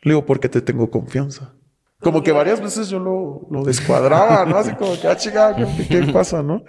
[0.00, 1.54] Le digo, porque te tengo confianza.
[2.00, 4.56] Como que varias veces yo lo, lo descuadraba, ¿no?
[4.56, 6.64] Así como que, ah, chica, ¿qué, qué pasa, no?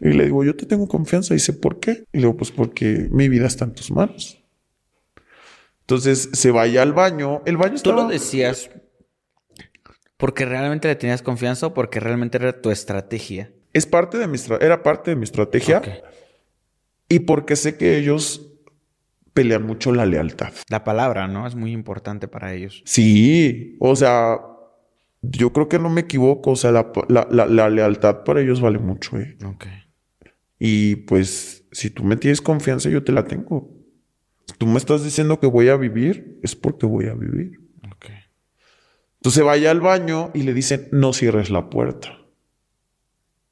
[0.00, 1.34] Y le digo, yo te tengo confianza.
[1.34, 2.04] Y dice, ¿por qué?
[2.12, 4.42] Y le digo, pues porque mi vida está en tus manos.
[5.80, 7.42] Entonces se vaya al baño.
[7.44, 8.02] El baño ¿Tú estaba...
[8.02, 8.70] lo decías
[10.16, 13.52] porque realmente le tenías confianza o porque realmente era tu estrategia?
[13.72, 15.82] Es parte de mi era parte de mi estrategia.
[17.08, 18.52] Y porque sé que ellos
[19.32, 20.52] pelean mucho la lealtad.
[20.68, 21.46] La palabra, ¿no?
[21.46, 22.82] Es muy importante para ellos.
[22.86, 24.38] Sí, o sea,
[25.22, 26.52] yo creo que no me equivoco.
[26.52, 29.18] O sea, la, la- la- la lealtad para ellos vale mucho.
[29.18, 29.36] ¿eh?
[29.44, 29.66] Ok.
[30.58, 33.70] Y pues, si tú me tienes confianza, yo te la tengo.
[34.46, 37.60] Si tú me estás diciendo que voy a vivir, es porque voy a vivir.
[37.92, 38.06] Ok.
[39.20, 42.16] Entonces vaya al baño y le dicen, no cierres la puerta.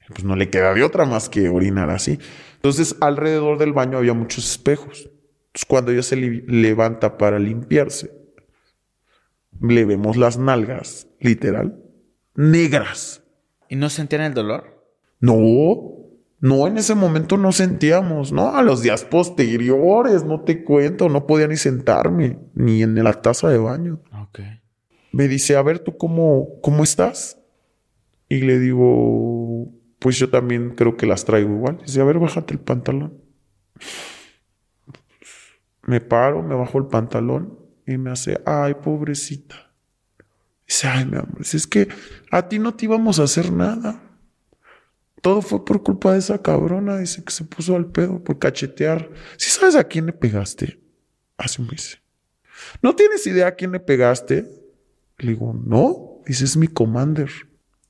[0.09, 2.19] Pues no le queda de otra más que orinar así.
[2.55, 5.09] Entonces alrededor del baño había muchos espejos.
[5.47, 8.11] Entonces cuando ella se levanta para limpiarse,
[9.61, 11.81] le vemos las nalgas, literal,
[12.35, 13.23] negras.
[13.69, 14.83] ¿Y no sentían el dolor?
[15.19, 15.95] No,
[16.39, 21.25] no, en ese momento no sentíamos, no, a los días posteriores, no te cuento, no
[21.25, 24.01] podía ni sentarme, ni en la taza de baño.
[24.21, 24.41] Ok.
[25.11, 27.39] Me dice, a ver, ¿tú cómo, cómo estás?
[28.27, 31.79] Y le digo, pues yo también creo que las traigo igual.
[31.85, 33.21] Dice, a ver, bájate el pantalón.
[35.83, 39.71] Me paro, me bajo el pantalón y me hace, ay, pobrecita.
[40.67, 41.87] Dice, ay, mi amor, es que
[42.31, 44.01] a ti no te íbamos a hacer nada.
[45.21, 49.09] Todo fue por culpa de esa cabrona, dice que se puso al pedo por cachetear.
[49.37, 50.79] Si sabes a quién le pegaste,
[51.37, 51.97] así me dice.
[52.81, 54.47] ¿No tienes idea a quién le pegaste?
[55.17, 56.21] Le digo, no.
[56.25, 57.29] Dice, es mi commander.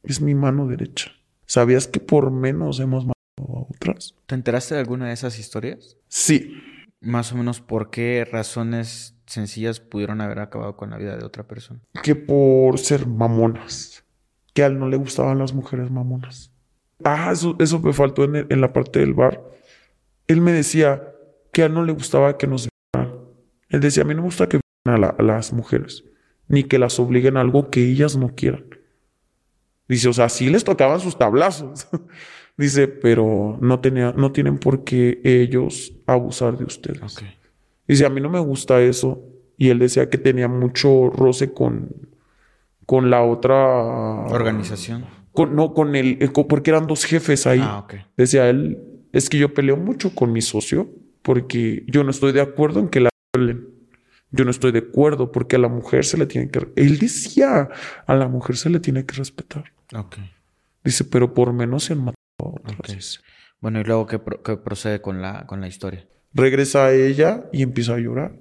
[0.04, 1.12] Es mi mano derecha.
[1.46, 3.16] ¿Sabías que por menos hemos matado
[3.60, 4.16] a otras?
[4.26, 5.98] ¿Te enteraste de alguna de esas historias?
[6.08, 6.56] Sí.
[7.02, 11.44] Más o menos por qué razones sencillas pudieron haber acabado con la vida de otra
[11.48, 11.80] persona.
[12.04, 14.04] Que por ser mamonas.
[14.54, 16.52] Que a él no le gustaban las mujeres mamonas.
[17.04, 19.44] Ah, eso, eso me faltó en, el- en la parte del bar.
[20.28, 21.04] Él me decía
[21.52, 23.14] que a él no le gustaba que nos vieran.
[23.70, 26.06] Él decía, a mí no me gusta que a, la- a las mujeres.
[26.48, 28.66] Ni que las obliguen a algo que ellas no quieran.
[29.88, 31.88] Dice, o sea, sí les tocaban sus tablazos.
[32.58, 37.18] Dice, pero no, tenía, no tienen por qué ellos abusar de ustedes.
[37.88, 39.22] Dice, a mí no me gusta eso.
[39.58, 41.90] Y él decía que tenía mucho roce con,
[42.86, 43.56] con la otra
[44.26, 45.06] Organización.
[45.32, 47.62] Con- no, con el, eh, porque eran dos jefes ahí.
[47.62, 47.96] Ah, ok.
[48.18, 48.80] Decía él,
[49.12, 50.90] es que yo peleo mucho con mi socio
[51.22, 53.68] porque yo no estoy de acuerdo en que la violen.
[54.32, 56.68] Yo no estoy de acuerdo porque a la mujer se le tiene que...
[56.76, 57.70] Él decía,
[58.06, 59.72] a la mujer se le tiene que respetar.
[59.96, 60.18] Ok.
[60.84, 62.80] Dice, pero por menos se han matado a otras.
[62.80, 62.88] Ok.
[62.88, 63.20] Dice.
[63.62, 66.08] Bueno, y luego, ¿qué, pro- qué procede con la, con la historia?
[66.34, 68.36] Regresa a ella y empieza a llorar.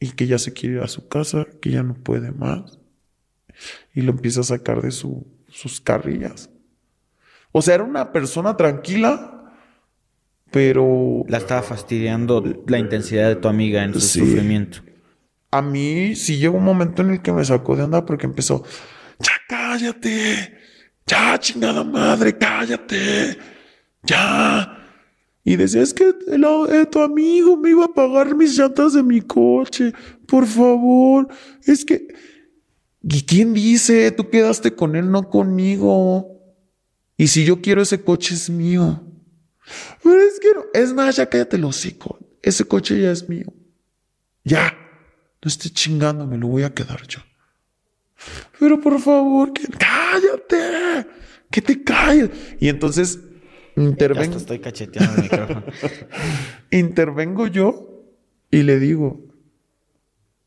[0.00, 2.78] Y que ya se quiere ir a su casa, que ya no puede más.
[3.94, 6.50] Y lo empieza a sacar de su- sus carrillas.
[7.52, 9.52] O sea, era una persona tranquila,
[10.50, 14.20] pero La estaba fastidiando la intensidad de tu amiga en su Sí.
[14.20, 14.78] sufrimiento.
[15.52, 18.62] a mí sí llegó un momento en el que me sacó de onda porque empezó,
[19.20, 20.58] ya cállate,
[21.06, 23.36] ya chingada madre, cállate,
[24.02, 24.72] ya.
[25.44, 29.02] Y decía, es que el- eh, tu amigo me iba a pagar mis llantas de
[29.02, 29.92] mi coche,
[30.26, 31.28] por favor.
[31.64, 32.08] Es que,
[33.02, 34.10] ¿y quién dice?
[34.10, 36.32] Tú quedaste con él, no conmigo.
[37.16, 39.02] Y si yo quiero ese coche es mío.
[40.02, 42.18] Pero es que no, es más, ya cállate el hocico.
[42.42, 43.52] Ese coche ya es mío.
[44.44, 44.76] Ya.
[45.42, 47.20] No esté chingando, me lo voy a quedar yo.
[48.58, 51.06] Pero por favor, que cállate.
[51.50, 52.30] Que te calles.
[52.58, 53.20] Y entonces
[53.76, 55.64] intervengo, estoy cacheteando el micrófono.
[56.70, 58.04] intervengo yo
[58.50, 59.26] y le digo,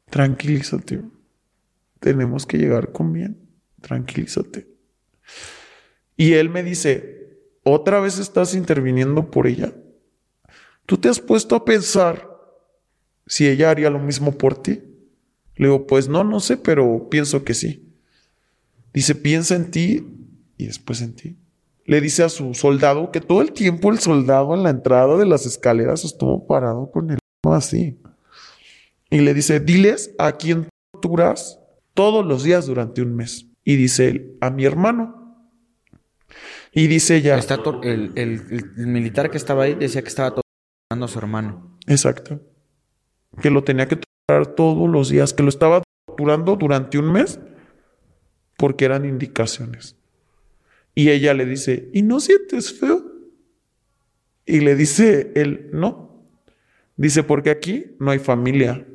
[0.09, 1.01] tranquilízate.
[1.99, 3.37] Tenemos que llegar con bien.
[3.81, 4.67] Tranquilízate.
[6.17, 9.73] Y él me dice, ¿otra vez estás interviniendo por ella?
[10.85, 12.27] ¿Tú te has puesto a pensar
[13.27, 14.81] si ella haría lo mismo por ti?
[15.59, 17.85] Le digo, pues no, no sé, pero pienso que sí.
[18.93, 20.07] Dice, piensa en ti
[20.57, 21.37] y después en ti.
[21.85, 25.25] Le dice a su soldado que todo el tiempo el soldado en la entrada de
[25.25, 27.99] las escaleras estuvo parado con el así.
[29.11, 31.59] Y le dice, diles a quién torturas
[31.93, 33.47] todos los días durante un mes.
[33.65, 35.35] Y dice él, a mi hermano.
[36.71, 41.05] Y dice ella, Está el, el- el militar que estaba ahí decía que estaba torturando
[41.05, 41.77] a su hermano.
[41.87, 42.39] Exacto.
[43.41, 44.09] Que lo tenía que torturar
[44.55, 47.39] todos los días, que lo estaba torturando durante un mes
[48.57, 49.95] porque eran indicaciones.
[50.93, 53.03] Y ella le dice, ¿y no sientes feo?
[54.45, 56.25] Y le dice él, no.
[56.97, 58.85] Dice, porque aquí no hay familia,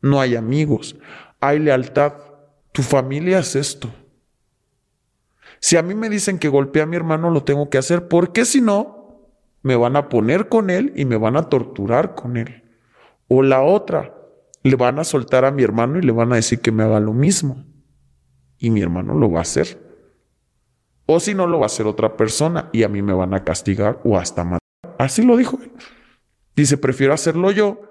[0.00, 0.96] no hay amigos,
[1.40, 2.14] hay lealtad.
[2.72, 3.94] Tu familia es esto.
[5.60, 8.44] Si a mí me dicen que golpeé a mi hermano, lo tengo que hacer, porque
[8.44, 9.30] si no,
[9.62, 12.64] me van a poner con él y me van a torturar con él.
[13.28, 14.14] O la otra,
[14.64, 16.98] le van a soltar a mi hermano y le van a decir que me haga
[16.98, 17.64] lo mismo.
[18.58, 19.78] Y mi hermano lo va a hacer.
[21.06, 23.44] O si no, lo va a hacer otra persona y a mí me van a
[23.44, 24.60] castigar o hasta matar.
[24.98, 25.70] Así lo dijo él.
[26.56, 27.82] Dice, prefiero hacerlo yo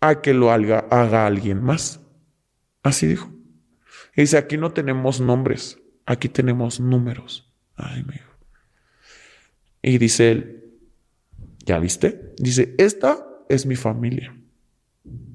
[0.00, 2.00] a que lo haga, haga alguien más.
[2.82, 3.30] Así dijo.
[4.16, 7.52] Y dice, aquí no tenemos nombres, aquí tenemos números.
[7.76, 8.30] Ay, me dijo.
[9.82, 10.78] Y dice él,
[11.66, 12.34] ¿ya viste?
[12.38, 14.39] Dice, esta es mi familia.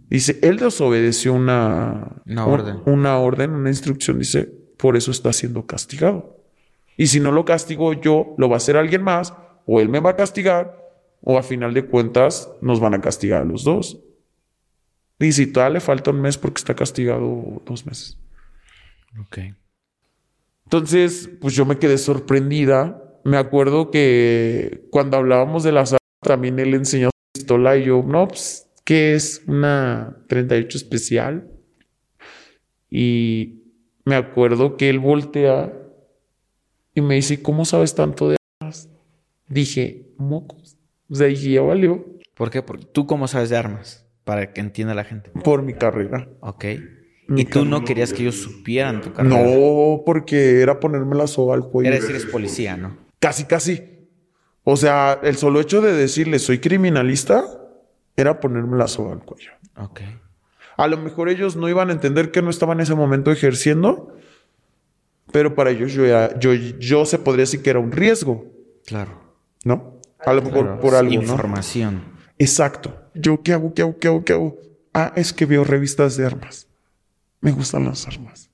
[0.10, 2.82] Dice, él desobedeció una, Una un- orden.
[2.86, 4.20] una orden, una instrucción.
[4.20, 4.44] Dice,
[4.78, 6.38] por eso está siendo castigado.
[6.98, 9.34] Y si no lo castigo yo, lo va a hacer alguien más,
[9.66, 10.78] o él me va a castigar,
[11.22, 14.00] o a final de cuentas nos van a castigar a los dos.
[15.20, 18.18] Y si todavía le falta un mes porque está castigado dos meses.
[19.20, 19.40] Ok.
[20.66, 23.02] Entonces, pues yo me quedé sorprendida.
[23.24, 28.04] Me acuerdo que cuando hablábamos de las armas, también él enseñó su pistola y yo,
[28.06, 29.44] no, pues, ¿qué es?
[29.48, 31.52] Una 38 especial.
[32.90, 33.64] Y
[34.06, 35.74] me acuerdo que él voltea
[36.94, 38.88] y me dice, ¿cómo sabes tanto de armas?
[39.50, 40.78] Dije, mocos.
[41.10, 42.62] O sea, dije, ya valió ¿Por qué?
[42.62, 45.32] Porque tú cómo sabes de armas, para que entienda la gente.
[45.44, 46.28] por mi carrera.
[46.42, 46.66] Ok.
[47.28, 49.42] Mi Y tú no querías que ellos supieran tu carrera.
[49.42, 51.90] No, porque era ponerme la soga al cuello.
[51.90, 52.98] Era decir, eres policía, ¿no?
[53.20, 53.82] Casi, casi.
[54.64, 57.46] O sea, el solo hecho de decirle soy criminalista
[58.18, 59.52] era ponerme la soga al cuello.
[59.78, 60.02] Ok.
[60.78, 64.16] A lo mejor ellos no iban a entender que no estaba en ese momento ejerciendo,
[65.32, 68.46] pero para ellos yo, era- yo, yo se podría decir que era un riesgo,
[68.86, 69.20] Claro.
[69.64, 70.00] ¿no?
[70.26, 71.22] A lo mejor Claro, por algo, ¿no?
[71.22, 72.04] Información.
[72.38, 72.96] Exacto.
[73.14, 73.74] ¿Yo qué hago?
[73.74, 73.98] ¿Qué hago?
[74.00, 74.24] ¿Qué hago?
[74.26, 74.58] ¿Qué hago?
[74.94, 76.68] Ah, es que veo revistas de armas.
[77.42, 78.50] Me gustan las armas.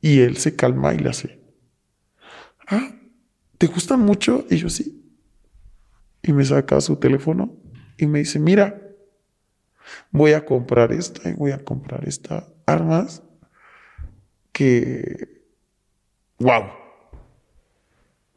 [0.00, 1.40] Y él se calma y le hace.
[2.66, 2.90] Ah,
[3.58, 4.44] ¿te gustan mucho?
[4.50, 5.02] Y yo sí.
[6.22, 7.54] Y me saca su teléfono
[7.98, 8.80] y me dice, mira,
[10.10, 13.22] voy a comprar esta y voy a comprar esta armas
[14.52, 15.42] que...
[16.38, 16.64] ¡Wow!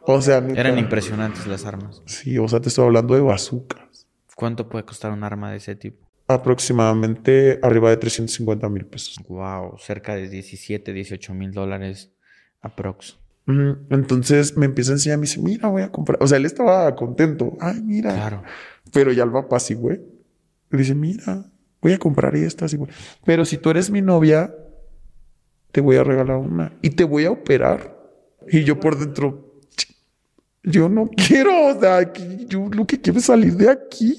[0.07, 2.03] O sea, Eran impresionantes las armas.
[2.05, 4.07] Sí, o sea, te estoy hablando de bazookas.
[4.35, 6.05] ¿Cuánto puede costar un arma de ese tipo?
[6.27, 9.19] aproximadamente arriba de 350 mil pesos.
[9.27, 12.11] Wow, cerca de 17, 18 mil dólares
[12.61, 13.19] aprox.
[13.47, 16.17] Entonces me empieza a enseñar, me dice, mira, voy a comprar.
[16.21, 17.55] O sea, él estaba contento.
[17.59, 18.11] Ay, mira.
[18.11, 18.43] Claro.
[18.95, 20.01] Pero ya el papá sí, güey.
[20.71, 21.45] Le dice, mira,
[21.81, 22.79] voy a comprar estas, y.
[23.23, 24.51] Pero si tú eres mi novia,
[25.71, 27.95] te voy a regalar una y te voy a operar.
[28.47, 29.93] Y yo por dentro, "Ch-
[30.63, 32.11] yo no quiero, o sea,
[32.47, 34.17] yo lo que quiero es salir de aquí.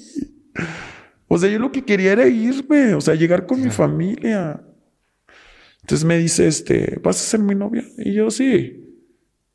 [1.27, 4.61] O sea, yo lo que quería era irme, o sea, llegar con mi familia.
[5.81, 7.83] Entonces me dice, este, ¿vas a ser mi novia?
[7.97, 9.03] Y yo, sí,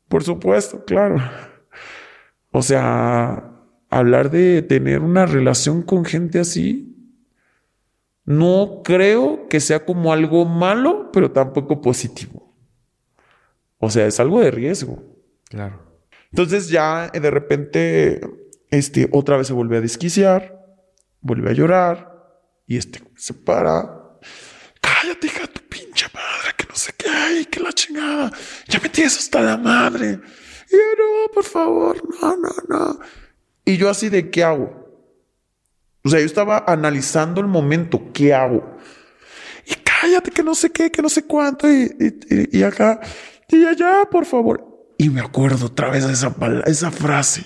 [0.07, 1.17] por supuesto, claro.
[2.51, 3.52] O sea,
[3.99, 6.93] hablar de tener una relación con gente así,
[8.25, 12.55] no creo que sea como algo malo, pero tampoco positivo.
[13.77, 15.03] O sea, es algo de riesgo.
[15.49, 15.81] Claro.
[16.31, 18.21] Entonces ya eh, de repente,
[18.69, 20.65] este, otra vez se vuelve a desquiciar,
[21.21, 24.17] vuelve a llorar y este se para.
[24.81, 28.31] Cállate, hija de tu pinche madre, que no sé qué hay, que la chingada.
[28.67, 30.19] Ya me tienes hasta la madre.
[30.69, 32.99] Y yo, no, por favor, no, no, no.
[33.65, 34.81] Y yo así de, ¿qué hago?
[36.03, 38.77] O sea, yo estaba analizando el momento, ¿qué hago?
[39.65, 41.69] Y cállate, que no sé qué, que no sé cuánto.
[41.69, 41.83] Y,
[42.29, 42.99] y- y acá,
[43.47, 44.69] y allá, por favor.
[44.97, 46.35] Y me acuerdo otra vez de esa,
[46.65, 47.45] esa frase.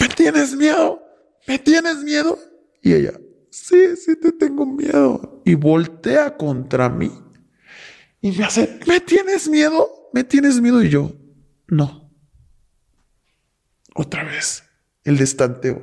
[0.00, 1.02] ¿Me tienes miedo?
[1.46, 2.38] ¿Me tienes miedo?
[2.80, 3.12] Y ella,
[3.50, 5.42] sí, sí te tengo miedo.
[5.44, 7.10] Y voltea contra mí.
[8.20, 9.88] Y me hace, ¿me tienes miedo?
[10.12, 10.82] ¿Me tienes miedo?
[10.82, 11.12] Y yo,
[11.66, 12.10] no.
[13.94, 14.64] Otra vez,
[15.04, 15.82] el destanteo.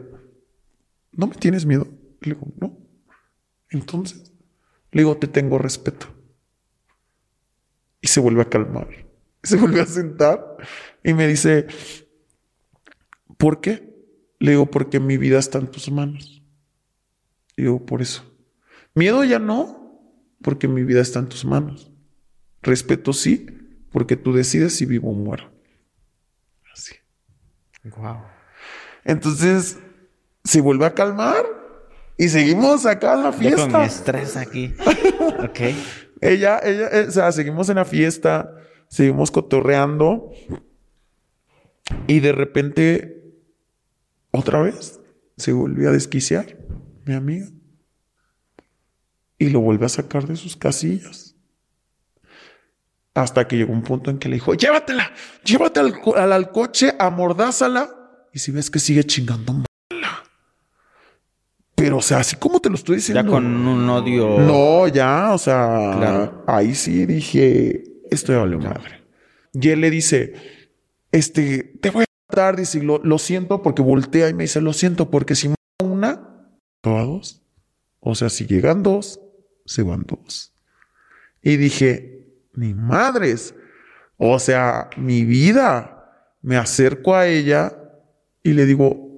[1.13, 1.88] ¿No me tienes miedo?
[2.22, 2.78] Le digo, no.
[3.69, 4.32] Entonces,
[4.91, 6.07] le digo, te tengo respeto.
[8.01, 8.88] Y se vuelve a calmar.
[9.43, 10.57] Se vuelve a sentar
[11.03, 11.65] y me dice,
[13.39, 13.91] ¿por qué?
[14.38, 16.43] Le digo, porque mi vida está en tus manos.
[17.57, 18.24] Y digo, por eso.
[18.93, 19.99] Miedo ya no,
[20.43, 21.91] porque mi vida está en tus manos.
[22.61, 23.47] Respeto sí,
[23.91, 25.51] porque tú decides si vivo o muero.
[26.72, 26.93] Así.
[27.84, 28.22] Wow.
[29.04, 29.78] Entonces
[30.43, 31.45] se vuelve a calmar
[32.18, 33.68] y seguimos acá en la fiesta.
[33.68, 34.74] con mi estrés aquí.
[35.43, 35.60] ok.
[36.22, 38.54] Ella, ella, eh, o sea, seguimos en la fiesta,
[38.88, 40.32] seguimos cotorreando
[42.08, 43.41] y de repente,
[44.32, 44.99] otra vez,
[45.38, 46.58] se volvió a desquiciar,
[47.06, 47.47] mi amiga,
[49.38, 51.36] y lo vuelve a sacar de sus casillas.
[53.14, 55.11] Hasta que llegó un punto en que le dijo, llévatela,
[55.44, 58.01] llévatela al, al coche, amordázala,
[58.34, 59.66] y si ves que sigue chingando, mala.
[61.76, 63.24] Pero, o sea, así como te lo estoy diciendo.
[63.24, 64.40] Ya con un odio.
[64.40, 66.44] No, ya, o sea, Claro.
[66.48, 69.03] ahí sí dije, esto ya valió madre.
[69.53, 70.34] Y él le dice,
[71.12, 74.74] este, te voy a matar, dice, lo, lo siento porque voltea y me dice, lo
[74.74, 75.52] siento porque si
[75.84, 76.10] una,
[76.84, 77.41] a dos.
[77.99, 79.20] O sea, si llegan dos,
[79.66, 80.53] se van dos.
[81.41, 83.56] Y dije, ni madres.
[84.18, 85.98] O sea, mi vida.
[86.44, 87.78] Me acerco a ella
[88.43, 89.11] y le digo,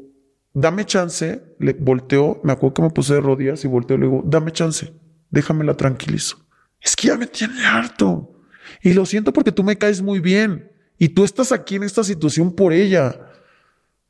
[0.54, 1.44] dame chance.
[1.60, 4.94] Le volteo, me acuerdo que me puse de rodillas y volteo le digo, dame chance,
[5.30, 6.46] déjame la tranquilizo.
[6.82, 8.34] Es que ya me tiene harto.
[8.82, 10.72] Y lo siento porque tú me caes muy bien.
[10.98, 13.20] Y tú estás aquí en esta situación por ella.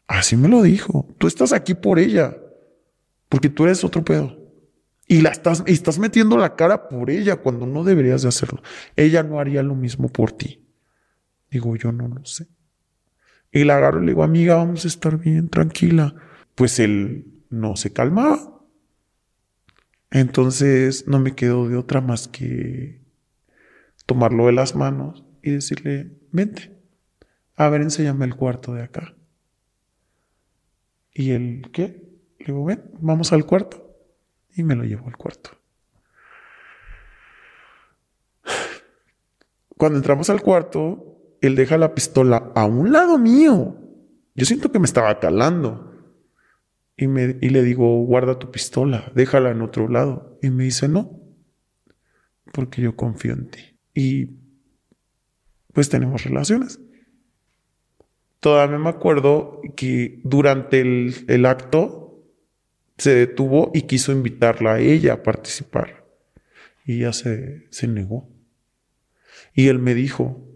[0.07, 1.07] Así me lo dijo.
[1.17, 2.37] Tú estás aquí por ella.
[3.29, 4.37] Porque tú eres otro pedo.
[5.07, 8.61] Y la estás, y estás metiendo la cara por ella cuando no deberías de hacerlo.
[8.95, 10.65] Ella no haría lo mismo por ti.
[11.51, 12.47] Digo, yo no lo sé.
[13.53, 16.15] Y la agarro y le digo, amiga, vamos a estar bien, tranquila.
[16.55, 18.61] Pues él no se calmaba.
[20.09, 22.99] Entonces no me quedó de otra más que
[24.07, 26.75] tomarlo de las manos y decirle, vente,
[27.55, 29.15] a ver, enséñame el cuarto de acá.
[31.13, 32.09] ¿Y él qué?
[32.39, 33.95] Le digo, ven, vamos al cuarto.
[34.55, 35.51] Y me lo llevó al cuarto.
[39.77, 41.12] cuando entramos al cuarto,
[41.43, 43.75] él deja la pistola a un lado mío.
[44.33, 45.91] Yo siento que me estaba calando.
[46.95, 50.39] Y, me, y le digo, guarda tu pistola, déjala en otro lado.
[50.41, 51.19] Y me dice, no,
[52.53, 53.77] porque yo confío en ti.
[53.93, 54.37] Y
[55.73, 56.79] pues tenemos relaciones.
[58.39, 62.23] Todavía me acuerdo que durante el, acto
[62.97, 66.05] se detuvo y quiso invitarla a ella a participar.
[66.85, 68.29] Y ella se, se negó.
[69.53, 70.52] Y él me dijo,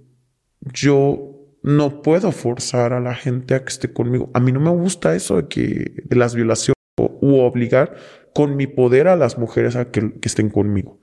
[0.62, 4.30] yo no puedo forzar a la gente a que esté conmigo.
[4.34, 7.96] A mí no me gusta eso de que de las violaciones u obligar
[8.34, 11.00] con mi poder a las mujeres a que, que estén conmigo.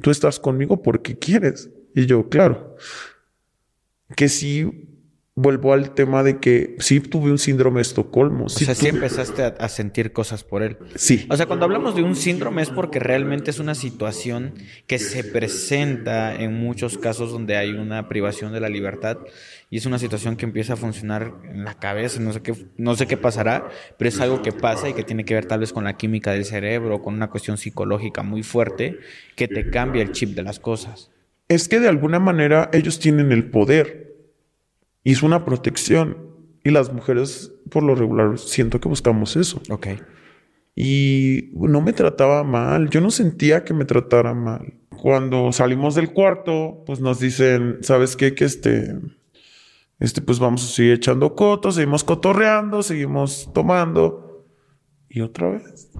[0.00, 1.70] Tú estás conmigo porque quieres.
[1.94, 2.76] Y yo, claro,
[4.16, 4.93] que sí
[5.36, 8.44] vuelvo al tema de que sí tuve un síndrome de Estocolmo.
[8.44, 10.76] O sí sea, sí tuve- empezaste a, a sentir cosas por él.
[10.94, 11.26] Sí.
[11.28, 14.54] O sea, cuando hablamos de un síndrome es porque realmente es una situación
[14.86, 19.18] que se presenta en muchos casos donde hay una privación de la libertad
[19.70, 22.94] y es una situación que empieza a funcionar en la cabeza, no sé qué, no
[22.94, 25.72] sé qué pasará, pero es algo que pasa y que tiene que ver tal vez
[25.72, 29.00] con la química del cerebro, con una cuestión psicológica muy fuerte
[29.34, 31.10] que te cambia el chip de las cosas.
[31.48, 34.03] Es que de alguna manera ellos tienen el poder
[35.12, 36.16] es una protección.
[36.64, 39.60] Y las mujeres, por lo regular, siento que buscamos eso.
[39.68, 39.88] Ok.
[40.74, 44.74] Y no me trataba mal, yo no sentía que me tratara mal.
[44.88, 48.34] Cuando salimos del cuarto, pues nos dicen, ¿sabes qué?
[48.34, 48.98] Que este,
[50.00, 54.46] este, pues vamos a seguir echando cotos, seguimos cotorreando, seguimos tomando.
[55.08, 55.90] Y otra vez,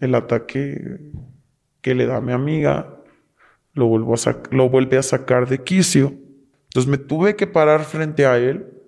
[0.00, 1.12] el ataque
[1.82, 3.02] que le da a mi amiga,
[3.74, 4.18] lo, vuelvo a
[4.50, 6.14] lo vuelve a sacar de quicio.
[6.72, 8.80] Entonces me tuve que parar frente a él,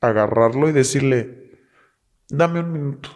[0.00, 1.52] agarrarlo y decirle,
[2.28, 3.10] dame un minuto.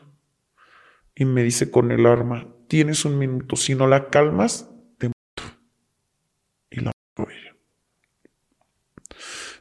[1.16, 5.58] Y me dice con el arma, tienes un minuto, si no la calmas, te mato.
[6.70, 7.56] Y la mato ella.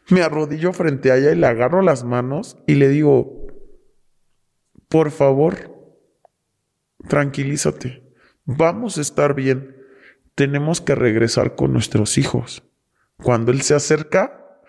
[0.10, 3.48] Me arrodillo frente a ella y le agarro las manos y le digo,
[4.90, 5.76] por favor,
[7.08, 8.14] tranquilízate,
[8.46, 9.76] vamos a estar bien,
[10.36, 12.69] tenemos que regresar con nuestros hijos.
[13.22, 14.62] Cuando él se acerca,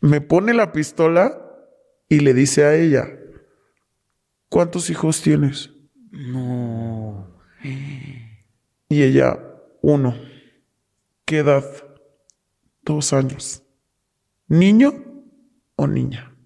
[0.00, 1.40] me pone la pistola
[2.08, 3.08] y le dice a ella,
[4.48, 5.70] ¿cuántos hijos tienes?
[6.10, 7.40] No.
[8.88, 9.38] Y ella,
[9.82, 10.14] uno.
[11.24, 11.64] ¿Qué edad?
[12.82, 13.62] Dos años.
[14.48, 14.92] ¿Niño
[15.76, 16.36] o niña?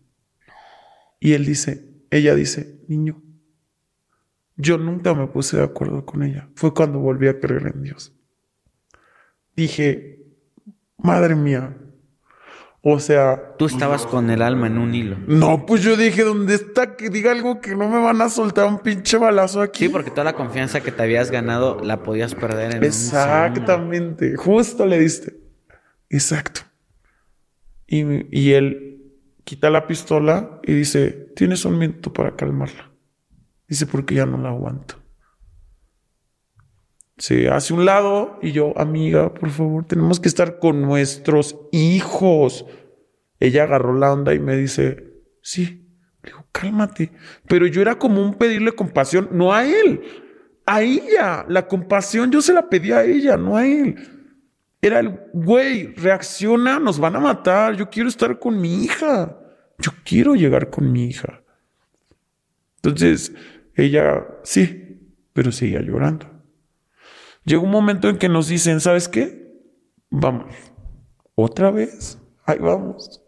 [1.21, 3.23] Y él dice, ella dice, niño.
[4.57, 6.51] Yo nunca me puse de acuerdo con ella.
[6.55, 8.15] Fue cuando volví a creer en Dios.
[9.57, 10.24] Dije,
[11.05, 11.77] madre mía.
[12.87, 15.17] O sea, Tú estabas con el alma en un hilo.
[15.27, 16.97] no, pues yo dije, ¿dónde está?
[16.97, 19.85] Que diga algo que no me van a soltar un pinche balazo aquí.
[19.85, 22.85] Sí, porque toda la confianza que te habías ganado la podías perder en un.
[22.85, 25.35] Exactamente, justo le diste.
[26.11, 26.61] Exacto.
[27.87, 28.03] Y,
[28.39, 29.13] y él
[29.45, 32.91] quita la pistola y dice, tienes un minuto para calmarla.
[33.67, 34.97] Dice, porque ya no la aguanto.
[37.17, 42.67] Se hace un lado y yo, amiga, por favor, tenemos que estar con nuestros hijos.
[43.39, 45.87] Ella agarró la onda y me dice, sí.
[46.23, 47.13] Le digo, cálmate.
[47.47, 50.03] Pero yo era como un pedirle compasión, no a él,
[50.67, 51.45] a ella.
[51.49, 53.95] La compasión yo se la pedí a ella, no a él.
[54.83, 57.77] Era el, güey, reacciona, nos van a matar.
[57.77, 59.39] Yo quiero estar con mi hija.
[59.79, 61.43] Yo quiero llegar con mi hija.
[62.77, 63.33] Entonces,
[63.75, 64.99] ella, sí,
[65.33, 66.34] pero seguía llorando.
[67.45, 69.53] Llegó un momento en que nos dicen, ¿sabes qué?
[70.11, 70.55] Vamos.
[71.35, 72.19] ¿Otra vez?
[72.47, 73.23] Ahí vamos.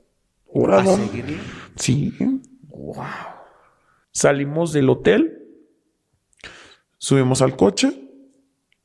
[0.55, 1.11] Ahora ¿A vamos.
[1.11, 1.39] seguirle?
[1.77, 2.15] Sí.
[4.13, 5.43] Salimos del hotel,
[6.97, 8.11] subimos al coche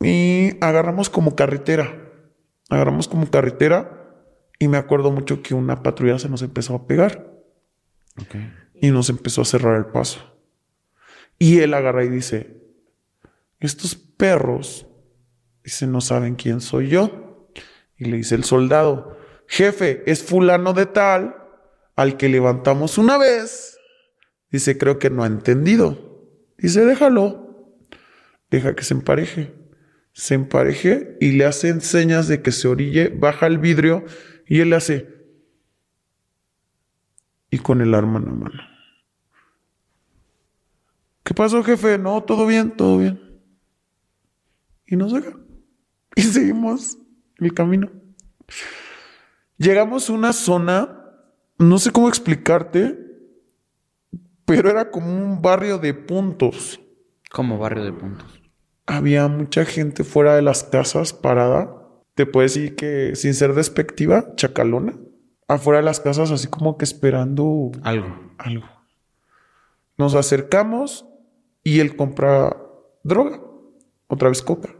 [0.01, 2.09] y agarramos como carretera.
[2.69, 4.25] Agarramos como carretera
[4.59, 7.31] y me acuerdo mucho que una patrulla se nos empezó a pegar
[8.21, 8.35] Ok.
[8.75, 10.19] y nos empezó a cerrar el paso.
[11.39, 12.61] Y él agarra y dice,
[13.59, 14.87] estos perros,
[15.63, 17.49] dice, no saben quién soy yo.
[17.97, 19.17] Y le dice el soldado,
[19.47, 21.35] jefe, es fulano de tal
[21.95, 23.77] al que levantamos una vez.
[24.49, 26.27] Dice, creo que no ha entendido.
[26.57, 27.77] Dice, déjalo.
[28.49, 29.53] Deja que se empareje.
[30.13, 34.03] Se empareje y le hacen señas de que se orille, baja el vidrio
[34.45, 35.07] y él le hace.
[37.49, 38.61] Y con el arma en la mano.
[41.23, 41.97] ¿Qué pasó, jefe?
[41.97, 43.21] No, todo bien, todo bien.
[44.85, 45.37] Y nos deja.
[46.15, 46.97] Y seguimos
[47.37, 47.89] el camino.
[49.57, 51.05] Llegamos a una zona,
[51.57, 52.99] no sé cómo explicarte,
[54.45, 56.81] pero era como un barrio de puntos.
[57.31, 58.41] Como barrio de puntos.
[58.85, 61.81] Había mucha gente fuera de las casas parada
[62.15, 64.95] te puedo decir que sin ser despectiva, chacalona,
[65.47, 68.33] afuera de las casas así como que esperando Algo.
[68.37, 68.67] algo.
[69.97, 71.05] Nos acercamos
[71.63, 72.55] y él compra
[73.03, 73.41] droga,
[74.07, 74.75] otra vez coca.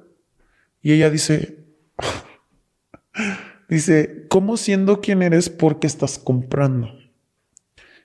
[0.81, 1.65] Y ella dice,
[3.69, 6.89] dice, ¿cómo siendo quien eres porque estás comprando?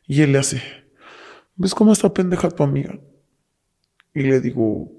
[0.06, 0.62] Y él le hace,
[1.56, 2.98] ¿ves cómo está pendeja tu amiga?
[4.14, 4.92] Y le digo,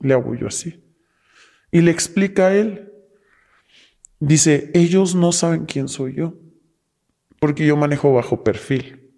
[0.00, 0.82] le hago yo así.
[1.70, 2.92] Y le explica a él,
[4.20, 6.34] dice, ellos no saben quién soy yo,
[7.40, 9.12] porque yo manejo bajo perfil.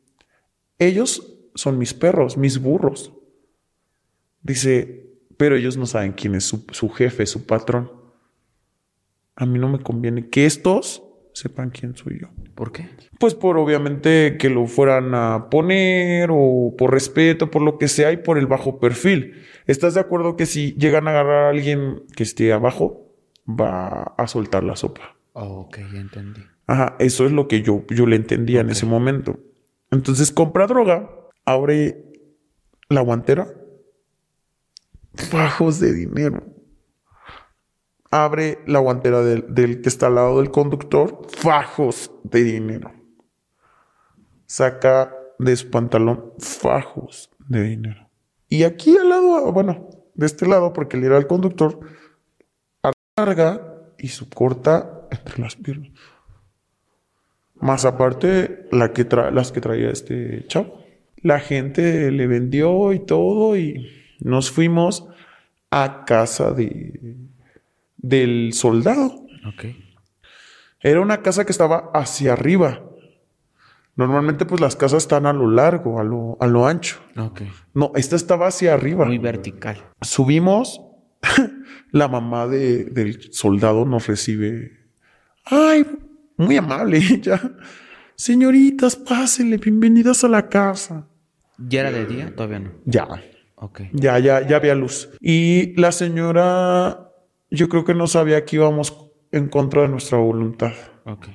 [0.78, 3.12] Ellos son mis perros, mis burros.
[4.42, 5.05] Dice,
[5.36, 7.90] pero ellos no saben quién es su, su jefe, su patrón.
[9.34, 11.02] A mí no me conviene que estos
[11.36, 12.28] sepan quién soy yo.
[12.54, 12.88] ¿Por qué?
[13.18, 18.10] Pues por obviamente que lo fueran a poner o por respeto, por lo que sea
[18.12, 19.42] y por el bajo perfil.
[19.66, 23.12] ¿Estás de acuerdo que si llegan a agarrar a alguien que esté abajo,
[23.46, 25.16] va a soltar la sopa?
[25.34, 26.40] Oh, ok, ya entendí.
[26.66, 29.38] Ajá, eso es lo que yo, yo le entendía en ese momento.
[29.90, 31.10] Entonces compra droga,
[31.44, 32.02] abre
[32.88, 33.46] la guantera,
[35.16, 36.44] fajos de dinero.
[38.10, 42.92] Abre la guantera del, del que está al lado del conductor, fajos de dinero.
[44.46, 48.08] Saca de su pantalón fajos de dinero.
[48.48, 51.80] Y aquí al lado, bueno, de este lado, porque él era el conductor,
[53.18, 55.90] larga y su corta entre las piernas.
[57.54, 60.84] Más aparte, la que tra- las que traía este chavo.
[61.16, 63.88] La gente le vendió y todo y
[64.20, 65.06] nos fuimos
[65.70, 67.16] a casa de,
[67.96, 69.26] del soldado.
[69.46, 69.64] Ok.
[70.80, 72.82] Era una casa que estaba hacia arriba.
[73.96, 77.00] Normalmente pues las casas están a lo largo, a lo, a lo ancho.
[77.16, 77.42] Ok.
[77.74, 79.06] No, esta estaba hacia arriba.
[79.06, 79.78] Muy vertical.
[80.02, 80.80] Subimos,
[81.92, 84.72] la mamá de- del soldado nos recibe.
[85.46, 85.86] Ay,
[86.36, 87.40] muy amable ella.
[88.16, 91.08] Señoritas, pásenle, bienvenidas a la casa.
[91.58, 92.34] ¿Ya era de día?
[92.34, 92.72] Todavía no.
[92.84, 93.08] Ya,
[93.56, 93.80] Ok.
[93.92, 95.08] ya, ya, ya había luz.
[95.20, 97.10] Y la señora,
[97.50, 100.72] yo creo que no sabía que íbamos en contra de nuestra voluntad.
[101.04, 101.28] Ok.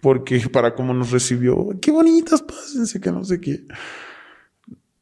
[0.00, 3.64] Porque para cómo nos recibió, qué bonitas, pásense, que no sé qué.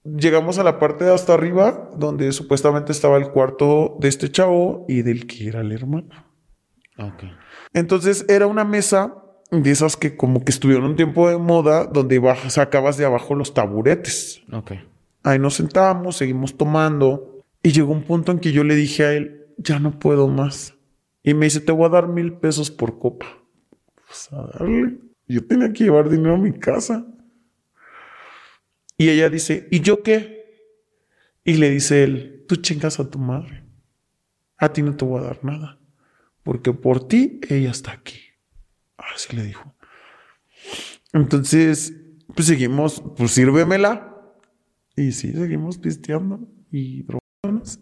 [0.05, 4.85] Llegamos a la parte de hasta arriba, donde supuestamente estaba el cuarto de este chavo
[4.89, 6.09] y del que era el hermano.
[6.99, 7.25] Ok.
[7.73, 9.15] Entonces era una mesa
[9.51, 13.55] de esas que como que estuvieron un tiempo de moda, donde sacabas de abajo los
[13.55, 14.43] taburetes.
[14.53, 14.73] Ok.
[15.23, 19.13] Ahí nos sentamos, seguimos tomando y llegó un punto en que yo le dije a
[19.13, 20.75] él, ya no puedo más.
[21.23, 23.27] Y me dice, te voy a dar mil pesos por copa.
[24.07, 24.99] Pues a darle.
[25.29, 27.07] Yo tenía que llevar dinero a mi casa.
[28.99, 30.43] Y ella dice, ¿y yo qué?
[31.45, 33.65] Y le dice él, tú chingas a tu madre.
[34.59, 35.79] A ti no te voy a dar nada.
[36.43, 38.19] Porque por ti ella está aquí.
[38.97, 39.75] Así le dijo.
[41.13, 41.95] Entonces,
[42.35, 44.12] pues seguimos, pues sírvemela.
[44.97, 47.81] Y sí, seguimos pisteando y drogándonos.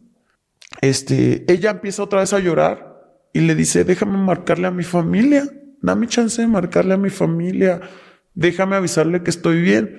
[0.80, 2.90] Este, ella empieza otra vez a llorar
[3.32, 5.44] y le dice, déjame marcarle a mi familia,
[5.82, 7.80] dame chance de marcarle a mi familia,
[8.34, 9.98] déjame avisarle que estoy bien,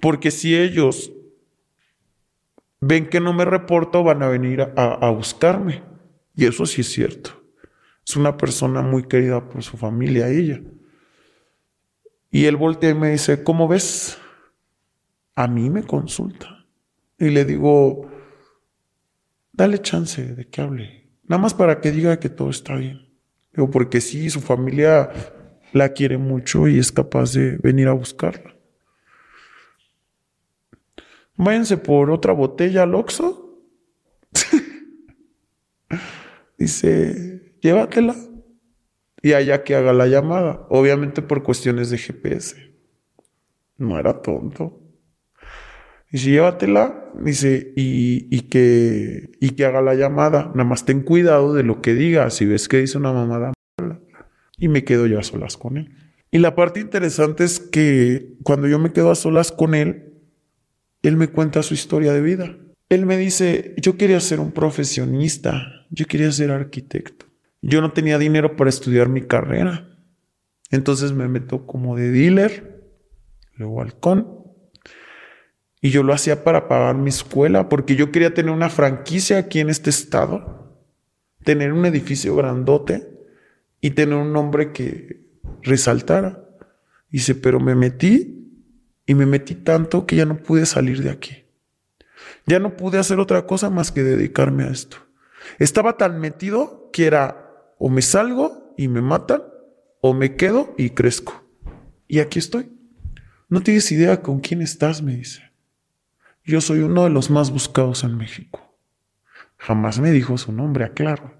[0.00, 1.12] porque si ellos
[2.80, 5.82] ven que no me reporto, van a venir a, a buscarme.
[6.34, 7.42] Y eso sí es cierto.
[8.06, 10.60] Es una persona muy querida por su familia, ella.
[12.30, 14.18] Y él voltea y me dice, ¿cómo ves?
[15.34, 16.66] A mí me consulta.
[17.18, 18.10] Y le digo,
[19.52, 21.10] dale chance de que hable.
[21.24, 23.08] Nada más para que diga que todo está bien.
[23.52, 25.10] Digo, porque sí, su familia
[25.72, 28.56] la quiere mucho y es capaz de venir a buscarla.
[31.36, 33.58] Váyanse por otra botella al Oxxo.
[36.58, 38.14] Dice, llévatela.
[39.22, 40.66] Y allá que haga la llamada.
[40.68, 42.74] Obviamente por cuestiones de GPS.
[43.78, 44.81] No era tonto.
[46.12, 47.10] Dice, llévatela.
[47.20, 50.52] Dice, y, y que, y que haga la llamada.
[50.54, 52.30] Nada más ten cuidado de lo que diga.
[52.30, 53.52] Si ves que dice una mamada.
[54.56, 55.96] Y me quedo yo a solas con él.
[56.30, 60.14] Y la parte interesante es que cuando yo me quedo a solas con él,
[61.02, 62.56] él me cuenta su historia de vida.
[62.88, 67.26] Él me dice, yo quería ser un profesionista, yo quería ser arquitecto.
[67.60, 69.88] Yo no tenía dinero para estudiar mi carrera.
[70.70, 72.82] Entonces me meto como de dealer,
[73.56, 74.41] luego halcón.
[75.84, 79.58] Y yo lo hacía para pagar mi escuela, porque yo quería tener una franquicia aquí
[79.58, 80.78] en este estado,
[81.42, 83.10] tener un edificio grandote
[83.80, 85.26] y tener un nombre que
[85.60, 86.48] resaltara.
[87.10, 88.48] Dice, pero me metí
[89.06, 91.44] y me metí tanto que ya no pude salir de aquí.
[92.46, 94.98] Ya no pude hacer otra cosa más que dedicarme a esto.
[95.58, 99.42] Estaba tan metido que era o me salgo y me matan
[100.00, 101.44] o me quedo y crezco.
[102.06, 102.70] Y aquí estoy.
[103.48, 105.51] No tienes idea con quién estás, me dice.
[106.44, 108.76] Yo soy uno de los más buscados en México.
[109.58, 111.34] Jamás me dijo su nombre, aclaro.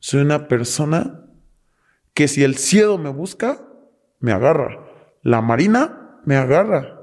[0.00, 1.24] Soy una persona
[2.14, 3.62] que si el cielo me busca,
[4.18, 4.84] me agarra.
[5.22, 7.00] La marina me agarra.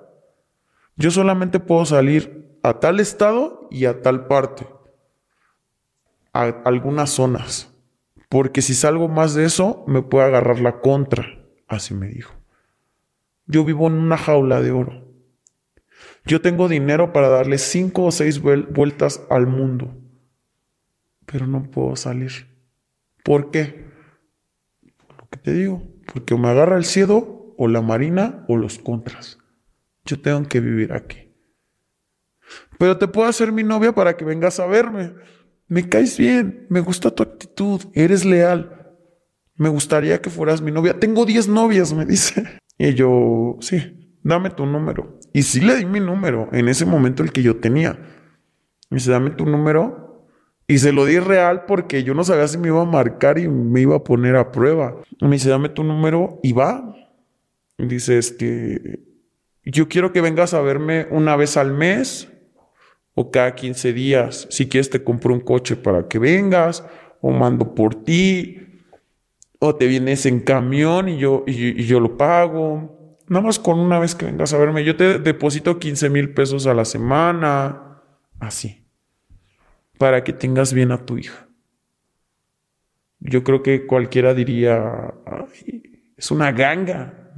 [0.98, 4.68] Yo solamente puedo salir a tal estado y a tal parte.
[6.34, 7.74] A algunas zonas.
[8.28, 11.46] Porque si salgo más de eso, me puede agarrar la contra.
[11.68, 12.34] Así me dijo.
[13.46, 15.07] Yo vivo en una jaula de oro.
[16.28, 19.96] Yo tengo dinero para darle cinco o seis vueltas al mundo.
[21.26, 22.32] Pero no puedo salir.
[23.24, 23.86] ¿Por qué?
[25.18, 25.82] Lo que te digo.
[26.14, 29.40] Porque me agarra el cielo o la marina o los contras.
[30.04, 31.34] Yo tengo que vivir aquí.
[32.78, 35.14] Pero te puedo hacer mi novia para que vengas a verme.
[35.68, 38.96] Me caes bien, me gusta tu actitud, eres leal.
[39.56, 41.00] Me gustaría que fueras mi novia.
[41.00, 42.60] Tengo 10 novias, me dice.
[42.78, 45.20] Y yo, sí, dame tu número.
[45.34, 47.94] Y sí le di mi número, en ese momento el que yo tenía.
[48.90, 50.26] Me dice, dame tu número.
[50.68, 53.48] Y se lo di real porque yo no sabía si me iba a marcar y
[53.48, 54.98] me iba a poner a prueba.
[55.22, 56.94] Me dice, dame tu número y va.
[57.78, 59.00] dice, este,
[59.64, 62.30] yo quiero que vengas a verme una vez al mes
[63.16, 64.48] o cada 15 días.
[64.50, 66.86] Si quieres te compro un coche para que vengas
[67.22, 68.68] o mando por ti
[69.60, 72.97] o te vienes en camión y yo, y, yo lo pago.
[73.30, 76.66] Nada más con una vez que vengas a verme, yo te deposito 15 mil pesos
[76.66, 78.02] a la semana.
[78.40, 78.86] Así.
[79.98, 81.48] Para que tengas bien a tu hija.
[83.20, 85.14] Yo creo que cualquiera diría,
[86.16, 87.34] es una ganga.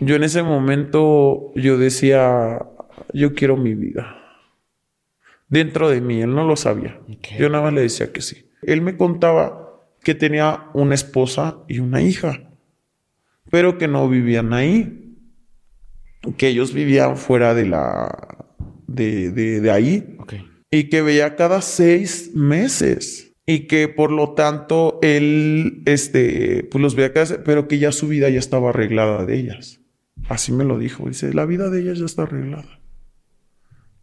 [0.00, 2.64] Yo en ese momento, yo decía,
[3.12, 4.16] yo quiero mi vida.
[5.48, 7.00] Dentro de mí, él no lo sabía.
[7.38, 8.50] Yo nada más le decía que sí.
[8.62, 12.51] Él me contaba que tenía una esposa y una hija,
[13.52, 15.14] pero que no vivían ahí,
[16.38, 18.46] que ellos vivían fuera de la
[18.86, 20.16] de, de, ahí
[20.70, 26.94] y que veía cada seis meses y que por lo tanto él este pues los
[26.94, 29.80] veía cada pero que ya su vida ya estaba arreglada de ellas.
[30.30, 32.80] Así me lo dijo, dice, la vida de ellas ya está arreglada.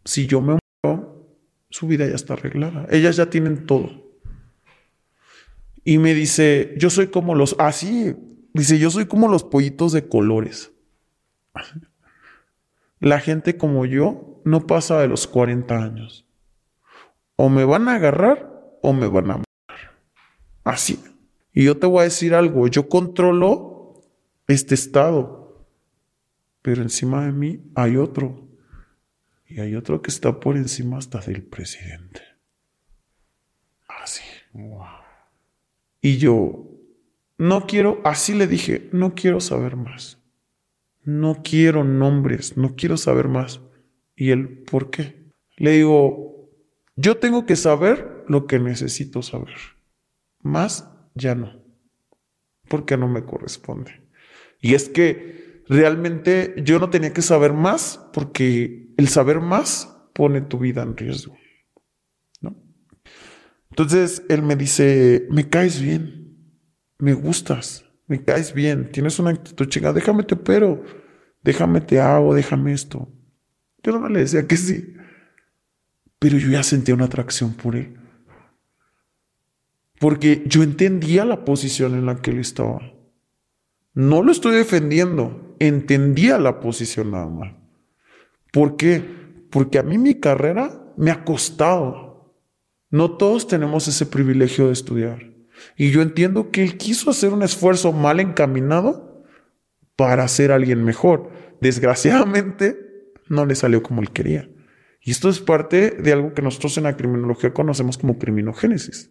[0.04, 1.26] Si yo me muero,
[1.70, 2.86] su vida ya está arreglada.
[2.90, 4.10] Ellas ya tienen todo.
[5.82, 8.14] Y me dice, yo soy como los, así,
[8.54, 10.72] dice, yo soy como los pollitos de colores.
[13.00, 16.26] La gente como yo no pasa de los 40 años.
[17.36, 19.96] O me van a agarrar o me van a matar.
[20.64, 21.02] Así.
[21.52, 24.02] Y yo te voy a decir algo, yo controlo
[24.46, 25.66] este estado,
[26.62, 28.48] pero encima de mí hay otro.
[29.46, 32.22] Y hay otro que está por encima hasta del presidente.
[33.88, 34.22] Así.
[34.52, 34.86] Wow.
[36.00, 36.69] Y yo,
[37.40, 40.18] no quiero, así le dije, no quiero saber más.
[41.04, 43.62] No quiero nombres, no quiero saber más.
[44.14, 45.32] Y él, ¿por qué?
[45.56, 46.50] Le digo,
[46.96, 49.56] yo tengo que saber lo que necesito saber.
[50.42, 51.64] Más ya no.
[52.68, 54.02] Porque no me corresponde.
[54.60, 60.42] Y es que realmente yo no tenía que saber más porque el saber más pone
[60.42, 61.34] tu vida en riesgo.
[63.70, 66.19] Entonces él me dice, me caes bien,
[67.00, 70.82] me gustas, me caes bien, tienes una actitud chingada, déjame te pero,
[71.42, 73.08] déjame te hago, déjame esto.
[73.82, 74.94] Yo no le decía que sí,
[76.18, 77.98] pero yo ya sentía una atracción por él.
[79.98, 82.80] Porque yo entendía la posición en la que él estaba.
[83.94, 87.54] No lo estoy defendiendo, entendía la posición nada más.
[88.52, 89.02] ¿Por qué?
[89.50, 92.34] Porque a mí mi carrera me ha costado.
[92.90, 95.29] No todos tenemos ese privilegio de estudiar.
[95.76, 99.24] Y yo entiendo que él quiso hacer un esfuerzo mal encaminado
[99.96, 101.30] para ser alguien mejor.
[101.60, 104.50] Desgraciadamente, no le salió como él quería.
[105.00, 109.10] Y esto es parte de algo que nosotros en la criminología conocemos como criminogénesis.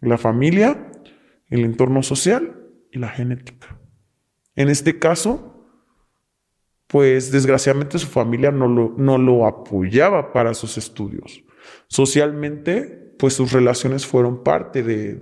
[0.00, 0.92] La familia,
[1.48, 2.62] el entorno social
[2.92, 3.78] y la genética.
[4.54, 5.68] En este caso,
[6.86, 11.42] pues desgraciadamente su familia no lo, no lo apoyaba para sus estudios.
[11.88, 15.14] Socialmente, pues sus relaciones fueron parte de,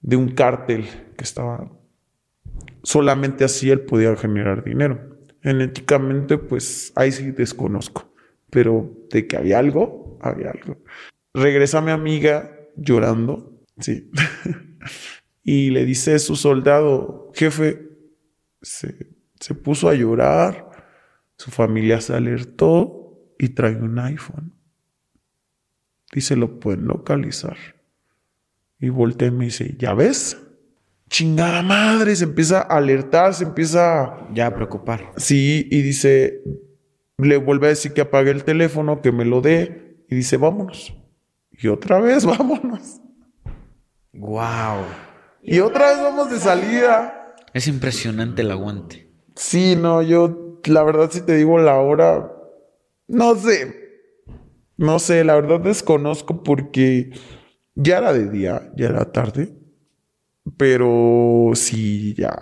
[0.00, 0.86] de un cártel
[1.16, 1.70] que estaba...
[2.82, 5.18] Solamente así él podía generar dinero.
[5.42, 8.12] Genéticamente, pues ahí sí desconozco.
[8.50, 10.78] Pero de que había algo, había algo.
[11.34, 14.10] Regresa mi amiga llorando, sí.
[15.42, 17.90] y le dice a su soldado, jefe,
[18.62, 19.08] se,
[19.40, 20.70] se puso a llorar,
[21.36, 24.55] su familia se alertó y trae un iPhone
[26.14, 27.56] se lo pueden localizar.
[28.78, 30.38] Y voltea y me dice, ¿ya ves?
[31.08, 34.26] Chingada madre, se empieza a alertar, se empieza...
[34.32, 35.12] Ya a preocupar.
[35.16, 36.42] Sí, y dice,
[37.18, 40.94] le vuelve a decir que apague el teléfono, que me lo dé, y dice, vámonos.
[41.50, 43.00] Y otra vez, vámonos.
[44.12, 44.84] Wow.
[45.42, 47.34] Y otra vez vamos de salida.
[47.54, 49.08] Es impresionante el aguante.
[49.34, 52.32] Sí, no, yo, la verdad, si te digo la hora,
[53.06, 53.85] no sé.
[54.76, 57.10] No sé, la verdad desconozco porque
[57.74, 59.54] ya era de día, ya era tarde.
[60.56, 62.36] Pero sí, ya.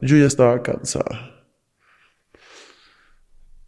[0.00, 1.46] Yo ya estaba cansada.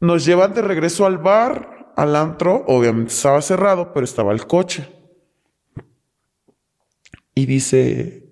[0.00, 2.64] Nos llevan de regreso al bar, al antro.
[2.66, 4.88] Obviamente estaba cerrado, pero estaba el coche.
[7.34, 8.24] Y dice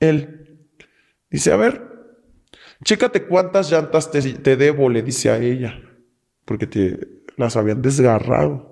[0.00, 0.68] él,
[1.30, 1.82] dice, a ver,
[2.82, 5.80] chécate cuántas llantas te, debo, le dice a ella,
[6.44, 8.67] porque te las habían desgarrado.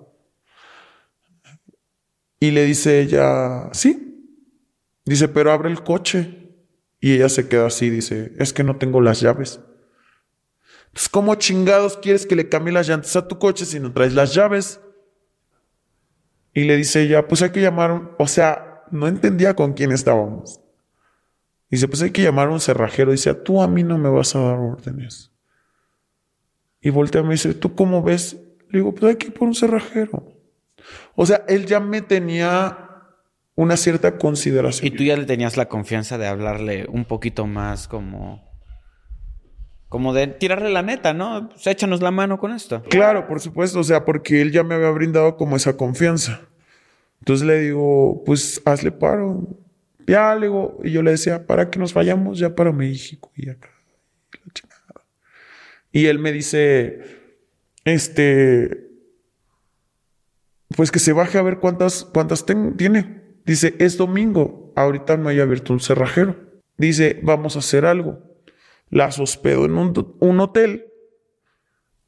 [2.41, 4.35] Y le dice ella, sí.
[5.05, 6.55] Dice, pero abre el coche.
[7.01, 9.61] Y ella se queda así, dice, es que no tengo las llaves.
[10.87, 14.15] Entonces, ¿cómo chingados quieres que le cambie las llantas a tu coche si no traes
[14.15, 14.81] las llaves?
[16.55, 20.61] Y le dice ella, pues hay que llamar, o sea, no entendía con quién estábamos.
[21.71, 23.13] Dice, pues hay que llamar a un cerrajero.
[23.13, 25.33] Dice, tú a mí no me vas a dar órdenes.
[26.81, 28.37] Y voltea y me dice, ¿tú cómo ves?
[28.71, 30.36] Le digo, pues hay que ir por un cerrajero.
[31.15, 32.87] O sea, él ya me tenía
[33.55, 34.87] una cierta consideración.
[34.87, 38.45] Y tú ya le tenías la confianza de hablarle un poquito más como...
[39.89, 41.49] Como de tirarle la neta, ¿no?
[41.49, 42.83] Pues échanos la mano con esto.
[42.91, 46.41] Claro, por supuesto, o sea, porque él ya me había brindado como esa confianza.
[47.21, 49.47] Entonces le digo, pues hazle paro.
[50.07, 53.49] Ya le digo, y yo le decía, para que nos vayamos ya para México y
[53.49, 53.71] acá.
[55.93, 57.01] Y él me dice,
[57.85, 58.86] este,
[60.75, 63.23] pues que se baje a ver cuántas, cuántas tiene.
[63.45, 66.37] Dice, es domingo, ahorita no hay abierto un cerrajero.
[66.77, 68.19] Dice, vamos a hacer algo.
[68.91, 70.87] Las hospedo en un, un hotel,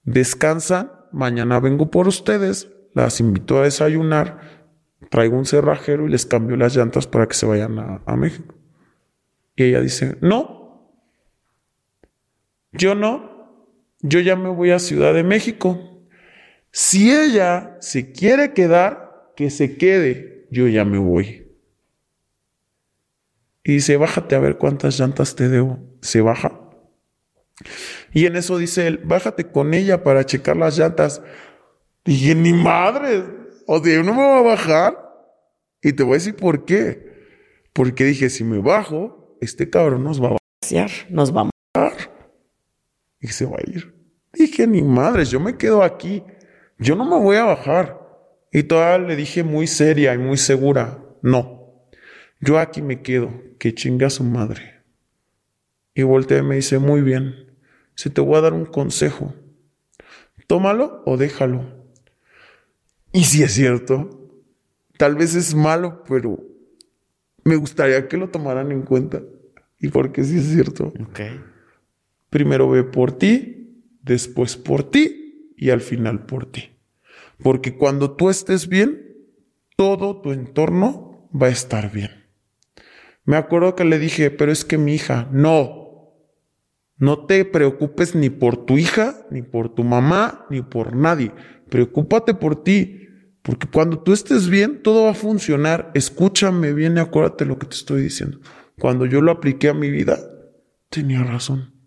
[0.03, 4.67] descansan, mañana vengo por ustedes, las invito a desayunar,
[5.11, 8.55] traigo un cerrajero y les cambio las llantas para que se vayan a, a México.
[9.55, 10.95] Y ella dice, no,
[12.73, 13.39] yo no,
[14.01, 15.98] yo ya me voy a Ciudad de México.
[16.71, 21.47] Si ella se quiere quedar, que se quede, yo ya me voy.
[23.65, 25.79] Y dice, bájate a ver cuántas llantas te debo.
[26.01, 26.59] Se baja.
[28.13, 31.23] Y en eso dice él, bájate con ella para checar las llantas.
[32.05, 33.25] Dije, ni madre,
[33.67, 35.09] o sea, no me va a bajar.
[35.83, 37.09] Y te voy a decir por qué.
[37.73, 42.13] Porque dije, si me bajo, este cabrón nos va a vaciar, nos va a matar.
[43.21, 43.95] Y se va a ir.
[44.33, 46.23] Dije, ni madres, yo me quedo aquí.
[46.79, 47.99] Yo no me voy a bajar.
[48.51, 51.59] Y todavía le dije muy seria y muy segura, no,
[52.41, 54.83] yo aquí me quedo, que chinga a su madre.
[55.95, 57.35] Y voltea y me dice, muy bien,
[57.95, 59.35] si te voy a dar un consejo,
[60.47, 61.67] tómalo o déjalo.
[63.13, 64.31] Y si es cierto,
[64.97, 66.43] tal vez es malo, pero
[67.45, 69.21] me gustaría que lo tomaran en cuenta.
[69.79, 70.93] Y porque sí es cierto.
[71.11, 71.39] Okay.
[72.31, 75.18] Primero ve por ti, después por ti
[75.59, 76.71] y al final por ti.
[77.43, 79.17] Porque cuando tú estés bien,
[79.77, 82.11] todo tu entorno va a estar bien.
[83.25, 86.15] Me acuerdo que le dije, pero es que mi hija, no,
[86.97, 91.33] no te preocupes ni por tu hija, ni por tu mamá, ni por nadie.
[91.69, 93.07] Preocúpate por ti.
[93.43, 95.91] Porque cuando tú estés bien, todo va a funcionar.
[95.95, 98.41] Escúchame bien y acuérdate lo que te estoy diciendo.
[98.79, 100.19] Cuando yo lo apliqué a mi vida,
[100.91, 101.78] tenía razón.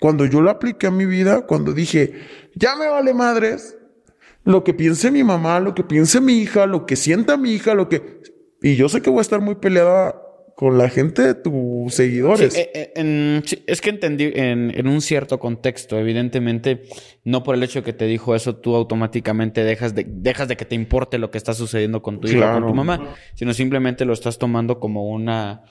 [0.00, 2.14] Cuando yo lo apliqué a mi vida, cuando dije,
[2.54, 3.76] ya me vale madres,
[4.44, 7.74] lo que piense mi mamá, lo que piense mi hija, lo que sienta mi hija,
[7.74, 8.20] lo que...
[8.62, 10.22] Y yo sé que voy a estar muy peleada
[10.58, 12.54] con la gente de tus seguidores.
[12.54, 16.82] Sí, eh, en, sí, es que entendí en, en, un cierto contexto, evidentemente,
[17.22, 20.56] no por el hecho de que te dijo eso, tú automáticamente dejas de, dejas de
[20.56, 22.56] que te importe lo que está sucediendo con tu hija Claro.
[22.56, 25.62] o con tu mamá, sino simplemente lo estás tomando como una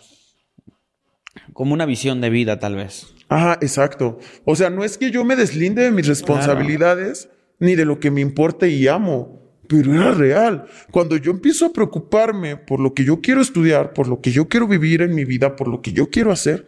[1.54, 3.14] como una visión de vida, tal vez.
[3.30, 4.20] Ajá, exacto.
[4.46, 7.30] O sea, no es que yo me deslinde de mis responsabilidades
[7.60, 10.66] ni de lo que me importa y amo, pero era real.
[10.92, 14.48] Cuando yo empiezo a preocuparme por lo que yo quiero estudiar, por lo que yo
[14.48, 16.68] quiero vivir en mi vida, por lo que yo quiero hacer,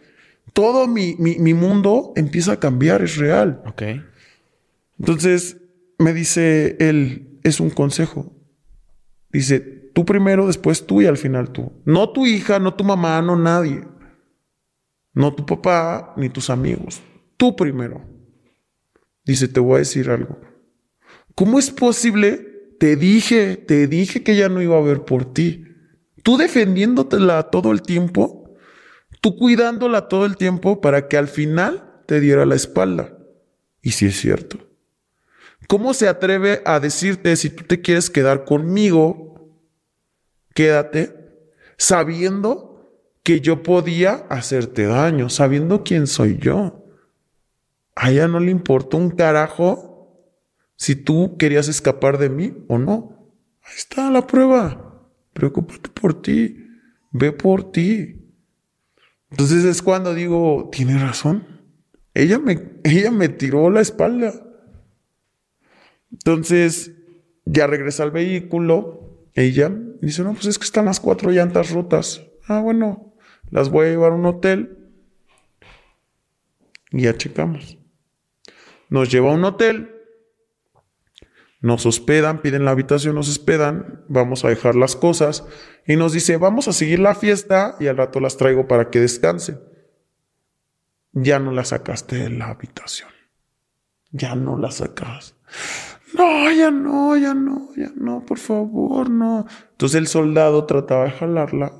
[0.52, 3.62] todo mi, mi, mi mundo empieza a cambiar, es real.
[3.66, 3.82] Ok.
[4.98, 5.56] Entonces
[5.98, 8.32] me dice él, es un consejo.
[9.32, 11.72] Dice, tú primero, después tú y al final tú.
[11.84, 13.84] No tu hija, no tu mamá, no nadie.
[15.12, 17.00] No tu papá ni tus amigos.
[17.36, 18.04] Tú primero.
[19.24, 20.40] Dice, te voy a decir algo.
[21.34, 22.76] ¿Cómo es posible?
[22.78, 25.64] Te dije, te dije que ya no iba a ver por ti.
[26.22, 28.54] Tú defendiéndotela todo el tiempo,
[29.20, 33.16] tú cuidándola todo el tiempo para que al final te diera la espalda.
[33.82, 34.58] Y si es cierto.
[35.68, 39.56] ¿Cómo se atreve a decirte si tú te quieres quedar conmigo,
[40.54, 41.14] quédate,
[41.76, 42.69] sabiendo
[43.30, 46.84] que yo podía hacerte daño, sabiendo quién soy yo?
[47.94, 50.34] A ella no le importó un carajo
[50.74, 53.32] si tú querías escapar de mí o no.
[53.62, 55.08] Ahí está la prueba.
[55.32, 56.56] Preocúpate por ti.
[57.12, 58.16] Ve por ti.
[59.30, 61.46] Entonces es cuando digo, tiene razón.
[62.12, 64.32] Ella me, ella me tiró la espalda.
[66.10, 66.96] Entonces,
[67.44, 69.28] ya regresa al vehículo.
[69.34, 69.70] Ella
[70.02, 72.26] dice, no, pues es que están las cuatro llantas rotas.
[72.48, 73.09] Ah, bueno,
[73.50, 74.78] las voy a llevar a un hotel.
[76.90, 77.78] Y ya checamos.
[78.88, 79.94] Nos lleva a un hotel.
[81.60, 85.44] Nos hospedan, piden la habitación, nos hospedan, vamos a dejar las cosas
[85.86, 88.98] y nos dice, vamos a seguir la fiesta y al rato las traigo para que
[88.98, 89.60] descansen.
[91.12, 93.10] Ya no la sacaste de la habitación.
[94.10, 95.34] Ya no la sacas.
[96.14, 99.46] No, ya no, ya no, ya no, por favor, no.
[99.72, 101.72] Entonces el soldado trataba de jalarla.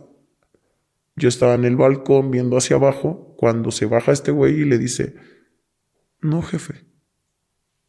[1.21, 4.79] Yo estaba en el balcón viendo hacia abajo cuando se baja este güey y le
[4.79, 5.17] dice,
[6.23, 6.87] no, jefe.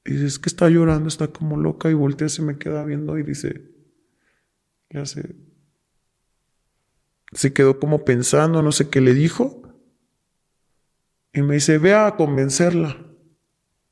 [0.04, 3.18] Y dice, es que está llorando, está como loca y voltea, se me queda viendo
[3.18, 3.72] y dice,
[4.90, 5.34] le hace,
[7.32, 9.62] se quedó como pensando, no sé qué le dijo.
[11.34, 12.98] Y me dice, ve a convencerla.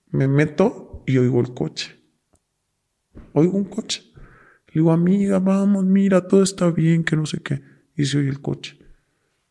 [0.07, 1.97] Me meto y oigo el coche.
[3.31, 4.03] Oigo un coche.
[4.67, 7.61] Le digo, amiga, vamos, mira, todo está bien, que no sé qué.
[7.95, 8.78] Y se oye el coche.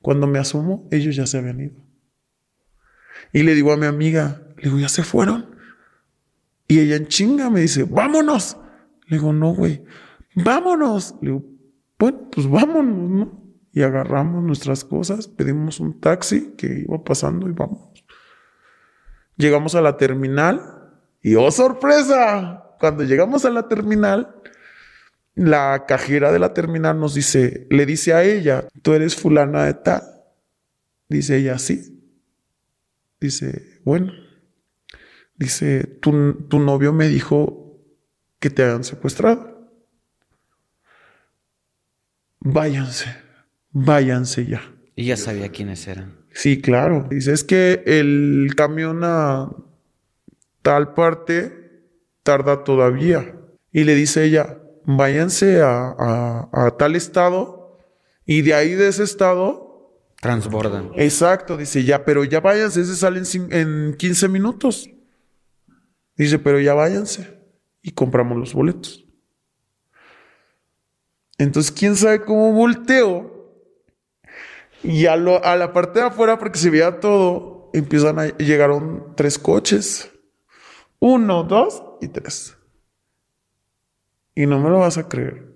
[0.01, 1.89] Cuando me asomo, ellos ya se habían ido.
[3.33, 5.57] Y le digo a mi amiga, le digo, ¿ya se fueron?
[6.67, 8.57] Y ella en chinga me dice, vámonos.
[9.07, 9.85] Le digo, no, güey,
[10.35, 11.15] vámonos.
[11.21, 11.45] Le digo,
[11.99, 13.43] bueno, pues vámonos, ¿no?
[13.73, 18.05] Y agarramos nuestras cosas, pedimos un taxi que iba pasando y vamos.
[19.37, 20.61] Llegamos a la terminal
[21.23, 22.65] y ¡oh sorpresa!
[22.81, 24.35] Cuando llegamos a la terminal,
[25.39, 29.75] la cajera de la terminal nos dice, le dice a ella, tú eres fulana de
[29.75, 30.03] tal.
[31.09, 32.03] Dice ella, sí.
[33.21, 34.13] Dice, bueno.
[35.37, 37.81] Dice, tu, tu novio me dijo
[38.41, 39.71] que te hayan secuestrado.
[42.41, 43.15] Váyanse,
[43.71, 44.75] váyanse ya.
[44.97, 46.19] Y ya sabía quiénes eran.
[46.33, 47.07] Sí, claro.
[47.09, 49.51] Dice, es que el camión a
[50.63, 51.85] tal parte
[52.25, 53.37] tarda todavía.
[53.71, 54.59] Y le dice ella,
[54.97, 57.79] váyanse a, a- a tal estado
[58.25, 60.91] y de ahí de ese estado, Transbordan.
[60.97, 64.89] exacto, dice, ya, pero ya váyanse, ese sale en, en 15 minutos.
[66.17, 67.39] Dice, pero ya váyanse.
[67.83, 69.05] Y compramos los boletos.
[71.39, 73.55] Entonces, quién sabe cómo volteo.
[74.83, 79.13] Y a, lo- a la parte de afuera, porque se veía todo, empiezan a llegaron
[79.17, 80.11] tres coches.
[80.99, 82.57] Uno, dos y tres.
[84.39, 85.53] Y no me lo vas a creer.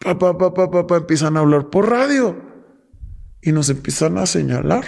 [0.00, 2.36] Pa, pa, pa, empiezan a hablar por radio.
[3.40, 4.84] Y nos empiezan a señalar.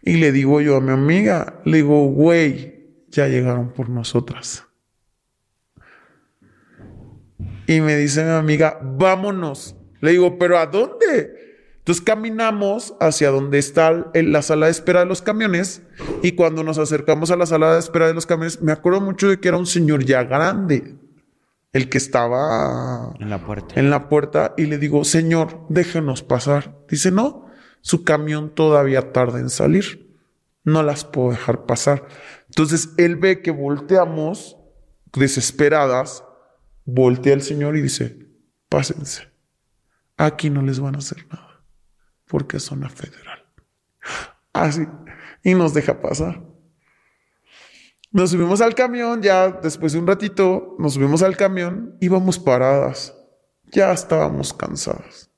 [0.00, 4.64] Y le digo yo a mi amiga, le digo, güey, ya llegaron por nosotras.
[7.66, 9.76] Y me dice mi amiga, vámonos.
[10.00, 11.41] Le digo, ¿pero a dónde?
[11.82, 15.82] Entonces caminamos hacia donde está la sala de espera de los camiones.
[16.22, 19.28] Y cuando nos acercamos a la sala de espera de los camiones, me acuerdo mucho
[19.28, 20.96] de que era un señor ya grande,
[21.72, 23.80] el que estaba En la puerta.
[23.80, 26.78] en la puerta y le digo, Señor, déjenos pasar.
[26.88, 27.46] Dice, no,
[27.80, 30.16] su camión todavía tarda en salir.
[30.62, 32.06] No las puedo dejar pasar.
[32.46, 34.56] Entonces él ve que volteamos
[35.12, 36.22] desesperadas,
[36.84, 38.28] voltea el Señor y dice,
[38.68, 39.32] pásense.
[40.16, 41.51] Aquí no les van a hacer nada,
[42.32, 43.44] porque es zona federal.
[44.54, 44.88] Así.
[45.44, 46.42] Y nos deja pasar.
[48.10, 53.14] Nos subimos al camión, ya después de un ratito, nos subimos al camión, íbamos paradas,
[53.70, 55.30] ya estábamos cansadas.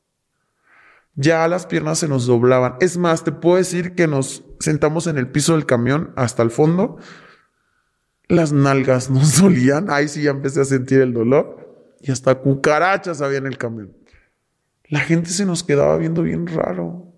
[1.17, 2.77] Ya las piernas se nos doblaban.
[2.81, 6.51] Es más, te puedo decir que nos sentamos en el piso del camión hasta el
[6.53, 6.99] fondo.
[8.29, 9.91] Las nalgas nos dolían.
[9.91, 11.97] Ahí sí ya empecé a sentir el dolor.
[12.01, 14.04] Y hasta cucarachas había en el camión.
[14.95, 17.13] La gente se nos quedaba viendo bien raro.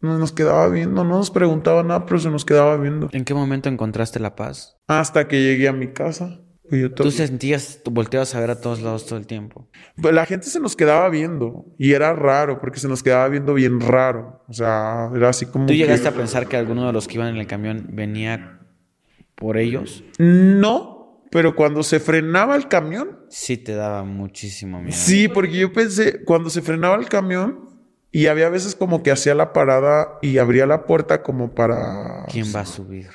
[0.00, 3.08] No nos quedaba viendo, no nos preguntaba nada, pero se nos quedaba viendo.
[3.12, 4.78] ¿En qué momento encontraste la paz?
[4.86, 6.40] Hasta que llegué a mi casa.
[6.70, 9.68] Yo Tú sentías, tú volteabas a ver a todos lados todo el tiempo.
[10.00, 13.54] Pues la gente se nos quedaba viendo y era raro porque se nos quedaba viendo
[13.54, 14.44] bien raro.
[14.46, 15.66] O sea, era así como.
[15.66, 18.60] ¿Tú que- llegaste a pensar que alguno de los que iban en el camión venía
[19.34, 20.04] por ellos?
[20.18, 20.99] No,
[21.30, 24.96] pero cuando se frenaba el camión, Sí te daba muchísimo miedo.
[24.96, 27.68] sí, porque yo pensé, cuando se frenaba el camión
[28.10, 32.24] y había veces como que hacía la parada y abría la puerta como para...
[32.30, 33.08] ¿Quién va a subir?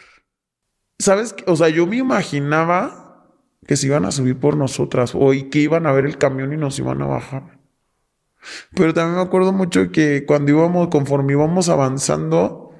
[0.97, 1.35] ¿Sabes?
[1.45, 3.27] O sea, yo me imaginaba
[3.67, 6.53] que se iban a subir por nosotras o y que iban a ver el camión
[6.53, 7.59] y nos iban a bajar.
[8.75, 12.73] Pero también me acuerdo mucho que cuando íbamos, conforme íbamos avanzando,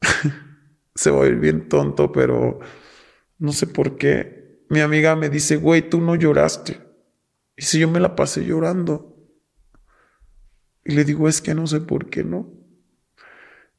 [0.94, 2.60] se va a ir bien tonto, pero
[3.42, 4.64] no sé por qué.
[4.68, 6.80] Mi amiga me dice, güey, tú no lloraste.
[7.56, 9.16] Y si yo me la pasé llorando.
[10.84, 12.48] Y le digo, es que no sé por qué no.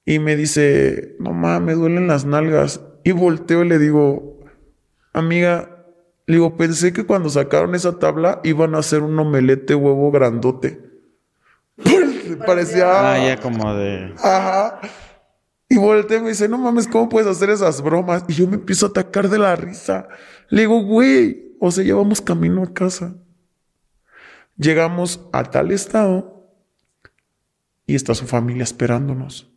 [0.04, 2.82] Y me dice, no mames, me duelen las nalgas.
[3.06, 4.42] Y volteo y le digo,
[5.14, 5.86] amiga,
[6.26, 10.82] le digo, pensé que cuando sacaron esa tabla iban a hacer un omelete huevo grandote.
[12.46, 13.14] Parecía.
[13.14, 14.14] Ah, ya como de.
[14.18, 14.82] Ajá.
[15.70, 18.26] Y volteo y me dice, no mames, ¿cómo puedes hacer esas bromas?
[18.28, 20.08] Y yo me empiezo a atacar de la risa.
[20.50, 23.16] Le digo, güey, o sea, llevamos camino a casa.
[24.58, 26.34] Llegamos a tal estado
[27.88, 29.52] y está su familia esperándonos.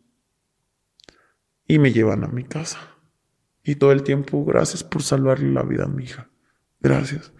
[1.67, 2.79] Y me llevan a mi casa.
[3.63, 6.29] Y todo el tiempo, gracias por salvarle la vida a mi hija.
[6.79, 7.33] Gracias.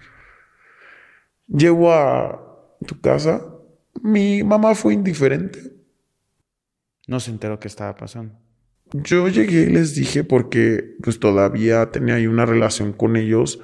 [1.48, 3.41] Llego a tu casa.
[4.02, 5.73] Mi mamá fue indiferente.
[7.07, 8.38] No se enteró qué estaba pasando.
[8.93, 13.59] Yo llegué y les dije porque pues todavía tenía ahí una relación con ellos.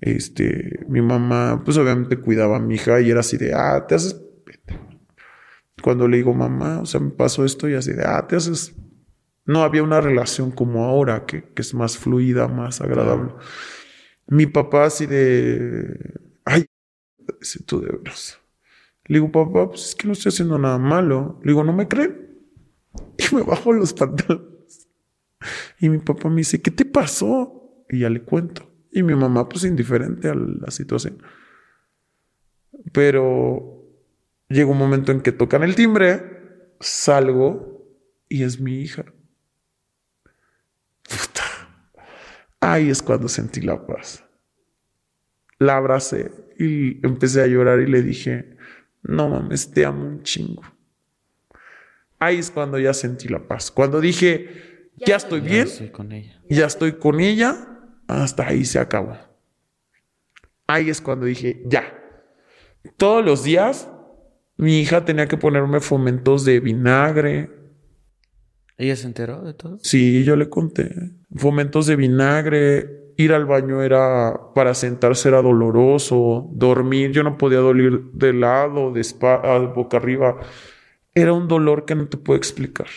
[0.00, 3.94] Este, mi mamá pues obviamente cuidaba a mi hija y era así de, ah, te
[3.94, 4.22] haces...
[5.82, 8.74] Cuando le digo mamá, o sea, me pasó esto y así de, ah, te haces...
[9.44, 13.32] No había una relación como ahora, que, que es más fluida, más agradable.
[14.26, 15.96] Mi papá así de,
[16.44, 16.66] ay,
[17.40, 18.40] si tú de veras.
[19.04, 21.38] Le digo, papá, pues es que no estoy haciendo nada malo.
[21.44, 22.26] Le digo, ¿no me creen?
[23.18, 24.55] Y me bajo los pantalones.
[25.80, 27.84] Y mi papá me dice, ¿qué te pasó?
[27.88, 28.70] Y ya le cuento.
[28.90, 31.22] Y mi mamá, pues indiferente a la situación.
[32.92, 33.84] Pero
[34.48, 37.84] llega un momento en que tocan el timbre, salgo
[38.28, 39.04] y es mi hija.
[41.02, 41.42] Puta.
[42.60, 44.24] Ahí es cuando sentí la paz.
[45.58, 48.56] La abracé y empecé a llorar y le dije,
[49.02, 50.62] no mames, te amo un chingo.
[52.18, 53.70] Ahí es cuando ya sentí la paz.
[53.70, 56.40] Cuando dije, ya estoy Ya bien, estoy con ella.
[56.48, 57.56] ya estoy con ella,
[58.08, 59.16] hasta ahí se acabó.
[60.66, 61.92] Ahí es cuando dije, ya.
[62.96, 63.88] Todos los días
[64.56, 67.50] mi hija tenía que ponerme fomentos de vinagre.
[68.78, 69.78] ¿Ella se enteró de todo?
[69.82, 71.12] Sí, yo le conté.
[71.34, 73.12] Fomentos de vinagre.
[73.18, 76.48] Ir al baño era para sentarse era doloroso.
[76.52, 80.38] Dormir, yo no podía dormir de lado, de espalda, boca arriba.
[81.14, 82.88] Era un dolor que no te puedo explicar.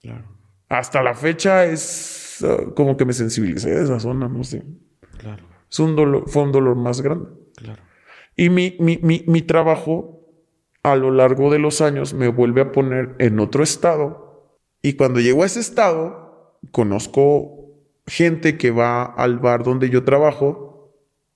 [0.00, 0.24] Claro,
[0.70, 4.62] Hasta la fecha es ah, como que me sensibilicé de esa zona, no sé.
[5.18, 7.28] claro, Es un dolor, fue un dolor más grande.
[7.56, 7.82] claro.
[8.36, 10.20] Y mi, mi, mi, mi trabajo
[10.82, 14.56] a lo largo de los años me vuelve a poner en otro estado.
[14.80, 17.74] Y cuando llego a ese estado, conozco
[18.06, 20.94] gente que va al bar donde yo trabajo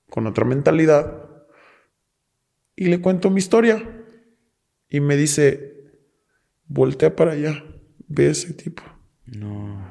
[0.09, 1.28] con otra mentalidad
[2.77, 3.82] y le cuento mi historia.
[4.89, 5.90] Y me dice,
[6.69, 7.65] voltea para allá,
[8.06, 8.82] ve ese tipo.
[9.26, 9.84] No.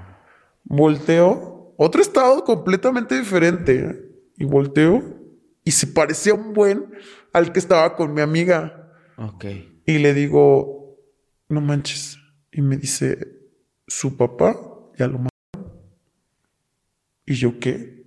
[0.64, 3.80] Volteo, otro estado completamente diferente.
[3.80, 4.12] ¿eh?
[4.38, 5.04] Y volteo
[5.64, 6.94] y se parecía un buen
[7.32, 8.92] al que estaba con mi amiga.
[9.18, 9.46] Ok.
[9.86, 10.98] Y le digo,
[11.50, 12.18] no manches.
[12.52, 13.18] Y me dice,
[13.88, 14.58] su papá
[14.98, 15.30] ya lo mató.
[17.26, 18.04] ¿Y yo qué?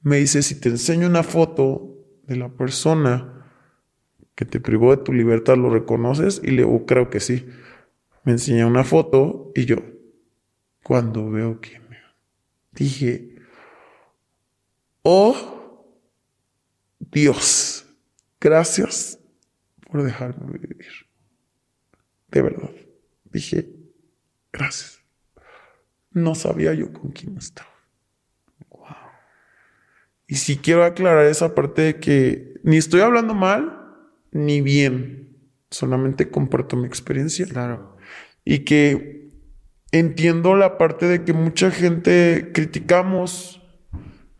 [0.00, 3.32] Me dice, si te enseño una foto de la persona
[4.34, 6.40] que te privó de tu libertad, ¿lo reconoces?
[6.42, 7.46] Y le digo, creo que sí.
[8.26, 9.76] Me enseña una foto y yo,
[10.82, 11.96] cuando veo que me...
[12.72, 13.36] Dije,
[15.02, 15.94] oh
[16.98, 17.86] Dios,
[18.40, 19.20] gracias
[19.88, 20.90] por dejarme vivir.
[22.26, 22.72] De verdad.
[23.30, 23.70] Dije,
[24.52, 25.00] gracias.
[26.10, 27.70] No sabía yo con quién estaba.
[30.26, 33.94] Y si quiero aclarar esa parte de que ni estoy hablando mal
[34.32, 35.22] ni bien.
[35.70, 37.46] Solamente comparto mi experiencia.
[37.46, 37.95] Claro.
[38.46, 39.32] Y que
[39.92, 43.60] entiendo la parte de que mucha gente criticamos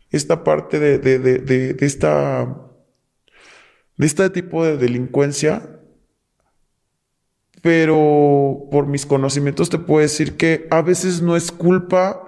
[0.09, 1.39] esta parte de, de, de,
[1.73, 2.45] de, esta
[3.97, 5.81] de este tipo de delincuencia,
[7.61, 12.23] pero por mis conocimientos te puedo decir que a veces no es culpa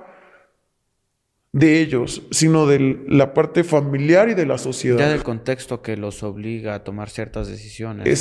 [1.52, 5.00] de ellos, sino de la parte familiar y de la sociedad.
[5.00, 8.06] Ya del contexto que los obliga a tomar ciertas decisiones.
[8.06, 8.12] ¿no?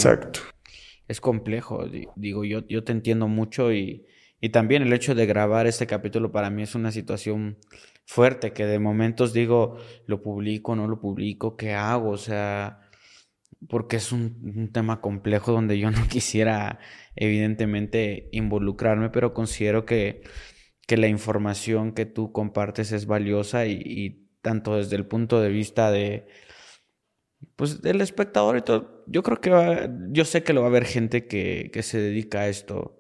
[1.09, 1.87] Es complejo.
[1.87, 4.07] di- Digo, yo, yo te entiendo mucho y,
[4.41, 7.59] Y también el hecho de grabar este capítulo para mí es una situación
[8.07, 12.11] fuerte, que de momentos digo, lo publico, no lo publico, ¿qué hago?
[12.11, 12.81] O sea,
[13.69, 16.79] porque es un, tema complejo donde yo no quisiera
[17.17, 20.23] evidentemente involucrarme, pero considero que,
[20.87, 25.91] que la información que tú compartes es valiosa y, tanto desde el punto de vista
[25.91, 26.27] de
[27.57, 30.85] pues del espectador y todo, yo creo que yo sé que lo va a haber
[30.85, 32.99] gente que, que se dedica a esto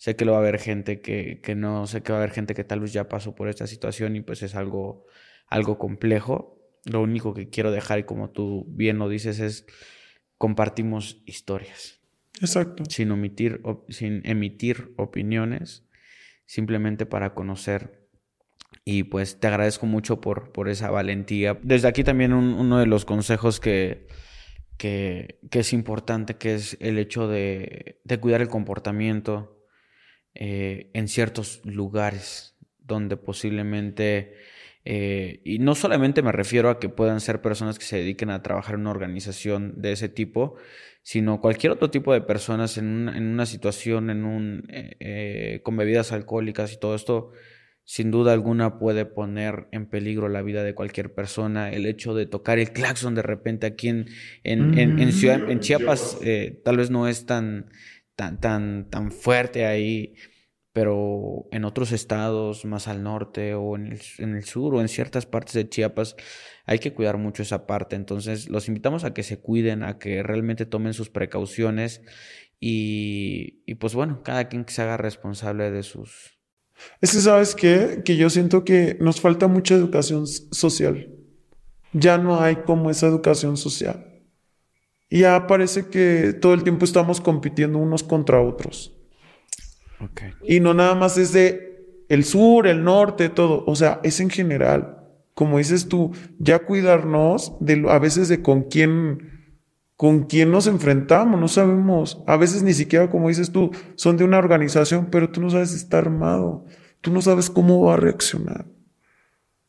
[0.00, 2.32] sé que lo va a haber gente que, que, no, sé que va a haber
[2.32, 5.04] gente que tal vez ya pasó por esta situación y pues es algo,
[5.46, 6.58] algo complejo.
[6.86, 9.66] Lo único que quiero dejar, y como tú bien lo dices, es
[10.38, 12.00] compartimos historias.
[12.40, 12.84] Exacto.
[12.88, 13.60] Sin, omitir,
[13.90, 15.84] sin emitir opiniones,
[16.46, 17.99] simplemente para conocer.
[18.84, 21.58] Y pues te agradezco mucho por, por esa valentía.
[21.62, 24.06] Desde aquí también uno de los consejos que,
[24.78, 29.60] que, que, es importante, que es el hecho de, de cuidar el comportamiento,
[30.34, 34.34] eh, en ciertos lugares donde posiblemente,
[34.84, 38.42] eh, y no solamente me refiero a que puedan ser personas que se dediquen a
[38.42, 40.56] trabajar en una organización de ese tipo,
[41.02, 45.76] sino cualquier otro tipo de personas en una, en una situación, en un, eh, con
[45.76, 47.32] bebidas alcohólicas y todo esto,
[47.90, 51.72] sin duda alguna puede poner en peligro la vida de cualquier persona.
[51.72, 54.06] El hecho de tocar el claxon de repente aquí en,
[54.44, 56.20] en, en, ciudad, en Chiapas
[56.62, 57.66] tal vez no es tan
[58.14, 60.14] tan, tan, fuerte ahí,
[60.72, 64.86] pero en otros estados más al norte o en el, en el, sur o en
[64.86, 66.14] ciertas partes de Chiapas
[66.66, 67.96] hay que cuidar mucho esa parte.
[67.96, 72.02] Entonces los invitamos a que se cuiden, a que realmente tomen sus precauciones
[72.60, 76.39] y, y pues bueno, cada quien que se haga responsable de sus...
[77.00, 78.02] Es que sabes qué?
[78.04, 81.08] que yo siento que nos falta mucha educación social.
[81.92, 84.06] Ya no hay como esa educación social.
[85.10, 88.96] Ya parece que todo el tiempo estamos compitiendo unos contra otros.
[90.46, 93.64] Y no nada más es de el sur, el norte, todo.
[93.66, 94.98] O sea, es en general.
[95.34, 99.29] Como dices tú, ya cuidarnos de a veces de con quién,
[100.00, 102.22] con quién nos enfrentamos, no sabemos.
[102.26, 105.72] A veces ni siquiera, como dices tú, son de una organización, pero tú no sabes
[105.72, 106.64] si está armado.
[107.02, 108.64] Tú no sabes cómo va a reaccionar.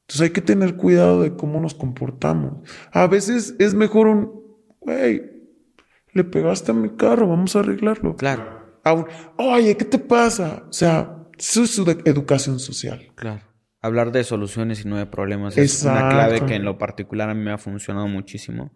[0.03, 2.65] Entonces hay que tener cuidado de cómo nos comportamos.
[2.93, 4.41] A veces es mejor un,
[4.79, 5.21] güey,
[6.13, 8.15] le pegaste a mi carro, vamos a arreglarlo.
[8.15, 8.79] Claro.
[9.35, 10.63] oye, ¿qué te pasa?
[10.69, 13.11] O sea, eso es su educación social.
[13.15, 13.41] Claro.
[13.81, 17.33] Hablar de soluciones y no de problemas es una clave que en lo particular a
[17.33, 18.71] mí me ha funcionado muchísimo.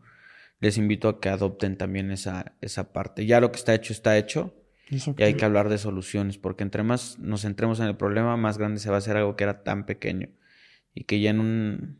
[0.65, 3.27] Les invito a que adopten también esa, esa parte.
[3.27, 4.55] Ya lo que está hecho está hecho.
[4.89, 8.57] Y hay que hablar de soluciones, porque entre más nos centremos en el problema, más
[8.57, 10.29] grande se va a hacer algo que era tan pequeño.
[10.95, 11.99] Y que ya en un,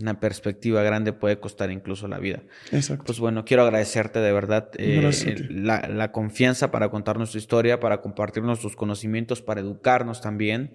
[0.00, 2.44] una perspectiva grande puede costar incluso la vida.
[2.70, 3.02] Exacto.
[3.06, 8.44] Pues bueno, quiero agradecerte de verdad eh, la, confianza para contar nuestra historia, para compartir
[8.44, 10.74] nuestros conocimientos, para educarnos también.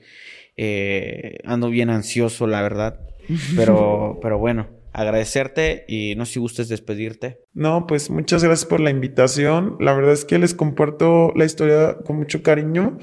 [0.57, 2.99] Eh, ando bien ansioso, la verdad,
[3.55, 7.39] pero, pero bueno, agradecerte y no sé si gustes despedirte.
[7.53, 9.77] No, pues muchas gracias por la invitación.
[9.79, 12.97] La verdad es que les comparto la historia con mucho cariño.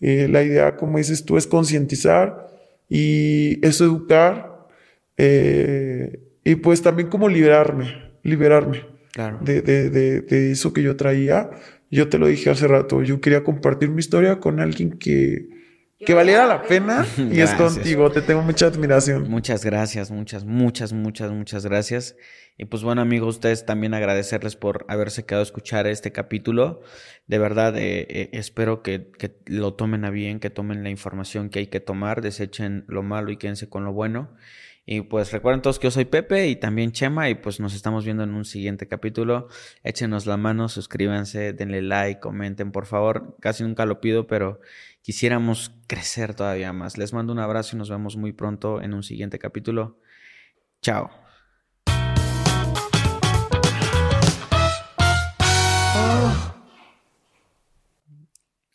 [0.00, 2.48] Eh, la idea, como dices tú, es concientizar
[2.88, 4.66] y es educar
[5.16, 8.82] eh, y pues también como liberarme, liberarme
[9.40, 9.90] de, de,
[10.20, 11.50] de, eso que yo traía.
[11.90, 15.48] Yo te lo dije hace rato, yo quería compartir mi historia con alguien que,
[16.04, 18.10] que valiera la pena y es contigo.
[18.10, 19.28] Te tengo mucha admiración.
[19.28, 22.16] Muchas gracias, muchas, muchas, muchas, muchas gracias.
[22.56, 26.82] Y pues bueno, amigos, ustedes también agradecerles por haberse quedado a escuchar este capítulo.
[27.26, 31.50] De verdad, eh, eh, espero que, que, lo tomen a bien, que tomen la información
[31.50, 34.30] que hay que tomar, desechen lo malo y quédense con lo bueno.
[34.86, 38.04] Y pues recuerden todos que yo soy Pepe y también Chema y pues nos estamos
[38.04, 39.48] viendo en un siguiente capítulo.
[39.82, 43.36] Échenos la mano, suscríbanse, denle like, comenten por favor.
[43.40, 44.60] Casi nunca lo pido, pero
[45.04, 46.96] quisiéramos crecer todavía más.
[46.96, 50.00] Les mando un abrazo y nos vemos muy pronto en un siguiente capítulo.
[50.80, 51.10] Chao.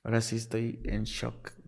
[0.03, 1.58] Ahora sí estoy en shock.